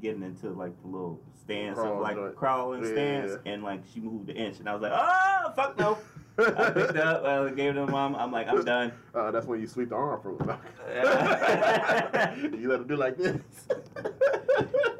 getting 0.00 0.22
into 0.22 0.50
like 0.50 0.80
the 0.82 0.88
little 0.88 1.20
stance 1.42 1.76
Crawl 1.76 1.94
of 1.94 2.00
like 2.00 2.36
crawling 2.36 2.82
Yeah, 2.84 2.90
stance, 2.92 3.32
and 3.46 3.62
like 3.64 3.82
she 3.92 4.00
moved 4.00 4.30
an 4.30 4.36
inch, 4.36 4.60
and 4.60 4.68
I 4.68 4.74
was 4.74 4.82
like, 4.82 4.92
oh 4.94 5.52
fuck 5.56 5.76
no. 5.78 5.98
I 6.38 6.70
picked 6.70 6.96
up, 6.96 7.24
I 7.24 7.50
gave 7.50 7.70
it 7.70 7.74
to 7.74 7.86
mom. 7.86 8.16
I'm 8.16 8.32
like, 8.32 8.48
I'm 8.48 8.64
done. 8.64 8.92
Uh, 9.14 9.30
that's 9.30 9.46
when 9.46 9.60
you 9.60 9.66
sweep 9.66 9.90
the 9.90 9.94
arm 9.94 10.18
from 10.22 10.38
him. 10.40 10.56
you 12.60 12.66
let 12.70 12.80
him 12.80 12.86
do 12.86 12.96
like 12.96 13.18
this. 13.18 13.36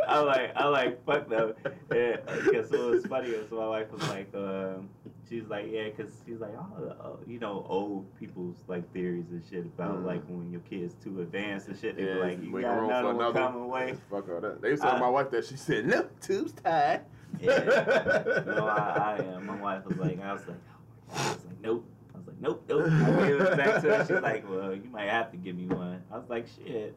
I 0.07 0.19
like, 0.21 0.53
I 0.55 0.67
like, 0.67 1.03
fuck 1.07 1.31
no. 1.31 1.55
Yeah, 1.91 2.17
because 2.27 2.71
it 2.71 2.79
was 2.79 3.07
funny. 3.07 3.33
So 3.49 3.57
my 3.57 3.67
wife 3.69 3.91
was 3.91 4.07
like, 4.11 4.29
um, 4.35 4.91
she's 5.31 5.45
like, 5.49 5.69
yeah, 5.71 5.85
because 5.89 6.13
she's 6.27 6.41
like, 6.41 6.51
oh, 6.59 6.89
uh, 7.01 7.17
you 7.27 7.39
know, 7.39 7.65
old 7.71 8.05
people's 8.21 8.57
like 8.69 8.93
theories 8.93 9.25
and 9.31 9.43
shit 9.49 9.65
about 9.65 9.97
Mhm. 10.03 10.05
like 10.05 10.23
when 10.29 10.53
your 10.53 10.61
kid's 10.69 10.93
too 11.03 11.23
advanced 11.23 11.69
and 11.69 11.79
shit. 11.79 11.97
They 11.97 12.05
Yeah, 12.05 12.17
like, 12.17 12.43
you 12.43 12.61
got 12.61 12.85
another 12.85 13.15
one 13.15 13.33
coming 13.33 13.63
away. 13.63 13.95
Fuck 14.11 14.29
all 14.29 14.41
that. 14.43 14.61
They 14.61 14.73
was 14.73 14.81
telling 14.81 14.97
I- 14.97 15.01
my 15.01 15.09
wife 15.09 15.31
that 15.31 15.47
she 15.47 15.57
said, 15.57 15.87
no, 15.87 16.07
tube's 16.21 16.53
tied. 16.53 17.01
Yeah. 17.41 18.43
No, 18.47 18.67
I, 18.67 19.17
I 19.19 19.25
am. 19.25 19.47
My 19.47 19.57
wife 19.57 19.87
was 19.87 19.97
like, 19.97 20.21
I 20.21 20.35
was 20.35 20.47
like, 20.47 20.59
oh. 20.71 20.72
I 21.15 21.29
was 21.35 21.45
like, 21.47 21.61
nope. 21.63 21.85
I 22.15 22.19
was 22.19 22.27
like, 22.27 22.41
nope, 22.41 22.65
nope. 22.69 22.87
I 22.91 23.27
gave 23.29 23.41
it 23.41 23.57
back 23.57 23.83
to 23.83 23.97
her. 23.97 24.05
She's 24.07 24.23
like, 24.23 24.49
well, 24.51 24.75
you 24.75 24.89
might 24.91 25.09
have 25.09 25.31
to 25.33 25.37
give 25.37 25.57
me 25.57 25.67
one. 25.67 26.03
I 26.11 26.19
was 26.19 26.29
like, 26.29 26.47
shit. 26.65 26.95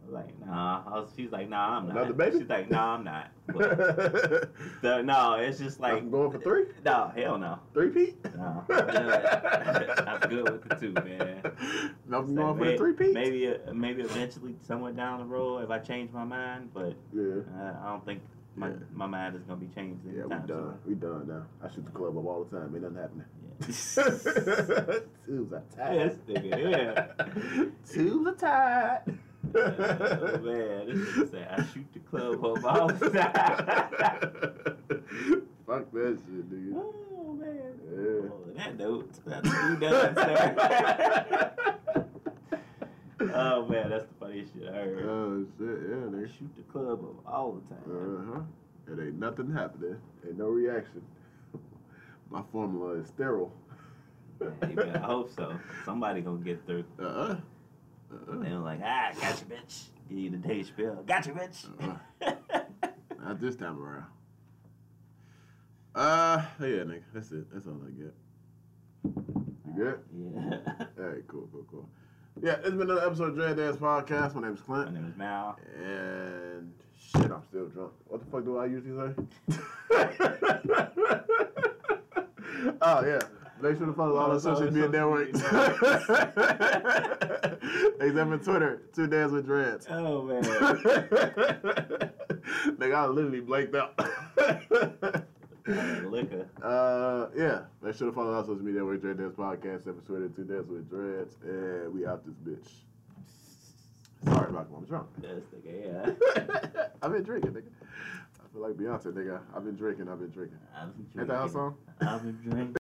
I 0.00 0.04
was 0.10 0.14
like, 0.14 0.46
nah. 0.46 0.82
I 0.86 0.90
was, 1.00 1.10
she's 1.16 1.30
like, 1.30 1.48
nah, 1.48 1.76
I'm 1.78 1.88
not. 1.88 1.96
Another 1.96 2.12
baby? 2.14 2.38
She's 2.40 2.48
like, 2.48 2.70
nah, 2.70 2.94
I'm 2.94 3.04
not. 3.04 3.30
The, 4.80 5.02
no, 5.02 5.34
it's 5.34 5.58
just 5.58 5.80
like, 5.80 5.94
I'm 5.94 6.10
going 6.10 6.30
for 6.30 6.38
three? 6.38 6.66
no, 6.84 7.10
hell 7.16 7.36
no. 7.36 7.58
Three 7.74 7.88
Pete? 7.90 8.16
No, 8.36 8.64
I'm 8.70 10.20
good. 10.28 10.50
With 10.52 10.68
the 10.68 10.74
two, 10.76 10.92
man. 10.92 11.40
I'm 12.12 12.28
So 12.28 12.32
going 12.34 12.36
for 12.36 12.54
may- 12.54 12.72
the 12.72 12.76
three 12.78 12.92
Pete? 12.92 13.12
Maybe, 13.12 13.48
uh, 13.48 13.72
maybe 13.72 14.02
eventually, 14.02 14.54
somewhere 14.66 14.92
down 14.92 15.18
the 15.18 15.24
road, 15.24 15.64
if 15.64 15.70
I 15.70 15.78
change 15.80 16.12
my 16.12 16.22
mind, 16.24 16.70
but 16.72 16.94
Yeah. 17.12 17.40
uh, 17.60 17.74
I 17.84 17.88
don't 17.90 18.04
think 18.04 18.20
my, 18.54 18.68
Yeah. 18.68 18.74
my 18.92 19.06
mind 19.06 19.34
is 19.34 19.42
gonna 19.42 19.58
be 19.60 19.66
changed 19.74 20.00
Yeah, 20.06 20.12
we 20.12 20.20
anytime 20.20 20.46
done. 20.46 20.78
We 20.86 20.94
done 20.94 21.26
now. 21.26 21.42
I 21.62 21.74
shoot 21.74 21.84
the 21.84 21.90
club 21.90 22.16
up 22.16 22.24
all 22.24 22.44
the 22.44 22.56
time. 22.56 22.74
It 22.76 22.80
doesn't 22.80 22.96
happening. 22.96 23.24
Tubes 23.60 25.52
are 25.52 25.62
tied. 25.76 25.98
This 25.98 26.18
nigga, 26.28 26.50
yeah. 26.70 27.06
Tubes 27.90 28.26
are 28.28 28.34
tied. 28.34 29.02
oh 29.54 30.38
man, 30.38 30.86
this 30.86 30.98
nigga 30.98 31.30
said 31.30 31.48
I 31.50 31.64
shoot 31.72 31.86
the 31.92 32.00
club 32.00 32.44
up 32.44 32.64
all 32.64 32.88
the 32.88 33.10
time. 33.10 33.34
Fuck 35.66 35.90
that 35.92 36.18
shit, 36.24 36.50
nigga. 36.50 36.72
oh 36.76 37.32
man. 37.34 37.72
Yeah. 37.90 38.30
Oh, 38.30 38.46
that 38.56 38.72
note, 38.78 39.10
that's 39.26 39.48
two 39.48 39.74
sir. 39.80 40.14
oh 43.34 43.66
man, 43.66 43.90
that's 43.90 44.06
the 44.06 44.14
funniest 44.20 44.52
shit 44.54 44.68
I 44.68 44.72
heard. 44.72 45.04
Oh 45.04 45.46
shit, 45.58 45.78
yeah, 45.88 46.06
nigga. 46.06 46.28
shoot 46.38 46.52
the 46.56 46.62
club 46.72 47.00
up 47.02 47.26
all 47.26 47.52
the 47.52 47.62
time. 47.74 47.86
Uh 47.90 48.34
huh. 48.34 48.42
It 48.92 48.98
ain't 49.04 49.18
nothing 49.18 49.52
happening. 49.52 49.96
Ain't 50.26 50.38
no 50.38 50.46
reaction. 50.46 51.02
My 52.30 52.42
formula 52.52 52.92
is 52.94 53.08
sterile. 53.08 53.52
Yeah, 54.40 54.48
you 54.68 54.76
better 54.76 54.98
hope 54.98 55.30
so. 55.34 55.58
Somebody 55.84 56.20
gonna 56.20 56.38
get 56.38 56.64
through. 56.66 56.84
Uh 57.00 57.02
uh. 57.04 57.36
Uh 58.12 58.38
They 58.42 58.50
were 58.52 58.58
like, 58.58 58.80
ah, 58.84 59.10
gotcha, 59.20 59.44
bitch. 59.46 59.84
Give 60.08 60.18
you 60.18 60.30
the 60.30 60.36
Dave 60.36 60.66
spill. 60.66 61.02
Gotcha, 61.06 61.30
bitch. 61.30 61.66
uh. 61.82 61.96
Not 63.24 63.40
this 63.40 63.56
time 63.56 63.78
around. 63.82 64.04
Uh, 65.94 66.42
yeah, 66.60 66.66
nigga. 66.84 67.02
That's 67.12 67.32
it. 67.32 67.46
That's 67.52 67.66
all 67.66 67.80
I 67.84 67.90
get. 67.90 68.14
You 69.66 69.74
good? 69.76 69.98
Yeah. 70.16 70.58
All 70.98 71.04
right, 71.10 71.26
cool, 71.26 71.48
cool, 71.52 71.64
cool. 71.70 71.88
Yeah, 72.40 72.52
it's 72.58 72.70
been 72.70 72.82
another 72.82 73.04
episode 73.04 73.30
of 73.30 73.34
Dread 73.34 73.56
Dance 73.56 73.76
Podcast. 73.78 74.34
My 74.36 74.42
name 74.42 74.52
is 74.54 74.60
My 74.68 74.84
Clint. 74.84 74.94
name 74.94 75.06
is 75.10 75.16
Mal. 75.16 75.58
And 75.76 76.72
shit, 76.96 77.32
I'm 77.32 77.42
still 77.48 77.66
drunk. 77.66 77.92
What 78.06 78.20
the 78.20 78.26
fuck 78.30 78.44
do 78.44 78.58
I 78.58 78.66
usually 78.66 79.12
say? 79.88 81.48
oh 82.82 83.04
yeah. 83.06 83.18
Make 83.60 83.76
sure 83.76 83.86
to 83.86 83.92
follow 83.92 84.16
all 84.16 84.32
the 84.32 84.40
social 84.40 84.70
media 84.70 84.88
networks. 84.88 85.40
Except 88.00 88.30
for 88.30 88.38
Twitter, 88.38 88.82
two 88.94 89.06
days 89.08 89.30
with 89.32 89.46
dreads. 89.46 89.86
Oh 89.90 90.22
man. 90.22 90.42
Nigga, 92.78 92.94
I 92.94 93.06
literally 93.06 93.40
blanked 93.40 93.74
out. 93.74 93.98
Liquor. 95.66 96.46
uh, 96.62 97.26
yeah. 97.36 97.62
Make 97.82 97.96
sure 97.96 98.06
to 98.08 98.12
follow 98.14 98.34
our 98.34 98.44
social 98.44 98.62
media 98.62 98.80
network, 98.80 99.00
Dread 99.02 99.18
Dance 99.18 99.34
Podcast, 99.34 99.78
except 99.78 99.98
for 100.00 100.06
Twitter, 100.06 100.28
two 100.28 100.44
days 100.44 100.64
with 100.68 100.88
dreads, 100.88 101.36
and 101.42 101.92
we 101.92 102.06
out 102.06 102.24
this 102.24 102.36
bitch. 102.36 102.68
Sorry, 104.24 104.50
Malcolm, 104.52 104.74
I'm 104.78 104.84
drunk. 104.84 105.06
This 105.18 105.44
nigga, 105.54 105.84
yeah. 105.84 106.12
I've 107.02 107.12
been 107.12 107.22
drinking, 107.22 107.52
nigga. 107.52 107.70
Like 108.58 108.74
Beyonce, 108.74 109.06
nigga. 109.12 109.40
I've 109.54 109.64
been 109.64 109.76
drinking, 109.76 110.08
I've 110.08 110.18
been 110.18 110.30
drinking. 110.30 110.58
I've 110.76 110.92
been 111.14 111.20
Ain't 111.20 111.28
that 111.28 111.42
her 111.42 111.48
song? 111.48 111.76
I've 112.00 112.22
been 112.22 112.38
drinking. 112.42 112.74